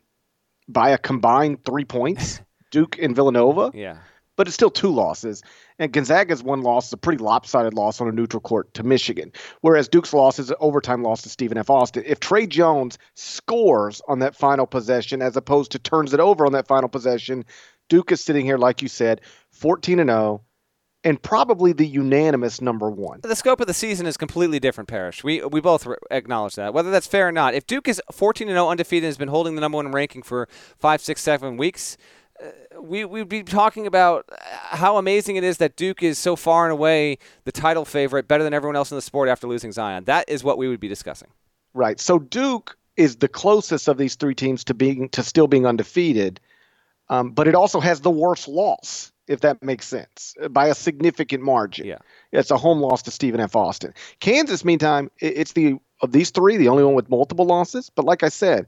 by 0.69 0.91
a 0.91 0.99
combined 0.99 1.65
three 1.65 1.85
points, 1.85 2.41
Duke 2.71 2.99
and 3.01 3.17
Villanova 3.17 3.71
Yeah. 3.75 3.97
but 4.37 4.47
it's 4.47 4.55
still 4.55 4.71
two 4.71 4.91
losses. 4.91 5.43
And 5.79 5.93
Gonzaga's 5.93 6.43
one 6.43 6.61
loss 6.63 6.89
is 6.89 6.93
a 6.93 6.97
pretty 6.99 7.23
lopsided 7.23 7.75
loss 7.75 8.01
on 8.01 8.09
a 8.09 8.13
neutral 8.13 8.41
court 8.41 8.73
to 8.75 8.83
Michigan, 8.83 9.33
whereas 9.63 9.89
Duke's 9.89 10.13
loss 10.13 10.39
is 10.39 10.51
an 10.51 10.57
overtime 10.61 11.03
loss 11.03 11.23
to 11.23 11.29
Stephen 11.31 11.59
F. 11.59 11.71
Austin. 11.71 12.05
If 12.07 12.21
Tre 12.21 12.47
Jones 12.47 12.99
scores 13.15 14.01
on 14.07 14.19
that 14.21 14.37
final 14.37 14.67
possession 14.67 15.23
as 15.23 15.37
opposed 15.37 15.73
to 15.73 15.79
turns 15.79 16.13
it 16.15 16.21
over 16.21 16.47
on 16.47 16.53
that 16.53 16.69
final 16.69 16.89
possession, 16.89 17.45
Duke 17.89 18.13
is 18.13 18.23
sitting 18.23 18.45
here, 18.45 18.59
like 18.59 18.83
you 18.83 18.89
said, 18.89 19.21
14 19.53 19.99
and 20.01 20.11
0, 20.11 20.43
and 21.05 21.21
probably 21.23 21.73
the 21.73 21.87
unanimous 21.87 22.61
number 22.61 22.91
one. 22.91 23.21
The 23.23 23.35
scope 23.35 23.61
of 23.61 23.67
the 23.67 23.75
season 23.75 24.07
is 24.07 24.17
completely 24.17 24.61
different, 24.61 24.89
Parrish. 24.89 25.25
We 25.25 25.43
we 25.45 25.61
both 25.61 25.87
re- 25.87 25.97
acknowledge 26.11 26.57
that. 26.57 26.75
Whether 26.75 26.91
that's 26.91 27.07
fair 27.07 27.29
or 27.29 27.33
not, 27.33 27.55
if 27.55 27.67
Duke 27.67 27.89
is 27.89 28.01
14 28.13 28.49
and 28.49 28.55
0 28.55 28.69
undefeated 28.69 29.05
and 29.05 29.09
has 29.09 29.17
been 29.17 29.29
holding 29.29 29.55
the 29.55 29.61
number 29.61 29.77
one 29.77 29.91
ranking 29.93 30.23
for 30.23 30.49
five, 30.79 31.01
six, 31.01 31.23
seven 31.23 31.57
weeks, 31.57 31.97
uh, 32.43 32.81
we 32.81 33.05
we'd 33.05 33.29
be 33.29 33.43
talking 33.43 33.87
about 33.87 34.29
how 34.41 34.97
amazing 34.97 35.37
it 35.37 35.45
is 35.45 35.57
that 35.59 35.77
Duke 35.77 36.03
is 36.03 36.19
so 36.19 36.37
far 36.37 36.65
and 36.67 36.73
away 36.73 37.19
the 37.45 37.53
title 37.53 37.85
favorite, 37.85 38.29
better 38.29 38.45
than 38.45 38.55
everyone 38.55 38.77
else 38.77 38.91
in 38.91 38.97
the 38.97 39.03
sport 39.03 39.29
after 39.29 39.47
losing 39.47 39.73
Zion. 39.73 40.05
That 40.05 40.29
is 40.29 40.45
what 40.45 40.59
we 40.59 40.69
would 40.69 40.81
be 40.81 40.89
discussing. 40.89 41.29
Right. 41.73 42.01
So 42.01 42.19
Duke 42.19 42.77
is 42.97 43.17
the 43.17 43.29
closest 43.29 43.89
of 43.89 43.97
these 43.97 44.17
three 44.17 44.35
teams 44.35 44.65
to 44.65 44.75
being 44.75 45.09
to 45.11 45.23
still 45.23 45.47
being 45.47 45.67
undefeated, 45.67 46.41
um, 47.09 47.31
but 47.31 47.49
it 47.49 47.55
also 47.55 47.81
has 47.81 48.01
the 48.01 48.11
worst 48.11 48.49
loss, 48.49 49.10
if 49.31 49.41
that 49.41 49.63
makes 49.63 49.87
sense, 49.87 50.35
by 50.51 50.67
a 50.67 50.75
significant 50.75 51.43
margin. 51.43 51.87
Yeah. 51.87 51.99
It's 52.33 52.51
a 52.51 52.57
home 52.57 52.81
loss 52.81 53.03
to 53.03 53.13
Stephen 53.13 53.41
F. 53.41 53.55
Austin. 53.55 53.95
Kansas, 54.19 54.65
meantime, 54.65 55.11
it's 55.19 55.53
the 55.53 55.77
of 56.03 56.13
these 56.13 56.31
three 56.31 56.57
the 56.57 56.69
only 56.69 56.83
one 56.83 56.95
with 56.95 57.09
multiple 57.09 57.45
losses. 57.45 57.91
But 57.91 58.05
like 58.05 58.25
I 58.25 58.29
said, 58.29 58.67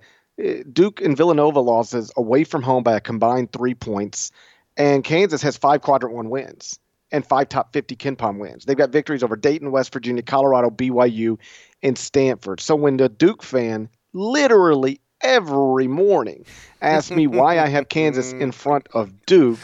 Duke 0.73 1.01
and 1.01 1.17
Villanova 1.17 1.61
losses 1.61 2.13
away 2.17 2.45
from 2.45 2.63
home 2.63 2.85
by 2.85 2.95
a 2.95 3.01
combined 3.01 3.53
three 3.53 3.75
points, 3.75 4.31
and 4.77 5.03
Kansas 5.03 5.43
has 5.43 5.57
five 5.57 5.83
quadrant 5.83 6.15
one 6.15 6.31
wins 6.31 6.79
and 7.11 7.27
five 7.27 7.49
top 7.49 7.73
50 7.73 7.97
KenPom 7.97 8.39
wins. 8.39 8.65
They've 8.65 8.77
got 8.77 8.91
victories 8.91 9.23
over 9.23 9.37
Dayton, 9.37 9.73
West 9.73 9.93
Virginia, 9.93 10.23
Colorado, 10.23 10.71
BYU, 10.71 11.39
and 11.83 11.99
Stanford. 11.99 12.61
So 12.61 12.77
when 12.77 12.97
the 12.97 13.09
Duke 13.09 13.43
fan 13.43 13.89
literally 14.13 15.01
every 15.21 15.89
morning 15.89 16.45
asks 16.81 17.11
me 17.11 17.27
why 17.27 17.59
I 17.59 17.69
have 17.69 17.89
Kansas 17.89 18.33
in 18.33 18.53
front 18.53 18.89
of 18.93 19.27
Duke, 19.27 19.59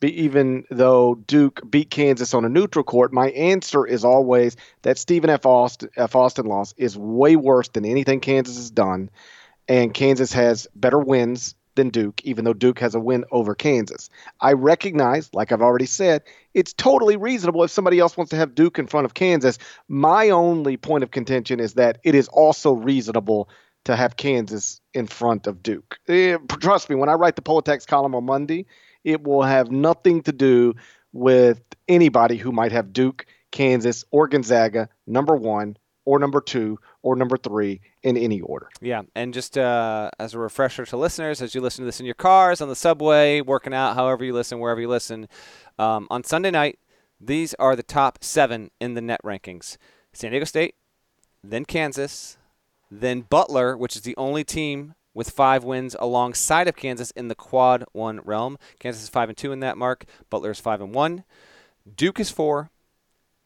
be, 0.00 0.24
even 0.24 0.64
though 0.70 1.14
Duke 1.14 1.60
beat 1.70 1.90
Kansas 1.90 2.34
on 2.34 2.44
a 2.44 2.48
neutral 2.48 2.84
court, 2.84 3.12
my 3.12 3.30
answer 3.30 3.86
is 3.86 4.04
always 4.04 4.56
that 4.82 4.98
Stephen 4.98 5.30
F. 5.30 5.46
Austin, 5.46 5.90
F. 5.96 6.16
Austin 6.16 6.46
loss 6.46 6.74
is 6.76 6.96
way 6.96 7.36
worse 7.36 7.68
than 7.68 7.84
anything 7.84 8.20
Kansas 8.20 8.56
has 8.56 8.70
done, 8.70 9.10
and 9.68 9.94
Kansas 9.94 10.32
has 10.32 10.66
better 10.74 10.98
wins 10.98 11.54
than 11.76 11.90
Duke, 11.90 12.20
even 12.24 12.44
though 12.44 12.52
Duke 12.52 12.80
has 12.80 12.94
a 12.94 13.00
win 13.00 13.24
over 13.30 13.54
Kansas. 13.54 14.10
I 14.40 14.54
recognize, 14.54 15.32
like 15.32 15.52
I've 15.52 15.62
already 15.62 15.86
said, 15.86 16.22
it's 16.52 16.72
totally 16.72 17.16
reasonable 17.16 17.62
if 17.62 17.70
somebody 17.70 17.98
else 17.98 18.16
wants 18.16 18.30
to 18.30 18.36
have 18.36 18.54
Duke 18.54 18.78
in 18.78 18.86
front 18.86 19.04
of 19.04 19.14
Kansas. 19.14 19.58
My 19.88 20.30
only 20.30 20.76
point 20.76 21.04
of 21.04 21.10
contention 21.10 21.60
is 21.60 21.74
that 21.74 21.98
it 22.02 22.14
is 22.14 22.28
also 22.28 22.72
reasonable 22.72 23.48
to 23.84 23.96
have 23.96 24.16
Kansas 24.16 24.80
in 24.92 25.06
front 25.06 25.46
of 25.46 25.62
Duke. 25.62 25.98
Eh, 26.08 26.36
trust 26.60 26.90
me, 26.90 26.96
when 26.96 27.08
I 27.08 27.14
write 27.14 27.36
the 27.36 27.42
Poll 27.42 27.58
Attacks 27.58 27.86
column 27.86 28.14
on 28.14 28.24
Monday, 28.24 28.66
it 29.04 29.22
will 29.22 29.42
have 29.42 29.70
nothing 29.70 30.22
to 30.22 30.32
do 30.32 30.74
with 31.12 31.62
anybody 31.88 32.36
who 32.36 32.52
might 32.52 32.72
have 32.72 32.92
Duke, 32.92 33.26
Kansas, 33.50 34.04
or 34.10 34.28
Gonzaga 34.28 34.88
number 35.06 35.34
one 35.34 35.76
or 36.04 36.18
number 36.18 36.40
two 36.40 36.78
or 37.02 37.16
number 37.16 37.36
three 37.36 37.80
in 38.02 38.16
any 38.16 38.40
order. 38.40 38.68
Yeah, 38.80 39.02
and 39.14 39.34
just 39.34 39.58
uh, 39.58 40.10
as 40.18 40.34
a 40.34 40.38
refresher 40.38 40.86
to 40.86 40.96
listeners, 40.96 41.42
as 41.42 41.54
you 41.54 41.60
listen 41.60 41.82
to 41.82 41.86
this 41.86 42.00
in 42.00 42.06
your 42.06 42.14
cars, 42.14 42.60
on 42.60 42.68
the 42.68 42.76
subway, 42.76 43.40
working 43.40 43.74
out, 43.74 43.94
however 43.94 44.24
you 44.24 44.32
listen, 44.32 44.58
wherever 44.58 44.80
you 44.80 44.88
listen, 44.88 45.28
um, 45.78 46.06
on 46.10 46.24
Sunday 46.24 46.50
night, 46.50 46.78
these 47.20 47.54
are 47.54 47.76
the 47.76 47.82
top 47.82 48.24
seven 48.24 48.70
in 48.80 48.94
the 48.94 49.00
net 49.00 49.20
rankings: 49.24 49.76
San 50.12 50.30
Diego 50.30 50.46
State, 50.46 50.74
then 51.44 51.64
Kansas, 51.64 52.38
then 52.90 53.20
Butler, 53.22 53.76
which 53.76 53.94
is 53.94 54.02
the 54.02 54.16
only 54.16 54.42
team 54.42 54.94
with 55.20 55.28
five 55.28 55.64
wins 55.64 55.94
alongside 55.98 56.66
of 56.66 56.74
Kansas 56.74 57.10
in 57.10 57.28
the 57.28 57.34
quad 57.34 57.84
one 57.92 58.20
realm. 58.24 58.56
Kansas 58.78 59.02
is 59.02 59.10
five 59.10 59.28
and 59.28 59.36
two 59.36 59.52
in 59.52 59.60
that 59.60 59.76
mark. 59.76 60.06
Butler 60.30 60.50
is 60.52 60.58
five 60.58 60.80
and 60.80 60.94
one. 60.94 61.24
Duke 61.94 62.18
is 62.18 62.30
four. 62.30 62.70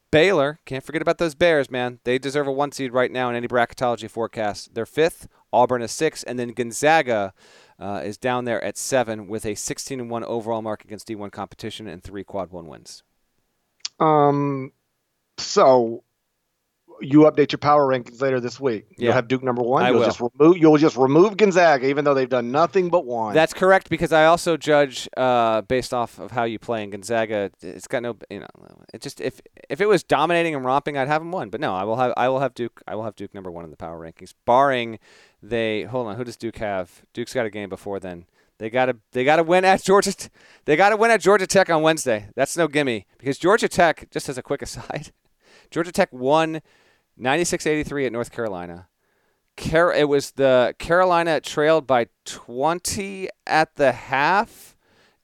Baylor, 0.09 0.59
can't 0.63 0.85
forget 0.85 1.01
about 1.01 1.17
those 1.17 1.35
Bears, 1.35 1.69
man. 1.69 1.99
They 2.05 2.17
deserve 2.17 2.47
a 2.47 2.51
one 2.53 2.71
seed 2.71 2.93
right 2.93 3.11
now 3.11 3.29
in 3.29 3.35
any 3.35 3.49
bracketology 3.49 4.09
forecast. 4.09 4.73
They're 4.73 4.85
fifth. 4.85 5.27
Auburn 5.51 5.81
is 5.81 5.91
six, 5.91 6.23
and 6.23 6.39
then 6.39 6.53
Gonzaga 6.53 7.33
uh, 7.77 8.01
is 8.05 8.17
down 8.17 8.45
there 8.45 8.63
at 8.63 8.77
seven 8.77 9.27
with 9.27 9.45
a 9.45 9.55
16 9.55 9.99
and 9.99 10.09
one 10.09 10.23
overall 10.23 10.61
mark 10.61 10.85
against 10.85 11.09
D1 11.09 11.33
competition 11.33 11.87
and 11.87 12.01
three 12.01 12.23
quad 12.23 12.51
one 12.51 12.67
wins. 12.67 13.03
Um, 13.99 14.71
so 15.37 16.05
you 17.01 17.21
update 17.21 17.51
your 17.51 17.59
power 17.59 17.85
rankings 17.85 18.21
later 18.21 18.39
this 18.39 18.59
week. 18.59 18.85
You'll 18.97 19.13
have 19.13 19.27
Duke 19.27 19.43
number 19.43 19.61
one. 19.61 19.83
I 19.83 19.89
you'll 19.89 19.99
will. 19.99 20.05
just 20.05 20.19
remove 20.19 20.57
you'll 20.57 20.77
just 20.77 20.97
remove 20.97 21.37
Gonzaga, 21.37 21.87
even 21.87 22.05
though 22.05 22.13
they've 22.13 22.29
done 22.29 22.51
nothing 22.51 22.89
but 22.89 23.05
one. 23.05 23.33
That's 23.33 23.53
correct 23.53 23.89
because 23.89 24.11
I 24.13 24.25
also 24.25 24.57
judge 24.57 25.07
uh, 25.17 25.61
based 25.61 25.93
off 25.93 26.19
of 26.19 26.31
how 26.31 26.43
you 26.43 26.59
play 26.59 26.83
in 26.83 26.89
Gonzaga. 26.89 27.51
It's 27.61 27.87
got 27.87 28.03
no, 28.03 28.17
you 28.29 28.39
know, 28.39 28.47
it 28.93 29.01
just 29.01 29.21
if 29.21 29.41
if 29.69 29.81
it 29.81 29.87
was 29.87 30.03
dominating 30.03 30.55
and 30.55 30.63
romping, 30.65 30.97
I'd 30.97 31.07
have 31.07 31.21
them 31.21 31.31
one. 31.31 31.49
But 31.49 31.61
no, 31.61 31.73
I 31.73 31.83
will 31.83 31.97
have 31.97 32.13
I 32.17 32.29
will 32.29 32.39
have 32.39 32.53
Duke. 32.53 32.81
I 32.87 32.95
will 32.95 33.03
have 33.03 33.15
Duke 33.15 33.33
number 33.33 33.51
one 33.51 33.65
in 33.65 33.71
the 33.71 33.77
power 33.77 33.99
rankings, 33.99 34.33
barring 34.45 34.99
they. 35.41 35.83
Hold 35.83 36.07
on, 36.07 36.15
who 36.15 36.23
does 36.23 36.37
Duke 36.37 36.57
have? 36.57 37.03
Duke's 37.13 37.33
got 37.33 37.45
a 37.45 37.49
game 37.49 37.69
before 37.69 37.99
then. 37.99 38.25
They 38.57 38.69
got 38.69 38.85
to 38.85 38.97
they 39.11 39.25
got 39.25 39.35
to 39.37 39.43
win 39.43 39.65
at 39.65 39.83
Georgia. 39.83 40.13
They 40.65 40.75
got 40.75 40.89
to 40.89 40.97
win 40.97 41.11
at 41.11 41.21
Georgia 41.21 41.47
Tech 41.47 41.69
on 41.69 41.81
Wednesday. 41.81 42.29
That's 42.35 42.55
no 42.55 42.67
gimme 42.67 43.05
because 43.17 43.37
Georgia 43.37 43.67
Tech. 43.67 44.09
Just 44.11 44.29
as 44.29 44.37
a 44.37 44.41
quick 44.41 44.61
aside, 44.61 45.11
Georgia 45.71 45.91
Tech 45.91 46.11
won 46.13 46.61
96-83 47.19 48.07
at 48.07 48.11
North 48.11 48.31
Carolina. 48.31 48.87
Car- 49.57 49.93
it 49.93 50.09
was 50.09 50.31
the 50.31 50.75
Carolina 50.79 51.39
trailed 51.39 51.87
by 51.87 52.07
20 52.25 53.29
at 53.47 53.75
the 53.75 53.93
half, 53.93 54.75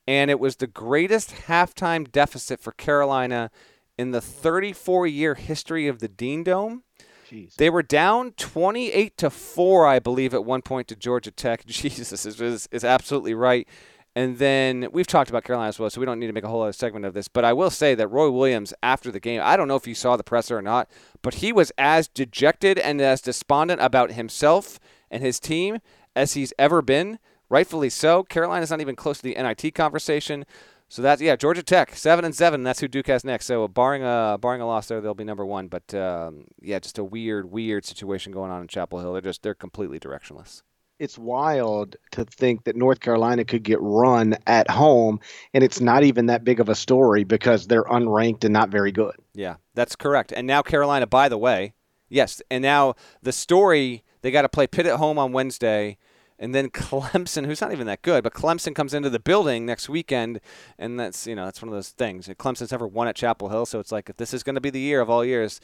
and 0.08 0.32
it 0.32 0.40
was 0.40 0.58
the 0.58 0.68
greatest 0.68 1.32
halftime 1.48 2.10
deficit 2.10 2.60
for 2.60 2.72
Carolina 2.72 3.52
in 3.98 4.12
the 4.12 4.22
34 4.22 5.06
year 5.08 5.36
history 5.36 5.88
of 5.88 6.00
the 6.00 6.08
Dean 6.08 6.44
Dome. 6.44 6.84
Jeez. 7.30 7.56
They 7.56 7.70
were 7.70 7.84
down 7.84 8.32
28 8.34 9.18
to 9.18 9.30
4, 9.30 9.88
I 9.88 10.00
believe, 10.00 10.34
at 10.34 10.44
one 10.44 10.62
point 10.62 10.88
to 10.90 10.96
Georgia 10.96 11.32
Tech. 11.32 11.66
Jesus 11.68 12.26
is, 12.26 12.42
is, 12.42 12.68
is 12.72 12.84
absolutely 12.84 13.34
right. 13.34 13.68
And 14.16 14.40
then 14.40 14.90
we've 14.92 15.08
talked 15.08 15.30
about 15.30 15.46
Carolina 15.46 15.70
as 15.70 15.80
well, 15.80 15.90
so 15.90 16.02
we 16.02 16.06
don't 16.06 16.20
need 16.20 16.28
to 16.28 16.34
make 16.34 16.44
a 16.44 16.50
whole 16.50 16.64
other 16.64 16.74
segment 16.74 17.06
of 17.06 17.14
this. 17.14 17.30
But 17.30 17.46
I 17.46 17.54
will 17.54 17.70
say 17.70 17.96
that 17.96 18.10
Roy 18.10 18.30
Williams, 18.30 18.74
after 18.84 19.10
the 19.10 19.22
game, 19.22 19.40
I 19.42 19.56
don't 19.56 19.70
know 19.70 19.78
if 19.78 19.88
you 19.88 19.96
saw 19.96 20.18
the 20.18 20.24
presser 20.24 20.58
or 20.58 20.62
not, 20.62 20.90
but 21.22 21.36
he 21.36 21.54
was 21.54 21.72
as 21.78 22.10
dejected 22.10 22.78
and 22.78 23.00
as 23.00 23.22
despondent 23.22 23.80
about 23.80 24.12
himself 24.12 24.80
and 25.10 25.24
his 25.24 25.40
team 25.40 25.80
as 26.14 26.34
he's 26.34 26.54
ever 26.60 26.82
been. 26.82 27.20
Rightfully 27.50 27.90
so. 27.90 28.24
Carolina's 28.24 28.72
not 28.72 28.82
even 28.82 28.96
close 28.96 29.18
to 29.18 29.24
the 29.24 29.36
NIT 29.36 29.76
conversation. 29.76 30.46
So 30.88 31.02
that's 31.02 31.22
yeah, 31.22 31.38
Georgia 31.38 31.64
Tech 31.64 31.96
seven 31.96 32.26
and 32.26 32.36
seven. 32.36 32.64
That's 32.64 32.82
who 32.82 32.90
Duke 32.90 33.08
has 33.08 33.24
next. 33.24 33.46
So 33.46 33.66
barring 33.70 34.04
a 34.04 34.38
barring 34.40 34.60
a 34.62 34.68
loss 34.68 34.88
there, 34.88 35.00
they'll 35.00 35.14
be 35.14 35.24
number 35.24 35.46
one. 35.46 35.68
But 35.68 35.94
um, 35.94 36.48
yeah, 36.62 36.80
just 36.80 36.98
a 36.98 37.04
weird, 37.04 37.50
weird 37.50 37.86
situation 37.86 38.34
going 38.34 38.52
on 38.52 38.62
in 38.62 38.68
Chapel 38.68 39.00
Hill. 39.00 39.14
They're 39.14 39.22
just 39.22 39.42
they're 39.42 39.54
completely 39.54 40.02
directionless. 40.02 40.64
It's 41.02 41.18
wild 41.18 41.96
to 42.12 42.26
think 42.26 42.66
that 42.66 42.76
North 42.76 43.00
Carolina 43.00 43.44
could 43.44 43.64
get 43.64 43.80
run 43.82 44.38
at 44.46 44.70
home, 44.70 45.20
and 45.52 45.64
it's 45.64 45.82
not 45.82 46.04
even 46.04 46.28
that 46.28 46.44
big 46.44 46.60
of 46.60 46.70
a 46.70 46.76
story 46.76 47.24
because 47.24 47.66
they're 47.66 47.86
unranked 47.86 48.44
and 48.44 48.54
not 48.54 48.70
very 48.70 48.92
good. 48.92 49.16
Yeah, 49.34 49.56
that's 49.74 49.96
correct. 49.96 50.32
And 50.32 50.46
now 50.46 50.62
Carolina, 50.62 51.08
by 51.08 51.28
the 51.28 51.40
way, 51.40 51.74
yes. 52.08 52.40
And 52.52 52.62
now 52.62 52.94
the 53.24 53.32
story 53.32 54.04
they 54.22 54.30
got 54.30 54.44
to 54.44 54.50
play 54.50 54.68
Pitt 54.68 54.86
at 54.86 54.98
home 54.98 55.18
on 55.18 55.32
Wednesday. 55.32 55.98
And 56.42 56.56
then 56.56 56.70
Clemson, 56.72 57.46
who's 57.46 57.62
not 57.62 57.72
even 57.72 57.88
that 57.88 58.02
good, 58.02 58.24
but 58.24 58.34
Clemson 58.34 58.76
comes 58.76 58.94
into 58.94 59.10
the 59.10 59.20
building 59.20 59.66
next 59.66 59.88
weekend, 59.88 60.42
and 60.78 61.00
that's 61.00 61.28
you 61.28 61.36
know 61.36 61.46
that's 61.46 61.62
one 61.62 61.70
of 61.70 61.74
those 61.74 61.90
things. 61.90 62.28
Clemson's 62.28 62.72
never 62.72 62.88
won 62.88 63.08
at 63.08 63.16
Chapel 63.16 63.50
Hill, 63.50 63.66
so 63.66 63.80
it's 63.80 63.92
like 63.92 64.10
if 64.10 64.18
this 64.18 64.34
is 64.34 64.44
going 64.44 64.56
to 64.56 64.62
be 64.62 64.72
the 64.72 64.80
year 64.80 65.00
of 65.00 65.10
all 65.10 65.24
years, 65.24 65.62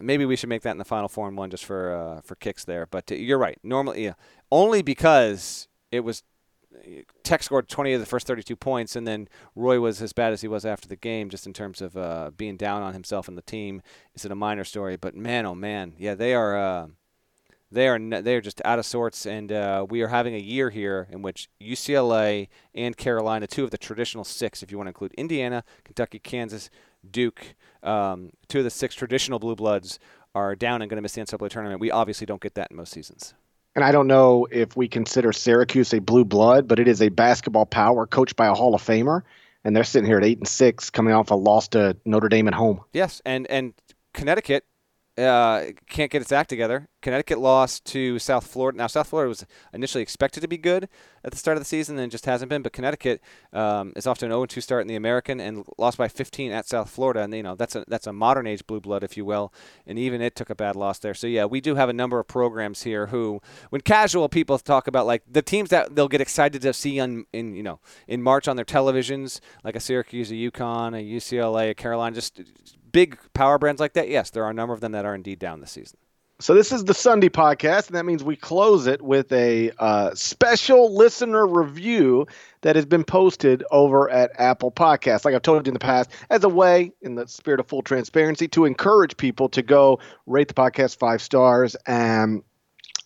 maybe 0.00 0.26
we 0.26 0.36
should 0.36 0.48
make 0.48 0.62
that 0.62 0.72
in 0.72 0.78
the 0.78 0.84
Final 0.84 1.08
Four 1.08 1.28
and 1.28 1.38
one 1.38 1.50
just 1.50 1.64
for 1.64 1.94
uh, 1.94 2.20
for 2.22 2.34
kicks 2.34 2.64
there. 2.64 2.86
But 2.86 3.10
uh, 3.10 3.14
you're 3.14 3.38
right. 3.38 3.58
Normally, 3.62 4.04
yeah, 4.04 4.14
only 4.50 4.82
because 4.82 5.68
it 5.92 6.00
was 6.00 6.24
Tech 7.22 7.42
scored 7.42 7.68
20 7.68 7.94
of 7.94 8.00
the 8.00 8.06
first 8.06 8.26
32 8.26 8.56
points, 8.56 8.96
and 8.96 9.06
then 9.06 9.28
Roy 9.54 9.80
was 9.80 10.02
as 10.02 10.12
bad 10.12 10.32
as 10.32 10.42
he 10.42 10.48
was 10.48 10.66
after 10.66 10.88
the 10.88 10.96
game, 10.96 11.30
just 11.30 11.46
in 11.46 11.52
terms 11.52 11.80
of 11.80 11.96
uh, 11.96 12.30
being 12.36 12.56
down 12.56 12.82
on 12.82 12.92
himself 12.92 13.28
and 13.28 13.36
the 13.36 13.42
team. 13.42 13.82
Is 14.14 14.24
it 14.24 14.32
a 14.32 14.36
minor 14.36 14.64
story? 14.64 14.96
But 14.96 15.14
man, 15.14 15.46
oh 15.46 15.54
man, 15.54 15.94
yeah, 15.98 16.14
they 16.14 16.34
are. 16.34 16.56
Uh, 16.56 16.86
they 17.70 17.88
are 17.88 17.98
they 17.98 18.36
are 18.36 18.40
just 18.40 18.62
out 18.64 18.78
of 18.78 18.86
sorts, 18.86 19.26
and 19.26 19.50
uh, 19.50 19.86
we 19.88 20.00
are 20.02 20.08
having 20.08 20.34
a 20.34 20.38
year 20.38 20.70
here 20.70 21.08
in 21.10 21.22
which 21.22 21.48
UCLA 21.60 22.48
and 22.74 22.96
Carolina, 22.96 23.46
two 23.46 23.64
of 23.64 23.70
the 23.70 23.78
traditional 23.78 24.24
six, 24.24 24.62
if 24.62 24.70
you 24.70 24.76
want 24.76 24.86
to 24.86 24.90
include 24.90 25.12
Indiana, 25.14 25.64
Kentucky, 25.84 26.18
Kansas, 26.18 26.70
Duke, 27.08 27.54
um, 27.82 28.30
two 28.48 28.58
of 28.58 28.64
the 28.64 28.70
six 28.70 28.94
traditional 28.94 29.38
blue 29.38 29.56
bloods 29.56 29.98
are 30.34 30.54
down 30.54 30.82
and 30.82 30.90
going 30.90 30.96
to 30.96 31.02
miss 31.02 31.14
the 31.14 31.22
NCAA 31.22 31.48
tournament. 31.50 31.80
We 31.80 31.90
obviously 31.90 32.26
don't 32.26 32.40
get 32.40 32.54
that 32.54 32.70
in 32.70 32.76
most 32.76 32.92
seasons. 32.92 33.34
And 33.74 33.84
I 33.84 33.92
don't 33.92 34.06
know 34.06 34.46
if 34.50 34.76
we 34.76 34.88
consider 34.88 35.32
Syracuse 35.32 35.92
a 35.92 35.98
blue 35.98 36.24
blood, 36.24 36.68
but 36.68 36.78
it 36.78 36.88
is 36.88 37.02
a 37.02 37.08
basketball 37.08 37.66
power 37.66 38.06
coached 38.06 38.36
by 38.36 38.46
a 38.46 38.54
Hall 38.54 38.74
of 38.74 38.82
Famer, 38.82 39.22
and 39.64 39.74
they're 39.74 39.84
sitting 39.84 40.06
here 40.06 40.18
at 40.18 40.24
eight 40.24 40.38
and 40.38 40.48
six, 40.48 40.90
coming 40.90 41.12
off 41.12 41.30
a 41.30 41.34
loss 41.34 41.68
to 41.68 41.96
Notre 42.04 42.28
Dame 42.28 42.48
at 42.48 42.54
home. 42.54 42.80
Yes, 42.92 43.20
and 43.26 43.46
and 43.48 43.74
Connecticut 44.14 44.64
uh, 45.18 45.72
can't 45.88 46.10
get 46.10 46.20
its 46.20 46.32
act 46.32 46.50
together. 46.50 46.88
Connecticut 47.00 47.38
lost 47.38 47.84
to 47.86 48.18
South 48.18 48.46
Florida. 48.46 48.76
Now, 48.76 48.86
South 48.86 49.08
Florida 49.08 49.28
was 49.28 49.46
initially 49.72 50.02
expected 50.02 50.40
to 50.40 50.48
be 50.48 50.58
good 50.58 50.88
at 51.24 51.30
the 51.30 51.38
start 51.38 51.56
of 51.56 51.60
the 51.60 51.66
season, 51.66 51.98
and 51.98 52.10
just 52.10 52.26
hasn't 52.26 52.50
been. 52.50 52.62
But 52.62 52.72
Connecticut 52.72 53.22
um, 53.52 53.92
is 53.96 54.06
off 54.06 54.18
to 54.18 54.26
an 54.26 54.32
0-2 54.32 54.62
start 54.62 54.82
in 54.82 54.88
the 54.88 54.96
American 54.96 55.40
and 55.40 55.64
lost 55.78 55.98
by 55.98 56.08
15 56.08 56.52
at 56.52 56.68
South 56.68 56.90
Florida. 56.90 57.22
And 57.22 57.32
you 57.34 57.42
know 57.42 57.54
that's 57.54 57.76
a 57.76 57.84
that's 57.88 58.06
a 58.06 58.12
modern 58.12 58.46
age 58.46 58.66
blue 58.66 58.80
blood, 58.80 59.02
if 59.02 59.16
you 59.16 59.24
will. 59.24 59.52
And 59.86 59.98
even 59.98 60.20
it 60.20 60.34
took 60.34 60.50
a 60.50 60.54
bad 60.54 60.76
loss 60.76 60.98
there. 60.98 61.14
So 61.14 61.26
yeah, 61.26 61.44
we 61.44 61.60
do 61.60 61.76
have 61.76 61.88
a 61.88 61.94
number 61.94 62.18
of 62.18 62.26
programs 62.26 62.82
here 62.82 63.06
who, 63.06 63.40
when 63.70 63.80
casual 63.80 64.28
people 64.28 64.58
talk 64.58 64.86
about 64.86 65.06
like 65.06 65.22
the 65.30 65.42
teams 65.42 65.70
that 65.70 65.94
they'll 65.94 66.08
get 66.08 66.20
excited 66.20 66.60
to 66.62 66.72
see 66.72 67.00
on 67.00 67.24
in 67.32 67.54
you 67.54 67.62
know 67.62 67.80
in 68.06 68.22
March 68.22 68.48
on 68.48 68.56
their 68.56 68.64
televisions, 68.64 69.40
like 69.64 69.76
a 69.76 69.80
Syracuse, 69.80 70.30
a 70.30 70.34
UConn, 70.34 70.88
a 70.88 71.02
UCLA, 71.02 71.70
a 71.70 71.74
Carolina, 71.74 72.14
just 72.14 72.40
big 72.96 73.18
power 73.34 73.58
brands 73.58 73.78
like 73.78 73.92
that, 73.92 74.08
yes, 74.08 74.30
there 74.30 74.42
are 74.42 74.48
a 74.48 74.54
number 74.54 74.72
of 74.72 74.80
them 74.80 74.92
that 74.92 75.04
are 75.04 75.14
indeed 75.14 75.38
down 75.38 75.60
this 75.60 75.70
season. 75.70 75.98
So 76.40 76.54
this 76.54 76.72
is 76.72 76.82
the 76.84 76.94
Sunday 76.94 77.28
podcast, 77.28 77.88
and 77.88 77.96
that 77.96 78.06
means 78.06 78.24
we 78.24 78.36
close 78.36 78.86
it 78.86 79.02
with 79.02 79.30
a 79.32 79.70
uh, 79.78 80.14
special 80.14 80.96
listener 80.96 81.46
review 81.46 82.26
that 82.62 82.74
has 82.74 82.86
been 82.86 83.04
posted 83.04 83.62
over 83.70 84.08
at 84.08 84.30
Apple 84.40 84.70
Podcasts. 84.70 85.26
Like 85.26 85.34
I've 85.34 85.42
told 85.42 85.66
you 85.66 85.70
in 85.70 85.74
the 85.74 85.78
past, 85.78 86.10
as 86.30 86.42
a 86.42 86.48
way, 86.48 86.90
in 87.02 87.16
the 87.16 87.28
spirit 87.28 87.60
of 87.60 87.66
full 87.66 87.82
transparency, 87.82 88.48
to 88.48 88.64
encourage 88.64 89.18
people 89.18 89.50
to 89.50 89.60
go 89.60 89.98
rate 90.24 90.48
the 90.48 90.54
podcast 90.54 90.98
five 90.98 91.20
stars 91.20 91.76
and 91.86 92.42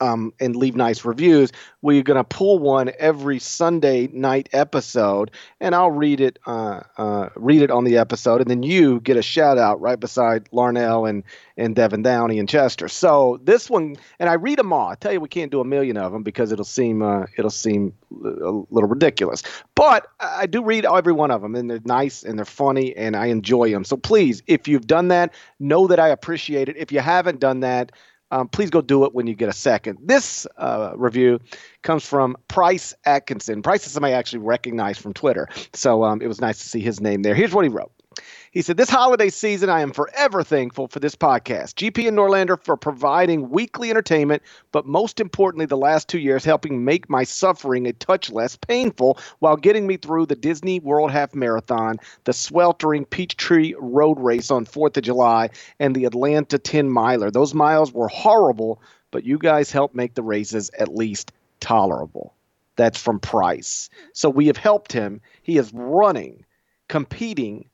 um, 0.00 0.32
and 0.40 0.56
leave 0.56 0.76
nice 0.76 1.04
reviews. 1.04 1.52
We're 1.82 2.02
going 2.02 2.16
to 2.16 2.24
pull 2.24 2.58
one 2.58 2.90
every 2.98 3.38
Sunday 3.38 4.08
night 4.12 4.48
episode, 4.52 5.30
and 5.60 5.74
I'll 5.74 5.90
read 5.90 6.20
it 6.20 6.38
uh, 6.46 6.80
uh, 6.96 7.28
read 7.36 7.62
it 7.62 7.70
on 7.70 7.84
the 7.84 7.98
episode, 7.98 8.40
and 8.40 8.50
then 8.50 8.62
you 8.62 9.00
get 9.00 9.16
a 9.16 9.22
shout 9.22 9.58
out 9.58 9.80
right 9.80 9.98
beside 9.98 10.50
Larnell 10.50 11.08
and 11.08 11.22
and 11.56 11.76
Devin 11.76 12.02
Downey 12.02 12.38
and 12.38 12.48
Chester. 12.48 12.88
So 12.88 13.38
this 13.44 13.68
one, 13.68 13.96
and 14.18 14.28
I 14.28 14.34
read 14.34 14.58
them 14.58 14.72
all. 14.72 14.88
I 14.88 14.94
tell 14.94 15.12
you, 15.12 15.20
we 15.20 15.28
can't 15.28 15.50
do 15.50 15.60
a 15.60 15.64
million 15.64 15.96
of 15.96 16.12
them 16.12 16.22
because 16.22 16.52
it'll 16.52 16.64
seem 16.64 17.02
uh, 17.02 17.26
it'll 17.36 17.50
seem 17.50 17.92
a 18.24 18.50
little 18.70 18.88
ridiculous. 18.88 19.42
But 19.74 20.06
I 20.18 20.46
do 20.46 20.62
read 20.62 20.84
every 20.84 21.12
one 21.12 21.30
of 21.30 21.42
them, 21.42 21.54
and 21.54 21.70
they're 21.70 21.80
nice 21.84 22.22
and 22.22 22.38
they're 22.38 22.44
funny, 22.44 22.96
and 22.96 23.16
I 23.16 23.26
enjoy 23.26 23.70
them. 23.70 23.84
So 23.84 23.96
please, 23.96 24.42
if 24.46 24.68
you've 24.68 24.86
done 24.86 25.08
that, 25.08 25.34
know 25.58 25.86
that 25.86 26.00
I 26.00 26.08
appreciate 26.08 26.68
it. 26.68 26.76
If 26.76 26.92
you 26.92 27.00
haven't 27.00 27.40
done 27.40 27.60
that, 27.60 27.92
um, 28.30 28.48
please 28.48 28.70
go 28.70 28.80
do 28.80 29.04
it 29.04 29.14
when 29.14 29.26
you 29.26 29.34
get 29.34 29.48
a 29.48 29.54
second. 29.54 29.98
This 30.02 30.46
uh, 30.56 30.92
review 30.96 31.40
comes 31.82 32.04
from 32.04 32.36
Price 32.48 32.94
Atkinson. 33.04 33.62
Price 33.62 33.86
is 33.86 33.92
somebody 33.92 34.14
I 34.14 34.18
actually 34.18 34.40
recognized 34.40 35.00
from 35.00 35.12
Twitter, 35.12 35.48
so 35.72 36.04
um, 36.04 36.22
it 36.22 36.28
was 36.28 36.40
nice 36.40 36.58
to 36.58 36.68
see 36.68 36.80
his 36.80 37.00
name 37.00 37.22
there. 37.22 37.34
Here's 37.34 37.54
what 37.54 37.64
he 37.64 37.68
wrote. 37.68 37.92
He 38.50 38.62
said, 38.62 38.76
This 38.76 38.90
holiday 38.90 39.28
season, 39.28 39.70
I 39.70 39.82
am 39.82 39.92
forever 39.92 40.42
thankful 40.42 40.88
for 40.88 40.98
this 40.98 41.14
podcast, 41.14 41.74
GP 41.74 42.08
and 42.08 42.18
Norlander 42.18 42.60
for 42.60 42.76
providing 42.76 43.50
weekly 43.50 43.88
entertainment, 43.88 44.42
but 44.72 44.84
most 44.84 45.20
importantly, 45.20 45.66
the 45.66 45.76
last 45.76 46.08
two 46.08 46.18
years 46.18 46.44
helping 46.44 46.84
make 46.84 47.08
my 47.08 47.22
suffering 47.22 47.86
a 47.86 47.92
touch 47.92 48.28
less 48.28 48.56
painful 48.56 49.16
while 49.38 49.56
getting 49.56 49.86
me 49.86 49.96
through 49.96 50.26
the 50.26 50.34
Disney 50.34 50.80
World 50.80 51.12
Half 51.12 51.36
Marathon, 51.36 51.98
the 52.24 52.32
sweltering 52.32 53.04
Peachtree 53.04 53.74
Road 53.78 54.18
Race 54.18 54.50
on 54.50 54.66
4th 54.66 54.96
of 54.96 55.04
July, 55.04 55.50
and 55.78 55.94
the 55.94 56.04
Atlanta 56.04 56.58
10 56.58 56.90
miler. 56.90 57.30
Those 57.30 57.54
miles 57.54 57.92
were 57.92 58.08
horrible, 58.08 58.82
but 59.12 59.22
you 59.22 59.38
guys 59.38 59.70
helped 59.70 59.94
make 59.94 60.14
the 60.14 60.24
races 60.24 60.68
at 60.76 60.92
least 60.92 61.30
tolerable. 61.60 62.34
That's 62.74 63.00
from 63.00 63.20
Price. 63.20 63.88
So 64.14 64.28
we 64.28 64.48
have 64.48 64.56
helped 64.56 64.92
him. 64.92 65.20
He 65.44 65.58
is 65.58 65.72
running, 65.72 66.44
competing 66.88 67.69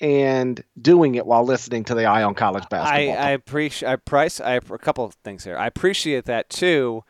and 0.00 0.62
doing 0.80 1.14
it 1.16 1.26
while 1.26 1.44
listening 1.44 1.84
to 1.84 1.94
the 1.94 2.04
Eye 2.04 2.22
on 2.22 2.34
College 2.34 2.68
basketball. 2.68 3.24
I, 3.24 3.28
I 3.28 3.30
appreciate 3.30 3.88
I 3.88 3.96
price 3.96 4.40
I 4.40 4.54
a 4.54 4.60
couple 4.60 5.04
of 5.04 5.14
things 5.24 5.44
here. 5.44 5.56
I 5.56 5.66
appreciate 5.66 6.24
that 6.26 6.48
too. 6.50 7.04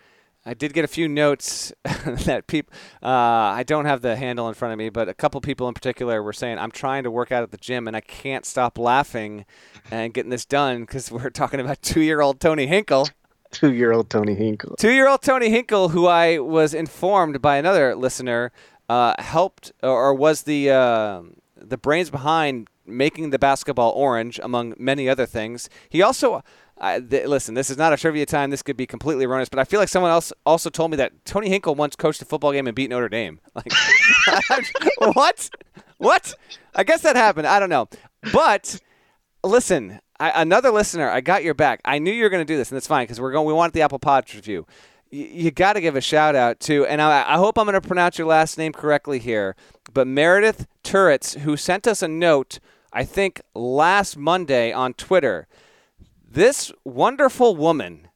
I 0.47 0.55
did 0.55 0.73
get 0.73 0.83
a 0.83 0.89
few 0.89 1.09
notes 1.09 1.75
that 2.07 2.47
people. 2.47 2.73
Uh, 3.03 3.09
I 3.09 3.65
don't 3.65 3.85
have 3.85 4.01
the 4.01 4.17
handle 4.17 4.49
in 4.49 4.55
front 4.55 4.73
of 4.73 4.79
me, 4.79 4.89
but 4.89 5.07
a 5.07 5.13
couple 5.13 5.41
people 5.43 5.69
in 5.69 5.75
particular 5.75 6.23
were 6.23 6.33
saying, 6.33 6.59
"I'm 6.59 6.71
trying 6.71 7.05
to 7.05 7.11
work 7.11 7.31
out 7.31 7.43
at 7.43 7.51
the 7.51 7.59
gym 7.59 7.87
and 7.87 7.95
I 7.95 8.01
can't 8.01 8.47
stop 8.47 8.79
laughing 8.79 9.45
and 9.91 10.15
getting 10.15 10.31
this 10.31 10.47
done 10.47 10.81
because 10.81 11.11
we're 11.13 11.31
talking 11.31 11.61
about 11.61 11.83
two-year-old 11.83 12.41
Tony 12.41 12.67
Hinkle." 12.67 13.09
Two-year-old 13.51 14.11
Tony 14.11 14.35
Hinkle. 14.35 14.77
Two-year-old 14.77 15.23
Tony 15.23 15.49
Hinkle, 15.49 15.89
who 15.89 16.07
I 16.07 16.39
was 16.39 16.75
informed 16.75 17.41
by 17.41 17.57
another 17.57 17.97
listener, 17.97 18.53
uh, 18.91 19.15
helped 19.19 19.73
or, 19.83 20.13
was 20.15 20.43
the 20.43 20.71
uh, 20.71 21.23
the 21.57 21.79
brains 21.79 22.11
behind 22.11 22.69
making 22.89 23.31
the 23.31 23.39
basketball 23.39 23.91
orange, 23.93 24.41
among 24.43 24.75
many 24.79 25.09
other 25.09 25.27
things. 25.27 25.69
He 25.89 26.03
also, 26.03 26.43
uh, 26.79 27.01
th- 27.01 27.27
listen, 27.27 27.55
this 27.55 27.71
is 27.71 27.77
not 27.77 27.93
a 27.93 27.97
trivia 27.97 28.27
time. 28.27 28.51
This 28.51 28.63
could 28.63 28.77
be 28.77 28.87
completely 28.87 29.25
erroneous, 29.25 29.49
but 29.49 29.59
I 29.59 29.65
feel 29.65 29.81
like 29.81 29.89
someone 29.89 30.11
else 30.11 30.33
also 30.47 30.71
told 30.71 30.91
me 30.91 30.97
that 30.97 31.25
Tony 31.25 31.49
Hinkle 31.49 31.75
once 31.75 31.97
coached 31.97 32.23
a 32.23 32.25
football 32.25 32.53
game 32.53 32.67
and 32.67 32.75
beat 32.75 32.91
Notre 32.91 33.09
Dame. 33.09 33.41
Like, 34.51 34.65
what? 35.15 35.51
What? 35.99 36.35
I 36.75 36.85
guess 36.85 37.03
that 37.03 37.17
happened. 37.17 37.47
I 37.47 37.59
don't 37.59 37.71
know. 37.71 37.89
But 38.33 38.81
listen, 39.43 40.01
I, 40.21 40.43
another 40.43 40.71
listener, 40.71 41.11
I 41.11 41.21
got 41.21 41.45
your 41.45 41.55
back. 41.55 41.81
I 41.85 41.99
knew 41.99 42.13
you 42.13 42.23
were 42.23 42.29
going 42.29 42.47
to 42.47 42.53
do 42.53 42.57
this, 42.57 42.71
and 42.71 42.77
it's 42.77 42.87
fine 42.87 43.05
because 43.05 43.21
we're 43.21 43.33
going. 43.33 43.47
We 43.47 43.53
want 43.53 43.73
the 43.73 43.83
Apple 43.83 43.99
Pod 43.99 44.33
review 44.35 44.67
you, 45.11 45.51
got 45.51 45.75
to 45.75 45.81
give 45.81 45.97
a 45.97 46.01
shout 46.01 46.35
out 46.35 46.61
to, 46.61 46.87
and 46.87 47.01
I, 47.01 47.35
I 47.35 47.37
hope 47.37 47.59
I'm 47.59 47.67
going 47.67 47.81
to 47.81 47.87
pronounce 47.87 48.19
your 48.19 48.27
last 48.27 48.59
name 48.59 48.73
correctly 48.73 49.19
here, 49.19 49.57
but 49.93 50.07
Meredith 50.07 50.67
Turrets, 50.83 51.35
who 51.35 51.57
sent 51.57 51.87
us 51.87 52.03
a 52.03 52.09
note 52.09 52.59
I 52.93 53.05
think 53.05 53.41
last 53.55 54.17
Monday 54.17 54.73
on 54.73 54.95
Twitter. 54.95 55.47
This 56.31 56.73
wonderful 56.85 57.57
woman, 57.57 58.09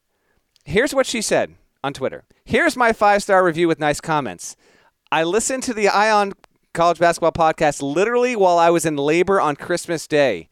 here's 0.65 0.95
what 0.95 1.07
she 1.07 1.23
said 1.23 1.55
on 1.83 1.93
Twitter. 1.93 2.25
Here's 2.45 2.77
my 2.77 2.93
five 2.93 3.23
star 3.23 3.45
review 3.45 3.69
with 3.69 3.79
nice 3.79 4.01
comments. 4.01 4.57
I 5.11 5.25
listened 5.25 5.63
to 5.65 5.75
the 5.75 5.89
Eye 5.89 6.11
on 6.11 6.33
College 6.73 6.99
Basketball 6.99 7.33
podcast 7.33 7.83
literally 7.83 8.35
while 8.35 8.59
I 8.59 8.71
was 8.71 8.87
in 8.87 8.97
labor 8.97 9.41
on 9.41 9.57
Christmas 9.57 10.07
Day. 10.07 10.49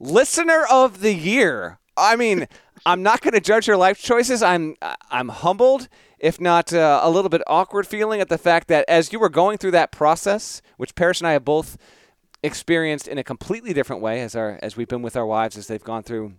Listener 0.00 0.64
of 0.70 1.00
the 1.00 1.14
year. 1.14 1.78
I 1.96 2.16
mean, 2.16 2.48
I'm 2.86 3.02
not 3.02 3.20
going 3.20 3.34
to 3.34 3.40
judge 3.40 3.66
her 3.66 3.76
life 3.76 4.00
choices. 4.00 4.42
I'm 4.42 4.76
I'm 5.10 5.28
humbled, 5.28 5.88
if 6.18 6.40
not 6.40 6.72
uh, 6.72 7.00
a 7.02 7.10
little 7.10 7.28
bit 7.28 7.42
awkward 7.46 7.86
feeling 7.86 8.20
at 8.20 8.28
the 8.28 8.38
fact 8.38 8.68
that 8.68 8.84
as 8.88 9.12
you 9.12 9.18
were 9.18 9.28
going 9.28 9.58
through 9.58 9.72
that 9.72 9.92
process, 9.92 10.62
which 10.76 10.94
Parrish 10.94 11.20
and 11.20 11.28
I 11.28 11.32
have 11.32 11.44
both 11.44 11.76
experienced 12.42 13.08
in 13.08 13.18
a 13.18 13.24
completely 13.24 13.72
different 13.72 14.02
way 14.02 14.20
as 14.20 14.34
our 14.34 14.58
as 14.62 14.76
we've 14.76 14.88
been 14.88 15.02
with 15.02 15.16
our 15.16 15.26
wives 15.26 15.56
as 15.56 15.66
they've 15.66 15.82
gone 15.82 16.02
through 16.02 16.34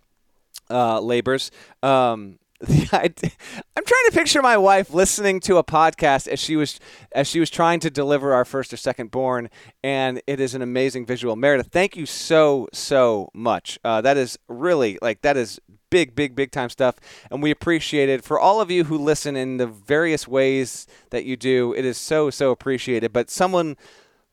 uh, 0.70 1.00
labors. 1.00 1.52
Um, 1.84 2.40
I'm 2.68 2.90
trying 2.92 3.14
to 3.16 4.12
picture 4.12 4.42
my 4.42 4.58
wife 4.58 4.94
listening 4.94 5.40
to 5.42 5.58
a 5.58 5.64
podcast 5.64 6.28
as 6.28 6.40
she 6.40 6.58
was 6.58 6.78
as 7.14 7.26
she 7.26 7.40
was 7.40 7.50
trying 7.50 7.80
to 7.80 7.90
deliver 7.90 8.34
our 8.34 8.44
first 8.44 8.74
or 8.74 8.78
second 8.78 9.12
born, 9.12 9.50
and 9.82 10.22
it 10.28 10.42
is 10.42 10.54
an 10.56 10.62
amazing 10.62 11.06
visual. 11.06 11.38
Meredith, 11.38 11.68
thank 11.68 11.96
you 11.96 12.06
so 12.06 12.68
so 12.74 13.30
much. 13.34 13.80
Uh, 13.86 14.02
that 14.02 14.18
is 14.18 14.38
really 14.50 15.00
like 15.02 15.22
that 15.22 15.38
is 15.38 15.62
big 15.90 16.16
big 16.16 16.36
big 16.36 16.52
time 16.52 16.70
stuff, 16.70 16.96
and 17.32 17.42
we 17.42 17.50
appreciate 17.50 18.10
it. 18.10 18.26
For 18.26 18.38
all 18.38 18.60
of 18.60 18.70
you 18.70 18.84
who 18.84 18.98
listen 18.98 19.38
in 19.38 19.56
the 19.56 19.68
various 19.68 20.28
ways 20.28 20.86
that 21.12 21.24
you 21.24 21.38
do, 21.38 21.74
it 21.74 21.86
is 21.86 21.98
so 21.98 22.30
so 22.30 22.52
appreciated. 22.52 23.14
But 23.14 23.30
someone 23.30 23.78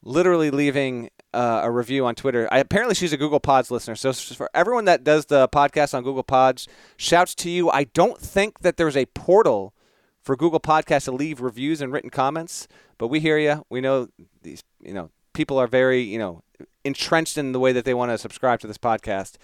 literally 0.03 0.51
leaving 0.51 1.11
uh, 1.37 1.61
a 1.65 1.71
review 1.71 2.07
on 2.07 2.15
Twitter. 2.15 2.49
I, 2.51 2.59
apparently, 2.59 2.95
she's 2.95 3.13
a 3.13 3.17
Google 3.17 3.41
Pods 3.41 3.71
listener. 3.71 3.95
So 3.95 4.13
for 4.13 4.49
everyone 4.55 4.87
that 4.87 5.05
does 5.05 5.27
the 5.27 5.49
podcast 5.49 5.93
on 5.93 6.03
Google 6.03 6.23
Pods, 6.23 6.67
shouts 6.97 7.35
to 7.37 7.51
you. 7.51 7.71
I 7.71 7.85
don't 7.85 8.19
think 8.19 8.61
that 8.61 8.79
there's 8.79 8.97
a 8.97 9.07
portal 9.07 9.75
for 10.23 10.35
Google 10.35 10.61
Podcasts 10.61 11.05
to 11.05 11.13
leave 11.13 11.41
reviews 11.41 11.81
and 11.81 11.93
written 11.93 12.11
comments, 12.11 12.67
but 12.99 13.09
we 13.09 13.21
hear 13.21 13.39
you. 13.39 13.65
We 13.69 13.81
know 13.81 14.09
these. 14.43 14.65
You 14.81 14.95
know, 14.95 15.11
people 15.35 15.59
are 15.59 15.67
very 15.67 16.01
you 16.01 16.19
know 16.19 16.43
entrenched 16.85 17.37
in 17.37 17.53
the 17.53 17.61
way 17.61 17.73
that 17.73 17.85
they 17.85 17.95
want 17.95 18.11
to 18.13 18.19
subscribe 18.19 18.61
to 18.61 18.67
this 18.67 18.79
podcast. 18.79 19.37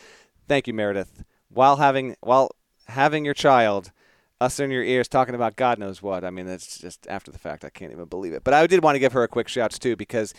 Thank 0.49 0.66
you, 0.66 0.72
Meredith. 0.72 1.24
While 1.49 1.76
having 1.76 2.16
while 2.20 2.51
having 2.88 3.24
your 3.24 3.34
child. 3.34 3.93
Us 4.43 4.61
in 4.61 4.70
your 4.70 4.82
ears 4.82 5.09
talking 5.09 5.34
about 5.34 5.57
God 5.57 5.78
knows 5.78 6.03
what. 6.03 6.24
I 6.24 6.30
mean, 6.30 6.49
it's 6.49 6.78
just 6.78 7.07
after 7.07 7.30
the 7.30 7.38
fact. 7.38 7.64
I 7.64 7.70
can't 7.70 7.93
even 7.93 8.07
believe 8.07 8.32
it. 8.32 8.45
But 8.45 8.55
I 8.55 8.66
did 8.66 8.82
want 8.82 8.97
to 8.97 8.99
give 8.99 9.12
her 9.12 9.22
a 9.22 9.28
quick 9.28 9.49
shouts 9.49 9.78
too 9.78 9.97
because 9.97 10.34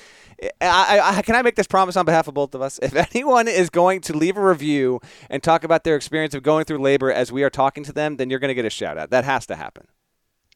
I, 0.61 0.99
I, 1.01 1.21
can 1.21 1.35
I 1.35 1.41
make 1.41 1.55
this 1.55 1.67
promise 1.67 1.95
on 1.95 2.05
behalf 2.05 2.27
of 2.27 2.33
both 2.33 2.53
of 2.53 2.61
us? 2.61 2.79
If 2.81 2.95
anyone 3.15 3.47
is 3.47 3.69
going 3.69 4.01
to 4.01 4.17
leave 4.17 4.37
a 4.37 4.45
review 4.45 4.99
and 5.29 5.41
talk 5.41 5.63
about 5.63 5.83
their 5.83 5.95
experience 5.95 6.33
of 6.33 6.43
going 6.43 6.65
through 6.65 6.79
labor 6.79 7.11
as 7.11 7.31
we 7.31 7.43
are 7.43 7.49
talking 7.49 7.83
to 7.85 7.93
them, 7.93 8.17
then 8.17 8.29
you're 8.29 8.39
going 8.39 8.49
to 8.49 8.55
get 8.55 8.65
a 8.65 8.69
shout 8.69 8.97
out. 8.97 9.09
That 9.09 9.23
has 9.23 9.45
to 9.47 9.55
happen. 9.55 9.87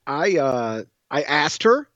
I 0.05 0.37
uh, 0.37 0.83
I 1.11 1.23
asked 1.23 1.63
her 1.63 1.89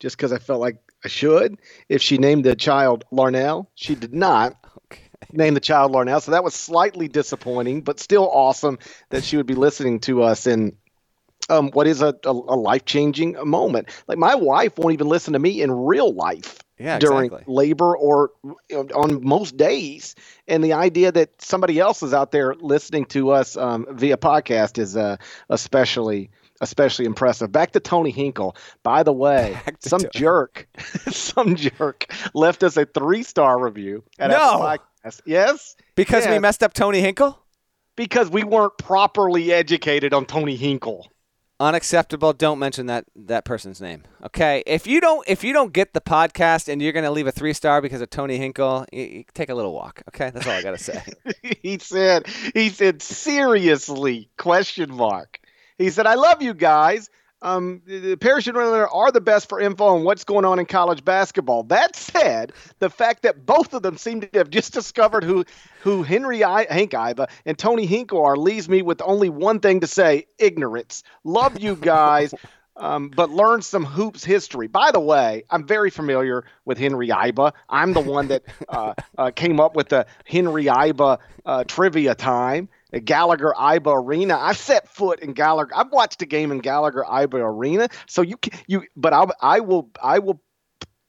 just 0.00 0.16
because 0.16 0.32
I 0.32 0.38
felt 0.38 0.60
like 0.60 0.78
I 1.04 1.08
should 1.08 1.58
if 1.88 2.02
she 2.02 2.18
named 2.18 2.44
the 2.44 2.56
child 2.56 3.04
Larnell. 3.12 3.66
She 3.74 3.94
did 3.94 4.14
not. 4.14 4.56
Okay. 4.86 5.08
Name 5.32 5.54
the 5.54 5.60
child 5.60 5.92
Larnell, 5.92 6.20
so 6.20 6.32
that 6.32 6.44
was 6.44 6.54
slightly 6.54 7.08
disappointing, 7.08 7.80
but 7.80 7.98
still 7.98 8.28
awesome 8.30 8.78
that 9.08 9.24
she 9.24 9.38
would 9.38 9.46
be 9.46 9.54
listening 9.54 10.00
to 10.00 10.22
us 10.22 10.46
in 10.46 10.76
um, 11.48 11.70
what 11.70 11.86
is 11.86 12.02
a, 12.02 12.14
a, 12.24 12.30
a 12.30 12.56
life 12.56 12.84
changing 12.84 13.36
moment. 13.44 13.88
Like 14.08 14.18
my 14.18 14.34
wife 14.34 14.78
won't 14.78 14.92
even 14.92 15.08
listen 15.08 15.32
to 15.32 15.38
me 15.38 15.62
in 15.62 15.70
real 15.70 16.12
life. 16.12 16.58
Yeah, 16.78 16.98
during 16.98 17.26
exactly. 17.26 17.54
labor 17.54 17.96
or 17.96 18.32
you 18.42 18.56
know, 18.70 18.80
on 18.96 19.24
most 19.24 19.56
days, 19.56 20.16
and 20.48 20.64
the 20.64 20.72
idea 20.72 21.12
that 21.12 21.40
somebody 21.40 21.78
else 21.78 22.02
is 22.02 22.12
out 22.12 22.32
there 22.32 22.56
listening 22.56 23.04
to 23.06 23.30
us 23.30 23.56
um, 23.56 23.86
via 23.90 24.16
podcast 24.16 24.78
is 24.78 24.96
uh, 24.96 25.16
especially 25.48 26.30
especially 26.60 27.04
impressive. 27.04 27.52
Back 27.52 27.70
to 27.72 27.80
Tony 27.80 28.10
Hinkle. 28.10 28.56
By 28.82 29.04
the 29.04 29.12
way, 29.12 29.56
some 29.78 30.00
Tony. 30.00 30.10
jerk, 30.12 30.66
some 31.10 31.54
jerk 31.54 32.12
left 32.34 32.64
us 32.64 32.76
a 32.76 32.84
three 32.84 33.22
star 33.22 33.62
review 33.62 34.02
at 34.18 34.30
no. 34.30 34.36
Apple 34.36 34.60
Podcast. 35.04 35.20
Yes, 35.24 35.76
because 35.94 36.24
yes. 36.24 36.32
we 36.32 36.40
messed 36.40 36.64
up 36.64 36.74
Tony 36.74 37.00
Hinkle. 37.00 37.38
Because 37.94 38.30
we 38.30 38.42
weren't 38.42 38.76
properly 38.78 39.52
educated 39.52 40.14
on 40.14 40.24
Tony 40.24 40.56
Hinkle 40.56 41.06
unacceptable. 41.62 42.32
Don't 42.32 42.58
mention 42.58 42.86
that 42.86 43.04
that 43.14 43.44
person's 43.44 43.80
name. 43.80 44.02
Okay. 44.24 44.62
If 44.66 44.86
you 44.86 45.00
don't 45.00 45.26
if 45.28 45.44
you 45.44 45.52
don't 45.52 45.72
get 45.72 45.94
the 45.94 46.00
podcast 46.00 46.68
and 46.68 46.82
you're 46.82 46.92
going 46.92 47.04
to 47.04 47.10
leave 47.10 47.26
a 47.26 47.32
three 47.32 47.52
star 47.52 47.80
because 47.80 48.00
of 48.00 48.10
tony 48.10 48.36
hinkle 48.36 48.84
you, 48.92 49.04
you 49.04 49.24
take 49.32 49.48
a 49.48 49.54
little 49.54 49.72
walk. 49.72 50.02
Okay. 50.08 50.30
That's 50.30 50.46
all 50.46 50.52
i 50.52 50.62
got 50.62 50.76
to 50.76 50.82
say. 50.82 51.02
He 51.62 51.78
said 51.78 52.26
he 52.54 52.70
said 52.70 53.02
seriously 53.02 54.28
question 54.36 54.94
mark. 54.94 55.38
He 55.78 55.90
said 55.90 56.06
i 56.06 56.14
love 56.14 56.42
you 56.42 56.54
guys 56.54 57.08
um, 57.42 57.82
the 57.86 58.16
Parachute 58.16 58.54
Runner 58.54 58.86
are 58.86 59.10
the 59.10 59.20
best 59.20 59.48
for 59.48 59.60
info 59.60 59.84
on 59.84 60.04
what's 60.04 60.24
going 60.24 60.44
on 60.44 60.58
in 60.58 60.66
college 60.66 61.04
basketball. 61.04 61.64
That 61.64 61.96
said, 61.96 62.52
the 62.78 62.88
fact 62.88 63.22
that 63.22 63.44
both 63.44 63.74
of 63.74 63.82
them 63.82 63.98
seem 63.98 64.20
to 64.20 64.28
have 64.34 64.48
just 64.48 64.72
discovered 64.72 65.24
who 65.24 65.44
who 65.82 66.04
Henry 66.04 66.44
I, 66.44 66.72
Hank 66.72 66.92
Iba 66.92 67.28
and 67.44 67.58
Tony 67.58 67.84
Hinkle 67.84 68.24
are 68.24 68.36
leaves 68.36 68.68
me 68.68 68.80
with 68.80 69.02
only 69.02 69.28
one 69.28 69.58
thing 69.60 69.80
to 69.80 69.86
say: 69.86 70.26
ignorance. 70.38 71.02
Love 71.24 71.58
you 71.60 71.76
guys. 71.76 72.32
Um, 72.74 73.10
but 73.10 73.28
learn 73.28 73.60
some 73.60 73.84
hoops 73.84 74.24
history. 74.24 74.66
By 74.66 74.92
the 74.92 74.98
way, 74.98 75.44
I'm 75.50 75.66
very 75.66 75.90
familiar 75.90 76.46
with 76.64 76.78
Henry 76.78 77.08
Iba. 77.08 77.52
I'm 77.68 77.92
the 77.92 78.00
one 78.00 78.28
that 78.28 78.44
uh, 78.66 78.94
uh, 79.18 79.30
came 79.30 79.60
up 79.60 79.76
with 79.76 79.90
the 79.90 80.06
Henry 80.24 80.64
Iba 80.64 81.18
uh, 81.44 81.64
trivia 81.64 82.14
time. 82.14 82.70
Gallagher 83.00 83.54
Iba 83.58 84.02
Arena. 84.02 84.36
I've 84.38 84.58
set 84.58 84.88
foot 84.88 85.20
in 85.20 85.32
Gallagher. 85.32 85.72
I've 85.74 85.90
watched 85.90 86.22
a 86.22 86.26
game 86.26 86.52
in 86.52 86.58
Gallagher 86.58 87.04
Iba 87.08 87.34
Arena. 87.34 87.88
So 88.06 88.22
you 88.22 88.38
you, 88.66 88.84
but 88.96 89.12
I 89.12 89.26
I 89.40 89.60
will 89.60 89.90
I 90.02 90.18
will 90.18 90.42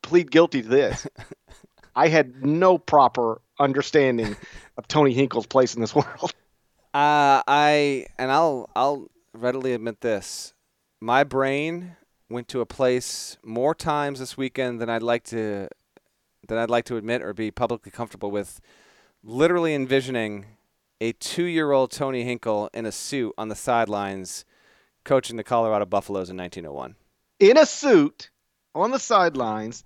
plead 0.01 0.31
guilty 0.31 0.61
to 0.61 0.67
this. 0.67 1.07
I 1.95 2.07
had 2.07 2.43
no 2.43 2.77
proper 2.77 3.41
understanding 3.59 4.35
of 4.77 4.87
Tony 4.87 5.13
Hinkle's 5.13 5.45
place 5.45 5.75
in 5.75 5.81
this 5.81 5.93
world. 5.95 6.33
Uh, 6.93 7.41
I 7.47 8.07
and 8.17 8.31
I'll 8.31 8.69
I'll 8.75 9.07
readily 9.33 9.73
admit 9.73 10.01
this. 10.01 10.53
My 11.01 11.23
brain 11.23 11.97
went 12.29 12.47
to 12.49 12.61
a 12.61 12.65
place 12.65 13.37
more 13.43 13.75
times 13.75 14.19
this 14.19 14.37
weekend 14.37 14.79
than 14.79 14.89
I'd 14.89 15.03
like 15.03 15.23
to 15.25 15.67
than 16.47 16.57
I'd 16.57 16.69
like 16.69 16.85
to 16.85 16.97
admit 16.97 17.21
or 17.21 17.33
be 17.33 17.51
publicly 17.51 17.91
comfortable 17.91 18.31
with. 18.31 18.61
Literally 19.25 19.73
envisioning 19.73 20.45
a 21.03 21.11
two 21.11 21.43
year 21.43 21.73
old 21.73 21.91
Tony 21.91 22.23
Hinkle 22.23 22.69
in 22.73 22.85
a 22.85 22.91
suit 22.91 23.33
on 23.37 23.49
the 23.49 23.55
sidelines 23.55 24.45
coaching 25.03 25.35
the 25.35 25.43
Colorado 25.43 25.85
Buffaloes 25.85 26.29
in 26.29 26.37
1901. 26.37 26.95
In 27.41 27.57
a 27.57 27.65
suit 27.65 28.29
on 28.73 28.91
the 28.91 28.99
sidelines, 28.99 29.83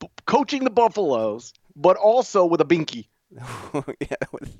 b- 0.00 0.08
coaching 0.26 0.64
the 0.64 0.70
Buffaloes, 0.70 1.52
but 1.76 1.96
also 1.96 2.44
with 2.44 2.60
a 2.60 2.64
binky. 2.64 3.06
yeah, 4.00 4.16
with 4.32 4.56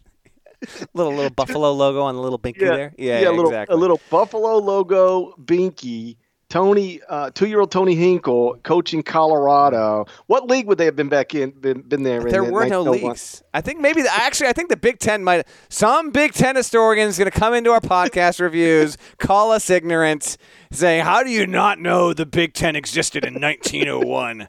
little 0.94 1.12
little 1.12 1.30
buffalo 1.30 1.72
logo 1.72 2.02
on 2.02 2.14
the 2.14 2.20
little 2.20 2.38
binky 2.38 2.60
yeah, 2.60 2.76
there. 2.76 2.94
Yeah, 2.96 3.20
yeah, 3.20 3.28
a 3.28 3.30
little 3.30 3.46
exactly. 3.46 3.74
a 3.74 3.76
little 3.76 4.00
buffalo 4.08 4.58
logo 4.58 5.34
binky 5.42 6.16
Tony, 6.50 7.00
uh, 7.08 7.30
two-year-old 7.30 7.70
Tony 7.70 7.94
Hinkle 7.94 8.58
coaching 8.62 9.02
Colorado. 9.02 10.06
What 10.26 10.48
league 10.48 10.66
would 10.66 10.78
they 10.78 10.86
have 10.86 10.96
been 10.96 11.08
back 11.08 11.34
in? 11.34 11.50
Been, 11.50 11.82
been 11.82 12.02
there? 12.02 12.22
There 12.22 12.44
in 12.44 12.50
were 12.50 12.66
no 12.66 12.82
leagues. 12.82 13.42
I 13.52 13.60
think 13.60 13.80
maybe 13.80 14.02
the, 14.02 14.12
actually, 14.12 14.48
I 14.48 14.52
think 14.52 14.68
the 14.68 14.76
Big 14.76 14.98
Ten 14.98 15.22
might. 15.22 15.46
Some 15.68 16.10
Big 16.10 16.32
Ten 16.32 16.56
historian 16.56 17.08
is 17.08 17.18
going 17.18 17.30
to 17.30 17.38
come 17.38 17.54
into 17.54 17.70
our 17.70 17.80
podcast 17.80 18.40
reviews, 18.40 18.96
call 19.18 19.52
us 19.52 19.68
ignorant, 19.68 20.38
saying, 20.72 21.04
"How 21.04 21.22
do 21.22 21.30
you 21.30 21.46
not 21.46 21.78
know 21.78 22.12
the 22.12 22.26
Big 22.26 22.54
Ten 22.54 22.76
existed 22.76 23.24
in 23.24 23.34
1901?" 23.34 24.48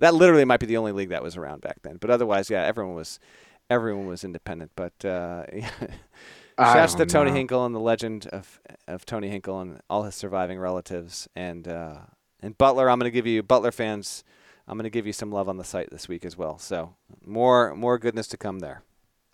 that 0.00 0.14
literally 0.14 0.44
might 0.44 0.60
be 0.60 0.66
the 0.66 0.78
only 0.78 0.92
league 0.92 1.10
that 1.10 1.22
was 1.22 1.36
around 1.36 1.60
back 1.60 1.82
then. 1.82 1.98
But 2.00 2.10
otherwise, 2.10 2.50
yeah, 2.50 2.64
everyone 2.64 2.94
was 2.94 3.20
everyone 3.68 4.06
was 4.06 4.24
independent. 4.24 4.72
But 4.74 5.04
uh, 5.04 5.44
Shouts 6.64 6.94
to 6.94 7.06
Tony 7.06 7.30
know. 7.30 7.36
Hinkle 7.36 7.66
and 7.66 7.74
the 7.74 7.80
legend 7.80 8.26
of 8.26 8.60
of 8.86 9.06
Tony 9.06 9.28
Hinkle 9.28 9.60
and 9.60 9.80
all 9.88 10.04
his 10.04 10.14
surviving 10.14 10.58
relatives. 10.58 11.28
And 11.34 11.66
uh, 11.66 11.98
and 12.40 12.56
Butler, 12.56 12.90
I'm 12.90 12.98
going 12.98 13.10
to 13.10 13.14
give 13.14 13.26
you 13.26 13.42
Butler 13.42 13.72
fans. 13.72 14.24
I'm 14.68 14.76
going 14.76 14.84
to 14.84 14.90
give 14.90 15.06
you 15.06 15.12
some 15.12 15.32
love 15.32 15.48
on 15.48 15.56
the 15.56 15.64
site 15.64 15.90
this 15.90 16.08
week 16.08 16.24
as 16.24 16.36
well. 16.36 16.58
So 16.58 16.94
more 17.24 17.74
more 17.74 17.98
goodness 17.98 18.28
to 18.28 18.36
come 18.36 18.60
there. 18.60 18.82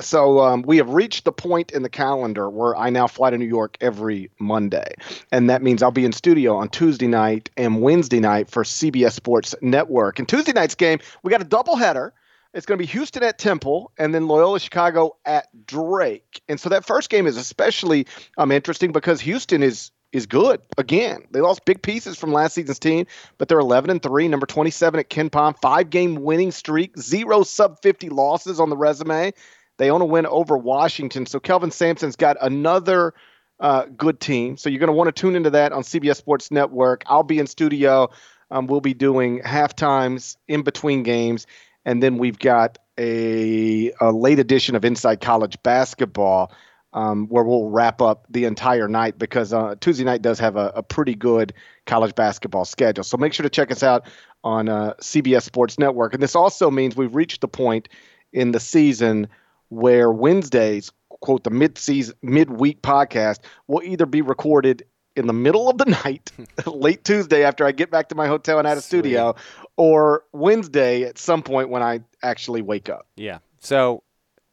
So 0.00 0.40
um, 0.40 0.62
we 0.62 0.76
have 0.76 0.90
reached 0.90 1.24
the 1.24 1.32
point 1.32 1.70
in 1.70 1.82
the 1.82 1.88
calendar 1.88 2.50
where 2.50 2.76
I 2.76 2.90
now 2.90 3.06
fly 3.06 3.30
to 3.30 3.38
New 3.38 3.46
York 3.46 3.78
every 3.80 4.30
Monday, 4.38 4.92
and 5.32 5.48
that 5.48 5.62
means 5.62 5.82
I'll 5.82 5.90
be 5.90 6.04
in 6.04 6.12
studio 6.12 6.54
on 6.56 6.68
Tuesday 6.68 7.06
night 7.06 7.48
and 7.56 7.80
Wednesday 7.80 8.20
night 8.20 8.50
for 8.50 8.62
CBS 8.62 9.12
Sports 9.12 9.54
Network. 9.62 10.18
And 10.18 10.28
Tuesday 10.28 10.52
night's 10.52 10.74
game, 10.74 10.98
we 11.22 11.30
got 11.30 11.40
a 11.40 11.46
doubleheader. 11.46 12.12
It's 12.56 12.64
going 12.64 12.78
to 12.78 12.82
be 12.82 12.90
Houston 12.92 13.22
at 13.22 13.38
Temple 13.38 13.92
and 13.98 14.14
then 14.14 14.26
Loyola 14.26 14.58
Chicago 14.58 15.16
at 15.26 15.46
Drake. 15.66 16.40
And 16.48 16.58
so 16.58 16.70
that 16.70 16.86
first 16.86 17.10
game 17.10 17.26
is 17.26 17.36
especially 17.36 18.06
um, 18.38 18.50
interesting 18.50 18.92
because 18.92 19.20
Houston 19.20 19.62
is 19.62 19.90
is 20.10 20.24
good 20.24 20.62
again. 20.78 21.26
They 21.32 21.42
lost 21.42 21.66
big 21.66 21.82
pieces 21.82 22.16
from 22.16 22.32
last 22.32 22.54
season's 22.54 22.78
team, 22.78 23.06
but 23.36 23.48
they're 23.48 23.58
11 23.58 23.90
and 23.90 24.02
3, 24.02 24.28
number 24.28 24.46
27 24.46 25.00
at 25.00 25.10
KenPom, 25.10 25.60
five 25.60 25.90
game 25.90 26.22
winning 26.22 26.50
streak, 26.50 26.96
zero 26.98 27.42
sub 27.42 27.82
50 27.82 28.08
losses 28.08 28.58
on 28.58 28.70
the 28.70 28.76
resume. 28.76 29.34
They 29.76 29.90
own 29.90 30.00
a 30.00 30.06
win 30.06 30.24
over 30.24 30.56
Washington. 30.56 31.26
So 31.26 31.38
Kelvin 31.38 31.72
Sampson's 31.72 32.16
got 32.16 32.38
another 32.40 33.12
uh, 33.60 33.84
good 33.94 34.18
team. 34.18 34.56
So 34.56 34.70
you're 34.70 34.80
going 34.80 34.88
to 34.88 34.94
want 34.94 35.14
to 35.14 35.20
tune 35.20 35.36
into 35.36 35.50
that 35.50 35.72
on 35.72 35.82
CBS 35.82 36.16
Sports 36.16 36.50
Network. 36.50 37.02
I'll 37.06 37.22
be 37.22 37.38
in 37.38 37.46
studio. 37.46 38.08
Um, 38.50 38.66
we'll 38.66 38.80
be 38.80 38.94
doing 38.94 39.42
half 39.44 39.74
times 39.74 40.38
in 40.48 40.62
between 40.62 41.02
games. 41.02 41.46
And 41.86 42.02
then 42.02 42.18
we've 42.18 42.38
got 42.38 42.76
a, 42.98 43.92
a 44.00 44.12
late 44.12 44.38
edition 44.38 44.74
of 44.74 44.84
Inside 44.84 45.22
College 45.22 45.56
Basketball 45.62 46.52
um, 46.92 47.26
where 47.28 47.44
we'll 47.44 47.68
wrap 47.68 48.02
up 48.02 48.26
the 48.28 48.44
entire 48.44 48.88
night 48.88 49.18
because 49.18 49.52
uh, 49.52 49.76
Tuesday 49.80 50.04
night 50.04 50.22
does 50.22 50.38
have 50.40 50.56
a, 50.56 50.72
a, 50.76 50.82
pretty 50.82 51.14
good 51.14 51.52
college 51.84 52.14
basketball 52.14 52.64
schedule. 52.64 53.04
So 53.04 53.18
make 53.18 53.34
sure 53.34 53.44
to 53.44 53.50
check 53.50 53.70
us 53.70 53.82
out 53.82 54.06
on 54.42 54.68
uh, 54.68 54.94
CBS 55.00 55.42
Sports 55.42 55.78
Network. 55.78 56.14
And 56.14 56.22
this 56.22 56.34
also 56.34 56.70
means 56.70 56.96
we've 56.96 57.14
reached 57.14 57.42
the 57.42 57.48
point 57.48 57.90
in 58.32 58.52
the 58.52 58.60
season 58.60 59.28
where 59.68 60.10
Wednesdays, 60.10 60.90
quote, 61.08 61.44
the 61.44 61.50
mid-season, 61.50 62.14
mid-week 62.22 62.80
podcast 62.80 63.40
will 63.66 63.82
either 63.82 64.06
be 64.06 64.22
recorded 64.22 64.84
in 65.16 65.26
the 65.26 65.32
middle 65.32 65.68
of 65.68 65.78
the 65.78 65.84
night, 66.04 66.30
late 66.66 67.04
Tuesday 67.04 67.42
after 67.44 67.66
I 67.66 67.72
get 67.72 67.90
back 67.90 68.08
to 68.10 68.14
my 68.14 68.26
hotel 68.26 68.58
and 68.58 68.66
out 68.66 68.76
of 68.76 68.84
studio, 68.84 69.34
or 69.76 70.24
Wednesday 70.32 71.02
at 71.04 71.18
some 71.18 71.42
point 71.42 71.70
when 71.70 71.82
I 71.82 72.00
actually 72.22 72.62
wake 72.62 72.88
up. 72.88 73.06
Yeah. 73.16 73.38
So 73.58 74.02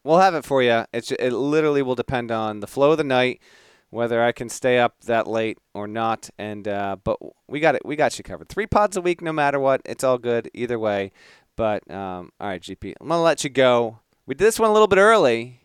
we'll 0.02 0.18
have 0.18 0.34
it 0.34 0.44
for 0.44 0.62
you. 0.62 0.84
It's 0.92 1.12
it 1.12 1.30
literally 1.30 1.82
will 1.82 1.94
depend 1.94 2.30
on 2.30 2.60
the 2.60 2.66
flow 2.66 2.92
of 2.92 2.98
the 2.98 3.04
night, 3.04 3.40
whether 3.90 4.22
I 4.22 4.32
can 4.32 4.48
stay 4.48 4.78
up 4.78 5.00
that 5.02 5.26
late 5.26 5.58
or 5.74 5.86
not. 5.86 6.30
And 6.38 6.66
uh, 6.66 6.96
but 7.02 7.18
we 7.48 7.60
got 7.60 7.74
it. 7.74 7.82
We 7.84 7.96
got 7.96 8.16
you 8.18 8.24
covered. 8.24 8.48
Three 8.48 8.66
pods 8.66 8.96
a 8.96 9.00
week, 9.00 9.22
no 9.22 9.32
matter 9.32 9.60
what. 9.60 9.82
It's 9.84 10.04
all 10.04 10.18
good 10.18 10.50
either 10.54 10.78
way. 10.78 11.12
But 11.56 11.88
um, 11.90 12.32
all 12.40 12.48
right, 12.48 12.60
GP, 12.60 12.94
I'm 13.00 13.08
gonna 13.08 13.22
let 13.22 13.44
you 13.44 13.50
go. 13.50 14.00
We 14.26 14.34
did 14.34 14.44
this 14.44 14.58
one 14.58 14.70
a 14.70 14.72
little 14.72 14.88
bit 14.88 14.98
early, 14.98 15.60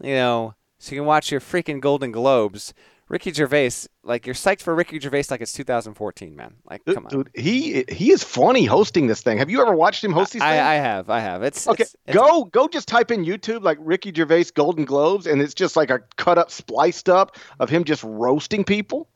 you 0.00 0.14
know, 0.14 0.54
so 0.78 0.94
you 0.94 1.00
can 1.00 1.06
watch 1.06 1.30
your 1.30 1.40
freaking 1.40 1.80
Golden 1.80 2.12
Globes. 2.12 2.72
Ricky 3.10 3.32
Gervais, 3.32 3.72
like 4.04 4.24
you're 4.24 4.36
psyched 4.36 4.62
for 4.62 4.72
Ricky 4.72 5.00
Gervais 5.00 5.24
like 5.30 5.40
it's 5.40 5.52
2014, 5.52 6.36
man. 6.36 6.54
Like, 6.64 6.84
come 6.84 7.06
on, 7.06 7.10
dude. 7.10 7.30
He 7.34 7.84
he 7.88 8.12
is 8.12 8.22
funny 8.22 8.64
hosting 8.64 9.08
this 9.08 9.20
thing. 9.20 9.38
Have 9.38 9.50
you 9.50 9.60
ever 9.60 9.74
watched 9.74 10.04
him 10.04 10.12
host 10.12 10.32
these 10.32 10.40
I, 10.40 10.52
things? 10.52 10.62
I 10.62 10.74
have, 10.74 11.10
I 11.10 11.18
have. 11.18 11.42
It's 11.42 11.66
okay. 11.66 11.82
It's, 11.82 11.96
it's, 12.06 12.16
go 12.16 12.44
go 12.44 12.68
just 12.68 12.86
type 12.86 13.10
in 13.10 13.24
YouTube 13.24 13.62
like 13.64 13.78
Ricky 13.80 14.12
Gervais 14.14 14.44
Golden 14.54 14.84
Globes, 14.84 15.26
and 15.26 15.42
it's 15.42 15.54
just 15.54 15.74
like 15.74 15.90
a 15.90 15.98
cut 16.16 16.38
up, 16.38 16.52
spliced 16.52 17.08
up 17.08 17.36
of 17.58 17.68
him 17.68 17.82
just 17.82 18.04
roasting 18.04 18.62
people. 18.62 19.08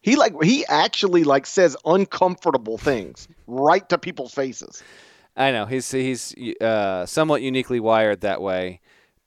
He 0.00 0.14
like 0.14 0.40
he 0.44 0.64
actually 0.66 1.24
like 1.24 1.44
says 1.44 1.76
uncomfortable 1.84 2.78
things 2.78 3.26
right 3.48 3.86
to 3.88 3.98
people's 3.98 4.32
faces. 4.32 4.80
I 5.36 5.50
know 5.50 5.66
he's 5.66 5.90
he's 5.90 6.36
uh, 6.60 7.04
somewhat 7.04 7.42
uniquely 7.42 7.80
wired 7.80 8.20
that 8.20 8.40
way. 8.40 8.80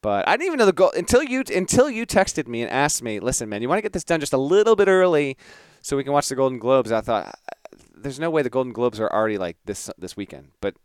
But 0.03 0.27
I 0.27 0.33
didn't 0.33 0.47
even 0.47 0.59
know 0.59 0.65
the 0.65 0.73
goal 0.73 0.91
until 0.95 1.23
you 1.23 1.45
until 1.55 1.89
you 1.89 2.05
texted 2.05 2.45
me 2.45 2.61
and 2.61 2.69
asked 2.69 3.01
me, 3.01 3.21
"Listen, 3.21 3.47
man, 3.47 3.61
you 3.61 3.69
want 3.69 3.77
to 3.77 3.81
get 3.81 3.93
this 3.93 4.03
done 4.03 4.19
just 4.19 4.33
a 4.33 4.37
little 4.37 4.75
bit 4.75 4.89
early 4.89 5.37
so 5.81 5.95
we 5.95 6.03
can 6.03 6.11
watch 6.11 6.27
the 6.27 6.35
Golden 6.35 6.59
Globes." 6.59 6.91
I 6.91 6.99
thought, 6.99 7.33
"There's 7.95 8.19
no 8.19 8.29
way 8.29 8.41
the 8.41 8.49
Golden 8.49 8.73
Globes 8.73 8.99
are 8.99 9.09
already 9.09 9.37
like 9.37 9.55
this 9.63 9.89
this 9.97 10.17
weekend." 10.17 10.49
But 10.59 10.75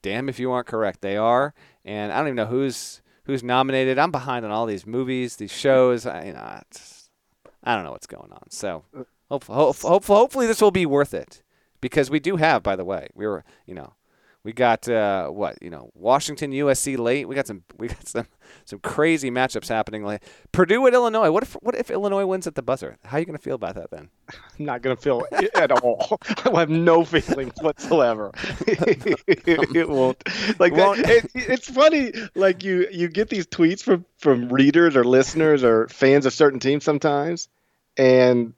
damn 0.00 0.28
if 0.28 0.38
you 0.38 0.52
aren't 0.52 0.68
correct, 0.68 1.00
they 1.00 1.16
are. 1.16 1.54
And 1.84 2.12
I 2.12 2.18
don't 2.18 2.28
even 2.28 2.36
know 2.36 2.46
who's 2.46 3.02
who's 3.24 3.42
nominated. 3.42 3.98
I'm 3.98 4.12
behind 4.12 4.44
on 4.44 4.52
all 4.52 4.66
these 4.66 4.86
movies, 4.86 5.36
these 5.36 5.52
shows. 5.52 6.06
I, 6.06 6.26
you 6.26 6.32
know, 6.32 6.60
I 7.64 7.74
don't 7.74 7.82
know 7.82 7.90
what's 7.90 8.06
going 8.06 8.30
on. 8.30 8.48
So 8.50 8.84
uh, 8.96 9.02
hopefully, 9.28 9.56
hopefully, 9.56 10.18
hopefully 10.18 10.46
this 10.46 10.62
will 10.62 10.70
be 10.70 10.86
worth 10.86 11.14
it 11.14 11.42
because 11.80 12.10
we 12.10 12.20
do 12.20 12.36
have, 12.36 12.62
by 12.62 12.76
the 12.76 12.84
way, 12.84 13.08
we 13.12 13.26
were, 13.26 13.42
you 13.66 13.74
know, 13.74 13.94
we 14.44 14.52
got 14.52 14.88
uh, 14.88 15.28
what 15.28 15.56
you 15.62 15.70
know, 15.70 15.90
Washington, 15.94 16.50
USC 16.50 16.98
late. 16.98 17.28
We 17.28 17.34
got 17.34 17.46
some, 17.46 17.62
we 17.76 17.88
got 17.88 18.08
some, 18.08 18.26
some 18.64 18.80
crazy 18.80 19.30
matchups 19.30 19.68
happening. 19.68 20.04
Like 20.04 20.24
Purdue 20.50 20.84
at 20.88 20.94
Illinois. 20.94 21.30
What 21.30 21.44
if, 21.44 21.52
what 21.62 21.76
if 21.76 21.90
Illinois 21.90 22.26
wins 22.26 22.46
at 22.46 22.56
the 22.56 22.62
buzzer? 22.62 22.98
How 23.04 23.16
are 23.16 23.20
you 23.20 23.26
going 23.26 23.38
to 23.38 23.42
feel 23.42 23.54
about 23.54 23.76
that 23.76 23.90
then? 23.90 24.08
I'm 24.58 24.64
not 24.64 24.82
going 24.82 24.96
to 24.96 25.02
feel 25.02 25.24
it 25.30 25.50
at 25.54 25.70
all. 25.70 26.18
I 26.44 26.58
have 26.60 26.70
no 26.70 27.04
feelings 27.04 27.54
whatsoever. 27.60 28.32
it 28.66 29.88
won't. 29.88 30.20
Like 30.58 30.72
won't. 30.72 30.98
It, 31.00 31.30
it's 31.34 31.68
funny. 31.68 32.12
Like 32.34 32.64
you, 32.64 32.88
you 32.90 33.08
get 33.08 33.28
these 33.28 33.46
tweets 33.46 33.82
from 33.82 34.04
from 34.18 34.48
readers 34.48 34.96
or 34.96 35.04
listeners 35.04 35.62
or 35.62 35.88
fans 35.88 36.26
of 36.26 36.32
certain 36.32 36.58
teams 36.58 36.84
sometimes, 36.84 37.48
and 37.96 38.54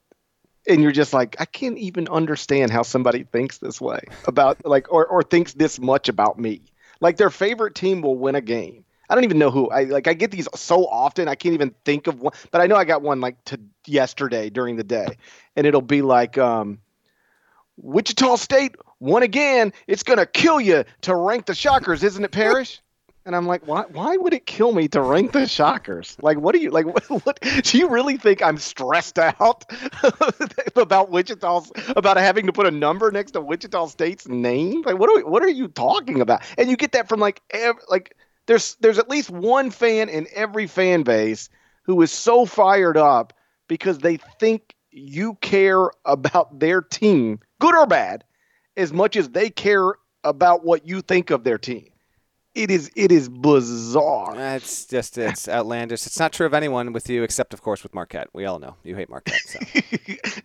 and 0.68 0.82
you're 0.82 0.92
just 0.92 1.12
like 1.12 1.36
i 1.38 1.44
can't 1.44 1.78
even 1.78 2.08
understand 2.08 2.70
how 2.70 2.82
somebody 2.82 3.24
thinks 3.24 3.58
this 3.58 3.80
way 3.80 4.00
about 4.26 4.64
like 4.64 4.92
or, 4.92 5.06
or 5.06 5.22
thinks 5.22 5.52
this 5.54 5.78
much 5.78 6.08
about 6.08 6.38
me. 6.38 6.62
Like 7.00 7.16
their 7.16 7.30
favorite 7.30 7.74
team 7.74 8.02
will 8.02 8.16
win 8.16 8.34
a 8.34 8.40
game. 8.40 8.84
I 9.10 9.14
don't 9.14 9.24
even 9.24 9.38
know 9.38 9.50
who 9.50 9.68
i 9.68 9.84
like 9.84 10.08
i 10.08 10.14
get 10.14 10.30
these 10.30 10.48
so 10.54 10.86
often 10.86 11.28
i 11.28 11.34
can't 11.34 11.52
even 11.52 11.74
think 11.84 12.06
of 12.06 12.20
one 12.20 12.32
but 12.50 12.62
i 12.62 12.66
know 12.66 12.74
i 12.74 12.84
got 12.84 13.02
one 13.02 13.20
like 13.20 13.36
to 13.44 13.60
yesterday 13.86 14.48
during 14.48 14.76
the 14.76 14.82
day 14.82 15.18
and 15.56 15.66
it'll 15.66 15.82
be 15.82 16.00
like 16.00 16.38
um 16.38 16.78
wichita 17.76 18.36
state 18.36 18.76
won 19.00 19.22
again 19.22 19.74
it's 19.86 20.02
gonna 20.02 20.24
kill 20.24 20.58
you 20.58 20.84
to 21.02 21.14
rank 21.14 21.44
the 21.44 21.54
shockers 21.54 22.02
isn't 22.02 22.24
it 22.24 22.32
Parrish 22.32 22.80
and 23.26 23.34
I'm 23.34 23.46
like, 23.46 23.66
why? 23.66 23.84
Why 23.90 24.16
would 24.16 24.34
it 24.34 24.46
kill 24.46 24.72
me 24.72 24.86
to 24.88 25.00
rank 25.00 25.32
the 25.32 25.46
Shockers? 25.46 26.16
Like, 26.20 26.38
what 26.38 26.54
do 26.54 26.60
you 26.60 26.70
like? 26.70 26.86
What, 27.08 27.24
what 27.24 27.40
do 27.40 27.78
you 27.78 27.88
really 27.88 28.16
think 28.16 28.42
I'm 28.42 28.58
stressed 28.58 29.18
out 29.18 29.64
about 30.76 31.10
Wichita's 31.10 31.72
about 31.88 32.16
having 32.16 32.46
to 32.46 32.52
put 32.52 32.66
a 32.66 32.70
number 32.70 33.10
next 33.10 33.32
to 33.32 33.40
Wichita 33.40 33.86
State's 33.86 34.28
name? 34.28 34.82
Like, 34.82 34.98
what 34.98 35.10
are 35.10 35.16
we, 35.16 35.22
what 35.22 35.42
are 35.42 35.48
you 35.48 35.68
talking 35.68 36.20
about? 36.20 36.42
And 36.58 36.68
you 36.68 36.76
get 36.76 36.92
that 36.92 37.08
from 37.08 37.20
like 37.20 37.40
ev- 37.50 37.78
like 37.88 38.16
there's 38.46 38.76
there's 38.80 38.98
at 38.98 39.08
least 39.08 39.30
one 39.30 39.70
fan 39.70 40.08
in 40.08 40.26
every 40.34 40.66
fan 40.66 41.02
base 41.02 41.48
who 41.84 42.00
is 42.02 42.12
so 42.12 42.44
fired 42.44 42.96
up 42.96 43.32
because 43.68 43.98
they 43.98 44.18
think 44.38 44.74
you 44.90 45.34
care 45.36 45.90
about 46.04 46.58
their 46.60 46.82
team, 46.82 47.40
good 47.58 47.74
or 47.74 47.86
bad, 47.86 48.24
as 48.76 48.92
much 48.92 49.16
as 49.16 49.30
they 49.30 49.50
care 49.50 49.94
about 50.24 50.64
what 50.64 50.86
you 50.86 51.00
think 51.00 51.30
of 51.30 51.44
their 51.44 51.58
team 51.58 51.88
it 52.54 52.70
is 52.70 52.90
it 52.94 53.10
is 53.10 53.28
bizarre. 53.28 54.34
It's 54.36 54.86
just 54.86 55.18
it's 55.18 55.48
outlandish. 55.48 56.06
It's 56.06 56.18
not 56.18 56.32
true 56.32 56.46
of 56.46 56.54
anyone 56.54 56.92
with 56.92 57.08
you, 57.10 57.22
except 57.22 57.52
of 57.52 57.62
course 57.62 57.82
with 57.82 57.94
Marquette. 57.94 58.28
We 58.32 58.44
all 58.44 58.58
know 58.58 58.76
you 58.84 58.94
hate 58.94 59.10
Marquette. 59.10 59.40
So. 59.44 59.58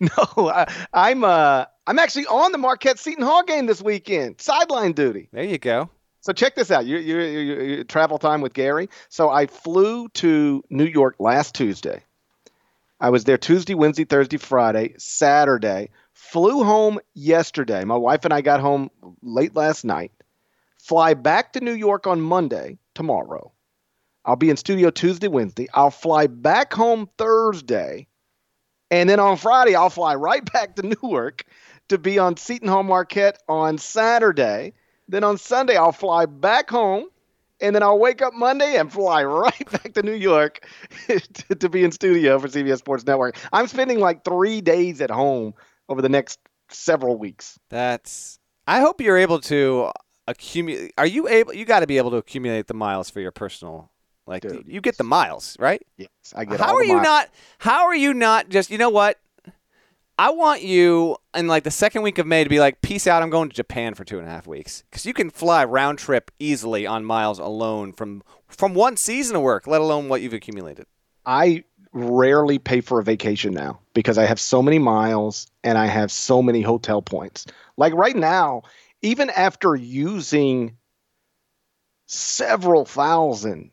no, 0.00 0.48
I, 0.48 0.72
I'm 0.92 1.24
uh 1.24 1.66
I'm 1.86 1.98
actually 1.98 2.26
on 2.26 2.52
the 2.52 2.58
Marquette 2.58 2.98
Seton 2.98 3.24
Hall 3.24 3.44
game 3.44 3.66
this 3.66 3.80
weekend, 3.80 4.40
sideline 4.40 4.92
duty. 4.92 5.28
There 5.32 5.44
you 5.44 5.58
go. 5.58 5.88
So 6.20 6.32
check 6.32 6.54
this 6.54 6.70
out. 6.70 6.84
You 6.84 6.98
you, 6.98 7.18
you, 7.20 7.62
you 7.62 7.84
travel 7.84 8.18
time 8.18 8.40
with 8.40 8.54
Gary. 8.54 8.88
So 9.08 9.30
I 9.30 9.46
flew 9.46 10.08
to 10.08 10.64
New 10.68 10.84
York 10.84 11.16
last 11.18 11.54
Tuesday. 11.54 12.02
I 13.02 13.08
was 13.10 13.24
there 13.24 13.38
Tuesday, 13.38 13.74
Wednesday, 13.74 14.04
Thursday, 14.04 14.36
Friday, 14.36 14.94
Saturday. 14.98 15.90
Flew 16.12 16.64
home 16.64 16.98
yesterday. 17.14 17.84
My 17.84 17.96
wife 17.96 18.24
and 18.24 18.34
I 18.34 18.42
got 18.42 18.60
home 18.60 18.90
late 19.22 19.56
last 19.56 19.84
night 19.84 20.12
fly 20.82 21.14
back 21.14 21.52
to 21.52 21.60
New 21.60 21.74
York 21.74 22.06
on 22.06 22.20
Monday, 22.20 22.78
tomorrow. 22.94 23.52
I'll 24.24 24.36
be 24.36 24.50
in 24.50 24.56
studio 24.56 24.90
Tuesday, 24.90 25.28
Wednesday. 25.28 25.68
I'll 25.72 25.90
fly 25.90 26.26
back 26.26 26.72
home 26.72 27.08
Thursday. 27.16 28.06
And 28.90 29.08
then 29.08 29.20
on 29.20 29.36
Friday, 29.36 29.74
I'll 29.74 29.90
fly 29.90 30.14
right 30.14 30.44
back 30.52 30.76
to 30.76 30.82
Newark 30.82 31.44
to 31.88 31.98
be 31.98 32.18
on 32.18 32.36
Seton 32.36 32.68
Hall 32.68 32.82
Marquette 32.82 33.42
on 33.48 33.78
Saturday. 33.78 34.74
Then 35.08 35.24
on 35.24 35.38
Sunday, 35.38 35.76
I'll 35.76 35.92
fly 35.92 36.26
back 36.26 36.70
home. 36.70 37.06
And 37.62 37.74
then 37.74 37.82
I'll 37.82 37.98
wake 37.98 38.22
up 38.22 38.32
Monday 38.32 38.76
and 38.76 38.90
fly 38.90 39.22
right 39.24 39.70
back 39.70 39.92
to 39.94 40.02
New 40.02 40.14
York 40.14 40.66
to, 41.06 41.54
to 41.54 41.68
be 41.68 41.84
in 41.84 41.92
studio 41.92 42.38
for 42.38 42.48
CBS 42.48 42.78
Sports 42.78 43.04
Network. 43.04 43.36
I'm 43.52 43.66
spending 43.66 44.00
like 44.00 44.24
three 44.24 44.60
days 44.60 45.00
at 45.00 45.10
home 45.10 45.54
over 45.88 46.00
the 46.00 46.08
next 46.08 46.38
several 46.70 47.16
weeks. 47.16 47.58
That's. 47.68 48.38
I 48.66 48.80
hope 48.80 49.00
you're 49.00 49.18
able 49.18 49.40
to 49.42 49.90
accumulate. 50.30 50.92
Are 50.96 51.06
you 51.06 51.28
able? 51.28 51.54
You 51.54 51.64
got 51.64 51.80
to 51.80 51.86
be 51.86 51.98
able 51.98 52.10
to 52.12 52.16
accumulate 52.16 52.66
the 52.66 52.74
miles 52.74 53.10
for 53.10 53.20
your 53.20 53.32
personal. 53.32 53.90
Like 54.26 54.42
Dude, 54.42 54.64
you 54.68 54.80
get 54.80 54.96
the 54.96 55.04
miles, 55.04 55.56
right? 55.58 55.82
Yes, 55.96 56.08
I 56.34 56.44
get. 56.44 56.60
How 56.60 56.74
are 56.74 56.84
you 56.84 57.00
not? 57.00 57.28
How 57.58 57.86
are 57.86 57.94
you 57.94 58.14
not 58.14 58.48
just? 58.48 58.70
You 58.70 58.78
know 58.78 58.90
what? 58.90 59.18
I 60.20 60.30
want 60.30 60.62
you 60.62 61.16
in 61.34 61.46
like 61.46 61.64
the 61.64 61.70
second 61.70 62.02
week 62.02 62.18
of 62.18 62.26
May 62.26 62.44
to 62.44 62.50
be 62.50 62.60
like, 62.60 62.82
peace 62.82 63.06
out. 63.06 63.22
I'm 63.22 63.30
going 63.30 63.48
to 63.48 63.56
Japan 63.56 63.94
for 63.94 64.04
two 64.04 64.18
and 64.18 64.28
a 64.28 64.30
half 64.30 64.46
weeks 64.46 64.84
because 64.90 65.06
you 65.06 65.14
can 65.14 65.30
fly 65.30 65.64
round 65.64 65.98
trip 65.98 66.30
easily 66.38 66.86
on 66.86 67.06
miles 67.06 67.38
alone 67.38 67.94
from 67.94 68.22
from 68.46 68.74
one 68.74 68.96
season 68.96 69.36
of 69.36 69.42
work, 69.42 69.66
let 69.66 69.80
alone 69.80 70.08
what 70.08 70.20
you've 70.20 70.34
accumulated. 70.34 70.86
I 71.24 71.64
rarely 71.92 72.58
pay 72.58 72.80
for 72.82 73.00
a 73.00 73.02
vacation 73.02 73.52
now 73.52 73.80
because 73.94 74.18
I 74.18 74.24
have 74.26 74.38
so 74.38 74.62
many 74.62 74.78
miles 74.78 75.46
and 75.64 75.78
I 75.78 75.86
have 75.86 76.12
so 76.12 76.42
many 76.42 76.60
hotel 76.60 77.02
points. 77.02 77.46
Like 77.76 77.94
right 77.94 78.14
now, 78.14 78.62
even 79.02 79.30
after 79.30 79.74
using 79.74 80.76
several 82.06 82.84
thousand, 82.84 83.70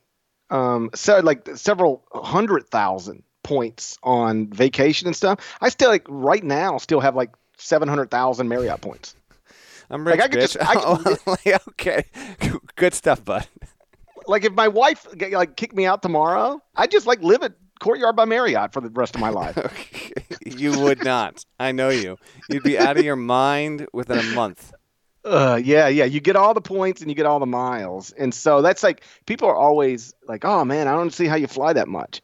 um, 0.50 0.90
so 0.96 1.20
like 1.20 1.48
several 1.56 2.06
hundred 2.14 2.70
thousand 2.70 3.24
points 3.44 3.98
on 4.04 4.48
vacation 4.48 5.08
and 5.08 5.16
stuff, 5.16 5.58
I 5.62 5.70
still 5.70 5.90
like 5.90 6.06
right 6.08 6.44
now 6.44 6.78
still 6.78 7.00
have 7.00 7.16
like 7.16 7.32
seven 7.58 7.88
hundred 7.88 8.12
thousand 8.12 8.48
Marriott 8.48 8.82
points. 8.82 9.16
I'm 9.90 10.06
rich, 10.06 10.20
like 10.20 10.26
I 10.26 10.28
could 10.28 10.40
bitch. 10.40 10.54
just, 10.54 10.70
I 10.70 11.36
could, 11.36 11.62
okay, 11.70 12.06
good 12.76 12.94
stuff, 12.94 13.24
bud. 13.24 13.48
Like 14.28 14.44
if 14.44 14.54
my 14.54 14.68
wife 14.68 15.08
like 15.32 15.56
kicked 15.56 15.76
me 15.76 15.86
out 15.86 16.02
tomorrow, 16.02 16.62
I'd 16.76 16.92
just 16.92 17.08
like 17.08 17.22
live 17.22 17.44
at 17.44 17.54
Courtyard 17.80 18.16
by 18.16 18.26
Marriott 18.26 18.74
for 18.74 18.82
the 18.82 18.90
rest 18.90 19.16
of 19.16 19.22
my 19.22 19.30
life. 19.30 19.58
you 20.46 20.80
would 20.82 21.04
not. 21.04 21.46
I 21.60 21.72
know 21.72 21.90
you. 21.90 22.18
You'd 22.50 22.64
be 22.64 22.78
out 22.78 22.98
of 22.98 23.06
your 23.06 23.16
mind 23.16 23.88
within 23.94 24.20
a 24.20 24.36
month. 24.36 24.74
Uh, 25.28 25.60
yeah, 25.62 25.90
yeah. 25.90 26.06
You 26.06 26.22
get 26.22 26.38
all 26.38 26.54
the 26.54 26.62
points 26.62 27.02
and 27.02 27.12
you 27.12 27.16
get 27.16 27.26
all 27.26 27.40
the 27.40 27.46
miles. 27.46 28.12
And 28.12 28.34
so 28.34 28.62
that's 28.62 28.82
like 28.82 29.04
people 29.26 29.50
are 29.50 29.56
always 29.56 30.14
like, 30.28 30.46
"Oh 30.46 30.64
man, 30.64 30.88
I 30.88 30.94
don't 30.94 31.12
see 31.12 31.26
how 31.26 31.36
you 31.36 31.48
fly 31.48 31.74
that 31.74 31.90
much." 31.90 32.22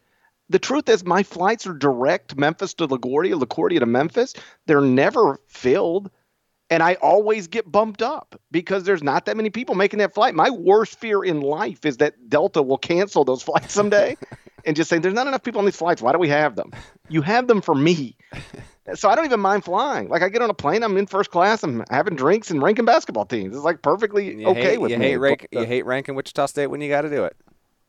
The 0.49 0.60
truth 0.60 0.88
is, 0.88 1.04
my 1.04 1.24
flights 1.24 1.68
are 1.68 1.74
direct 1.74 2.38
Memphis 2.38 2.74
to 2.76 2.88
LaGuardia, 2.88 3.41
LaGuardia 3.41 3.80
to 3.80 3.86
Memphis. 3.86 4.34
They're 4.68 4.82
never 4.82 5.41
filled, 5.47 6.12
and 6.70 6.82
I 6.82 6.93
always 6.95 7.47
get 7.47 7.70
bumped 7.70 8.01
up 8.01 8.39
because 8.51 8.86
there's 8.86 9.04
not 9.04 9.26
that 9.26 9.36
many 9.36 9.49
people 9.49 9.76
making 9.76 9.99
that 9.99 10.14
flight. 10.14 10.34
My 10.34 10.49
worst 10.49 10.97
fear 10.97 11.24
in 11.24 11.41
life 11.41 11.86
is 11.86 11.97
that 11.97 12.30
Delta 12.30 12.62
will 12.62 12.78
cancel 12.78 13.26
those 13.26 13.43
flights 13.43 13.74
someday, 13.74 14.16
and 14.66 14.78
just 14.78 14.89
say, 14.89 14.99
"There's 14.99 15.14
not 15.14 15.28
enough 15.28 15.43
people 15.43 15.60
on 15.60 15.66
these 15.66 15.76
flights. 15.76 16.01
Why 16.01 16.14
do 16.14 16.20
we 16.20 16.30
have 16.30 16.56
them?" 16.56 16.72
You 17.10 17.22
have 17.22 17.47
them 17.47 17.62
for 17.62 17.76
me 17.76 18.16
so 18.96 19.10
I 19.10 19.16
don't 19.16 19.26
even 19.26 19.40
mind 19.40 19.64
flying. 19.64 20.10
Like 20.10 20.22
I 20.22 20.30
get 20.30 20.42
on 20.42 20.50
a 20.50 20.54
plane, 20.54 20.84
I'm 20.84 20.98
in 20.98 21.08
first 21.08 21.32
class, 21.32 21.64
I'm 21.64 21.84
having 21.90 22.16
drinks 22.16 22.52
and 22.52 22.62
ranking 22.62 22.86
basketball 22.86 23.26
teams. 23.26 23.56
It's 23.56 23.64
like 23.64 23.82
perfectly 23.82 24.42
you 24.42 24.48
okay 24.48 24.62
hate, 24.62 24.82
with 24.82 24.92
you 24.92 24.98
me. 24.98 25.06
Hate 25.06 25.18
rank, 25.18 25.48
uh, 25.56 25.62
you 25.62 25.66
hate 25.66 25.86
ranking 25.86 26.16
Wichita 26.16 26.48
State 26.48 26.68
when 26.68 26.82
you 26.82 26.90
got 26.90 27.02
to 27.02 27.10
do 27.10 27.24
it. 27.24 27.36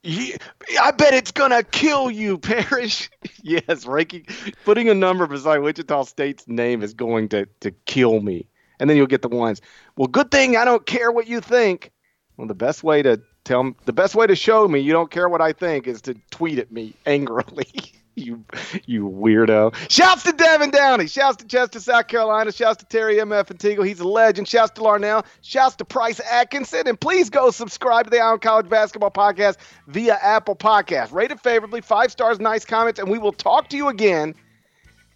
Yeah, 0.02 0.36
I 0.82 0.90
bet 0.90 1.14
it's 1.14 1.32
gonna 1.32 1.62
kill 1.62 2.10
you, 2.10 2.38
Parrish. 2.38 3.10
yes, 3.42 3.86
ranking, 3.86 4.26
putting 4.64 4.88
a 4.88 4.94
number 4.94 5.26
beside 5.26 5.58
Wichita 5.58 6.04
State's 6.04 6.46
name 6.46 6.82
is 6.82 6.94
going 6.94 7.30
to 7.30 7.46
to 7.60 7.70
kill 7.86 8.20
me. 8.20 8.46
And 8.80 8.90
then 8.90 8.96
you'll 8.96 9.06
get 9.06 9.22
the 9.22 9.28
ones. 9.28 9.60
Well, 9.96 10.08
good 10.08 10.30
thing 10.30 10.56
I 10.56 10.64
don't 10.64 10.84
care 10.84 11.10
what 11.10 11.28
you 11.28 11.40
think. 11.40 11.92
Well, 12.36 12.48
the 12.48 12.54
best 12.54 12.82
way 12.82 13.02
to 13.02 13.22
tell 13.44 13.72
the 13.84 13.92
best 13.92 14.14
way 14.14 14.26
to 14.26 14.34
show 14.34 14.66
me 14.66 14.80
you 14.80 14.92
don't 14.92 15.10
care 15.10 15.28
what 15.28 15.40
I 15.40 15.52
think 15.52 15.86
is 15.86 16.02
to 16.02 16.14
tweet 16.30 16.58
at 16.58 16.70
me 16.70 16.94
angrily. 17.06 17.68
you 18.24 18.44
you 18.86 19.08
weirdo. 19.08 19.74
Shouts 19.90 20.22
to 20.24 20.32
Devin 20.32 20.70
Downey. 20.70 21.06
Shouts 21.06 21.36
to 21.38 21.46
Chester, 21.46 21.80
South 21.80 22.08
Carolina. 22.08 22.52
Shouts 22.52 22.78
to 22.78 22.86
Terry 22.86 23.20
M.F. 23.20 23.50
and 23.50 23.58
Teagle. 23.58 23.86
He's 23.86 24.00
a 24.00 24.08
legend. 24.08 24.48
Shouts 24.48 24.72
to 24.72 24.80
Larnell. 24.80 25.24
Shouts 25.42 25.76
to 25.76 25.84
Price 25.84 26.20
Atkinson. 26.20 26.86
And 26.86 27.00
please 27.00 27.30
go 27.30 27.50
subscribe 27.50 28.06
to 28.06 28.10
the 28.10 28.20
Eye 28.20 28.26
on 28.26 28.38
College 28.38 28.68
Basketball 28.68 29.10
Podcast 29.10 29.56
via 29.88 30.18
Apple 30.22 30.56
Podcast. 30.56 31.12
Rate 31.12 31.30
it 31.30 31.40
favorably. 31.40 31.80
Five 31.80 32.12
stars, 32.12 32.40
nice 32.40 32.64
comments. 32.64 32.98
And 33.00 33.10
we 33.10 33.18
will 33.18 33.32
talk 33.32 33.68
to 33.70 33.76
you 33.76 33.88
again 33.88 34.34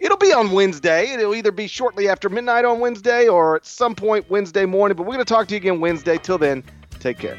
It'll 0.01 0.17
be 0.17 0.33
on 0.33 0.53
Wednesday. 0.53 1.13
It'll 1.13 1.35
either 1.35 1.51
be 1.51 1.67
shortly 1.67 2.09
after 2.09 2.29
midnight 2.29 2.65
on 2.65 2.79
Wednesday 2.79 3.27
or 3.27 3.57
at 3.57 3.67
some 3.67 3.95
point 3.95 4.31
Wednesday 4.31 4.65
morning. 4.65 4.97
But 4.97 5.05
we're 5.05 5.15
going 5.15 5.25
to 5.25 5.35
talk 5.35 5.49
to 5.49 5.55
you 5.55 5.59
again 5.59 5.81
Wednesday. 5.81 6.19
Till 6.19 6.39
then, 6.39 6.63
take 7.01 7.19
care. 7.19 7.39